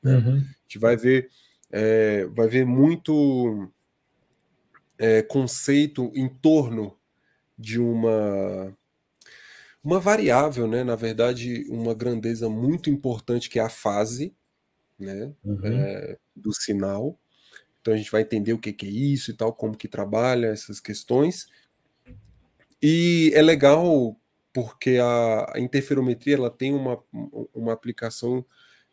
Né? 0.02 0.16
Uhum. 0.16 0.36
A 0.36 0.62
gente 0.62 0.78
vai 0.78 0.96
ver, 0.96 1.28
é, 1.70 2.24
vai 2.26 2.48
ver 2.48 2.64
muito 2.64 3.70
é, 4.98 5.22
conceito 5.22 6.10
em 6.14 6.28
torno 6.28 6.96
de 7.58 7.78
uma 7.78 8.74
uma 9.82 9.98
variável, 9.98 10.68
né? 10.68 10.84
Na 10.84 10.94
verdade, 10.94 11.64
uma 11.70 11.94
grandeza 11.94 12.50
muito 12.50 12.90
importante 12.90 13.48
que 13.48 13.58
é 13.58 13.62
a 13.62 13.68
fase, 13.70 14.34
né? 15.00 15.32
Uhum. 15.44 15.60
É, 15.64 16.18
do 16.34 16.52
sinal. 16.52 17.18
Então 17.80 17.94
a 17.94 17.96
gente 17.96 18.10
vai 18.10 18.22
entender 18.22 18.52
o 18.52 18.58
que, 18.58 18.72
que 18.72 18.86
é 18.86 18.90
isso 18.90 19.30
e 19.30 19.34
tal, 19.34 19.52
como 19.52 19.76
que 19.76 19.88
trabalha 19.88 20.48
essas 20.48 20.80
questões. 20.80 21.46
E 22.82 23.32
é 23.34 23.42
legal 23.42 24.16
porque 24.52 24.98
a, 25.00 25.52
a 25.54 25.60
interferometria 25.60 26.36
ela 26.36 26.50
tem 26.50 26.74
uma, 26.74 26.98
uma 27.54 27.72
aplicação 27.72 28.44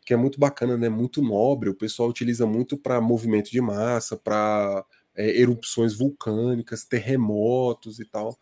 que 0.04 0.14
é 0.14 0.16
muito 0.16 0.40
bacana, 0.40 0.76
né? 0.76 0.88
Muito 0.88 1.20
nobre. 1.20 1.68
O 1.68 1.74
pessoal 1.74 2.08
utiliza 2.08 2.46
muito 2.46 2.78
para 2.78 3.00
movimento 3.00 3.50
de 3.50 3.60
massa, 3.60 4.16
para 4.16 4.84
é, 5.14 5.38
erupções 5.38 5.94
vulcânicas, 5.94 6.84
terremotos 6.84 8.00
e 8.00 8.04
tal 8.04 8.38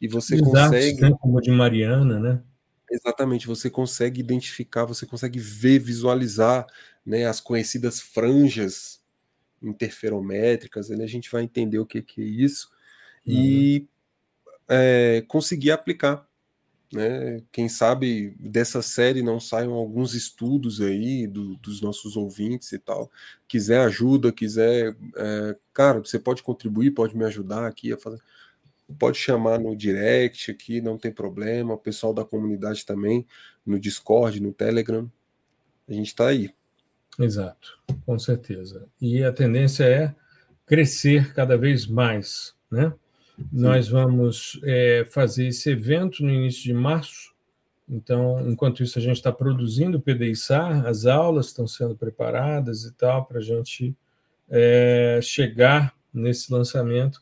e 0.00 0.08
você 0.08 0.36
Exato, 0.36 0.50
consegue. 0.50 1.00
Né? 1.02 1.12
Como 1.20 1.40
de 1.40 1.50
Mariana, 1.50 2.18
né? 2.18 2.42
Exatamente, 2.90 3.46
você 3.46 3.70
consegue 3.70 4.20
identificar, 4.20 4.84
você 4.84 5.06
consegue 5.06 5.38
ver, 5.38 5.78
visualizar 5.78 6.66
né, 7.06 7.24
as 7.24 7.40
conhecidas 7.40 8.00
franjas 8.00 9.00
interferométricas, 9.62 10.90
a 10.90 11.06
gente 11.06 11.30
vai 11.30 11.42
entender 11.42 11.78
o 11.78 11.86
que, 11.86 12.02
que 12.02 12.20
é 12.20 12.24
isso 12.24 12.68
uhum. 13.26 13.34
e 13.34 13.88
é, 14.68 15.24
conseguir 15.28 15.70
aplicar. 15.70 16.28
Né? 16.92 17.42
Quem 17.52 17.68
sabe 17.68 18.34
dessa 18.40 18.82
série 18.82 19.22
não 19.22 19.38
saiam 19.38 19.74
alguns 19.74 20.12
estudos 20.14 20.80
aí 20.80 21.26
do, 21.26 21.54
dos 21.56 21.80
nossos 21.80 22.16
ouvintes 22.16 22.72
e 22.72 22.78
tal. 22.78 23.10
Quiser 23.46 23.80
ajuda, 23.80 24.32
quiser, 24.32 24.96
é, 25.16 25.56
cara, 25.72 26.00
você 26.00 26.18
pode 26.18 26.42
contribuir, 26.42 26.90
pode 26.90 27.16
me 27.16 27.24
ajudar 27.24 27.66
aqui 27.66 27.92
a 27.92 27.96
fazer 27.96 28.20
pode 28.98 29.18
chamar 29.18 29.58
no 29.58 29.76
direct 29.76 30.50
aqui, 30.50 30.80
não 30.80 30.98
tem 30.98 31.12
problema. 31.12 31.74
O 31.74 31.78
pessoal 31.78 32.12
da 32.12 32.24
comunidade 32.24 32.84
também, 32.84 33.26
no 33.64 33.78
Discord, 33.78 34.40
no 34.40 34.52
Telegram. 34.52 35.10
A 35.88 35.92
gente 35.92 36.08
está 36.08 36.28
aí. 36.28 36.50
Exato, 37.18 37.78
com 38.06 38.18
certeza. 38.18 38.86
E 39.00 39.22
a 39.22 39.32
tendência 39.32 39.84
é 39.84 40.14
crescer 40.64 41.34
cada 41.34 41.56
vez 41.56 41.86
mais, 41.86 42.54
né? 42.70 42.92
Sim. 43.36 43.44
Nós 43.52 43.88
vamos 43.88 44.60
é, 44.64 45.04
fazer 45.10 45.48
esse 45.48 45.70
evento 45.70 46.22
no 46.22 46.30
início 46.30 46.62
de 46.62 46.74
março. 46.74 47.34
Então, 47.88 48.48
enquanto 48.48 48.82
isso, 48.82 48.98
a 48.98 49.02
gente 49.02 49.16
está 49.16 49.32
produzindo 49.32 49.98
o 49.98 50.00
PDI-SAR, 50.00 50.86
as 50.86 51.06
aulas 51.06 51.46
estão 51.46 51.66
sendo 51.66 51.96
preparadas 51.96 52.84
e 52.84 52.92
tal, 52.92 53.24
para 53.24 53.38
a 53.38 53.42
gente 53.42 53.96
é, 54.48 55.18
chegar 55.22 55.94
nesse 56.12 56.52
lançamento 56.52 57.20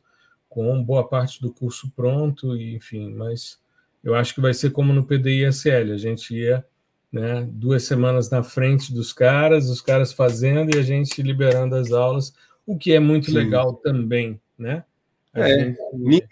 com 0.48 0.82
boa 0.82 1.06
parte 1.06 1.40
do 1.40 1.52
curso 1.52 1.90
pronto, 1.94 2.56
e, 2.56 2.74
enfim, 2.74 3.12
mas 3.12 3.58
eu 4.02 4.14
acho 4.14 4.34
que 4.34 4.40
vai 4.40 4.54
ser 4.54 4.70
como 4.70 4.92
no 4.92 5.04
PDI-SL, 5.04 5.92
a 5.92 5.98
gente 5.98 6.34
ia 6.34 6.64
né, 7.12 7.46
duas 7.50 7.84
semanas 7.84 8.30
na 8.30 8.42
frente 8.42 8.92
dos 8.92 9.12
caras, 9.12 9.68
os 9.68 9.80
caras 9.80 10.12
fazendo 10.12 10.74
e 10.74 10.78
a 10.78 10.82
gente 10.82 11.22
liberando 11.22 11.74
as 11.74 11.90
aulas, 11.92 12.32
o 12.66 12.76
que 12.76 12.92
é 12.92 13.00
muito 13.00 13.26
Sim. 13.26 13.36
legal 13.36 13.74
também, 13.74 14.40
né? 14.58 14.84
A 15.32 15.48
é, 15.48 15.58
gente... 15.58 15.78
ninguém 15.94 16.28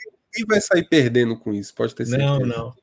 vai 0.47 0.61
sair 0.61 0.87
perdendo 0.89 1.39
com 1.39 1.53
isso, 1.53 1.75
pode 1.75 1.95
ter 1.95 2.07
certeza. 2.07 2.31
Não, 2.31 2.47
não. 2.47 2.75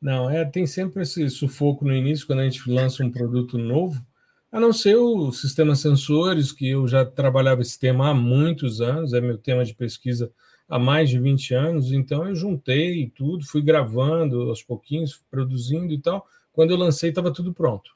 Não, 0.00 0.28
é, 0.28 0.44
tem 0.44 0.66
sempre 0.66 1.02
esse 1.02 1.30
sufoco 1.30 1.84
no 1.84 1.94
início, 1.94 2.26
quando 2.26 2.40
a 2.40 2.44
gente 2.44 2.68
lança 2.68 3.04
um 3.04 3.10
produto 3.10 3.56
novo, 3.56 4.04
a 4.50 4.58
não 4.58 4.72
ser 4.72 4.96
o 4.96 5.30
sistema 5.30 5.76
sensores, 5.76 6.50
que 6.50 6.70
eu 6.70 6.88
já 6.88 7.04
trabalhava 7.04 7.62
esse 7.62 7.78
tema 7.78 8.10
há 8.10 8.14
muitos 8.14 8.80
anos, 8.80 9.12
é 9.12 9.20
meu 9.20 9.38
tema 9.38 9.64
de 9.64 9.74
pesquisa 9.74 10.30
há 10.72 10.78
mais 10.78 11.10
de 11.10 11.18
20 11.18 11.52
anos, 11.52 11.92
então 11.92 12.26
eu 12.26 12.34
juntei 12.34 13.12
tudo, 13.14 13.44
fui 13.44 13.60
gravando 13.60 14.48
aos 14.48 14.62
pouquinhos, 14.62 15.22
produzindo 15.30 15.92
e 15.92 15.98
tal. 16.00 16.26
Quando 16.50 16.70
eu 16.70 16.78
lancei, 16.78 17.10
estava 17.10 17.30
tudo 17.30 17.52
pronto, 17.52 17.94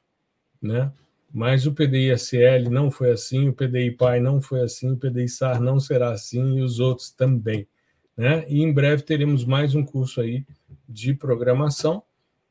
né? 0.61 0.93
Mas 1.33 1.65
o 1.65 1.73
PDI 1.73 2.11
SL 2.11 2.69
não 2.69 2.91
foi 2.91 3.09
assim, 3.09 3.49
o 3.49 3.53
PDI 3.53 3.91
Pai 3.91 4.19
não 4.19 4.39
foi 4.39 4.61
assim, 4.61 4.91
o 4.91 4.95
PDI 4.95 5.27
SAR 5.27 5.59
não 5.59 5.79
será 5.79 6.11
assim 6.11 6.57
e 6.57 6.61
os 6.61 6.79
outros 6.79 7.09
também, 7.09 7.67
né? 8.15 8.45
E 8.47 8.61
em 8.61 8.71
breve 8.71 9.01
teremos 9.01 9.43
mais 9.43 9.73
um 9.73 9.83
curso 9.83 10.21
aí 10.21 10.45
de 10.87 11.15
programação 11.15 12.03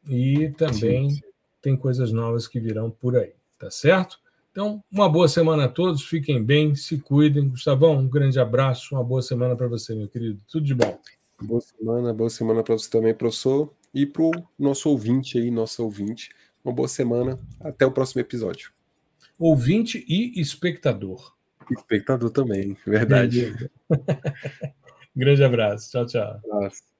e 0.08 0.48
também 0.58 1.08
sim, 1.08 1.22
tem 1.62 1.76
coisas 1.76 2.10
novas 2.10 2.48
que 2.48 2.58
virão 2.58 2.90
por 2.90 3.16
aí, 3.16 3.32
tá 3.60 3.70
certo? 3.70 4.18
Então, 4.56 4.82
uma 4.90 5.06
boa 5.06 5.28
semana 5.28 5.66
a 5.66 5.68
todos, 5.68 6.02
fiquem 6.06 6.42
bem, 6.42 6.74
se 6.74 6.96
cuidem. 6.96 7.46
Gustavão, 7.46 7.98
um 7.98 8.08
grande 8.08 8.40
abraço, 8.40 8.94
uma 8.94 9.04
boa 9.04 9.20
semana 9.20 9.54
para 9.54 9.68
você, 9.68 9.94
meu 9.94 10.08
querido. 10.08 10.40
Tudo 10.50 10.64
de 10.64 10.74
bom. 10.74 10.98
Boa 11.42 11.60
semana, 11.60 12.14
boa 12.14 12.30
semana 12.30 12.62
para 12.62 12.72
você 12.72 12.88
também, 12.88 13.12
professor, 13.12 13.70
e 13.92 14.06
para 14.06 14.22
o 14.22 14.32
nosso 14.58 14.88
ouvinte 14.88 15.36
aí, 15.36 15.50
nosso 15.50 15.84
ouvinte. 15.84 16.30
Uma 16.64 16.72
boa 16.72 16.88
semana, 16.88 17.38
até 17.60 17.84
o 17.84 17.92
próximo 17.92 18.22
episódio. 18.22 18.72
Ouvinte 19.38 20.02
e 20.08 20.40
espectador. 20.40 21.34
Espectador 21.70 22.30
também, 22.30 22.78
verdade. 22.86 23.68
grande 25.14 25.44
abraço, 25.44 25.90
tchau, 25.90 26.06
tchau. 26.06 26.40
Abraço. 26.50 26.95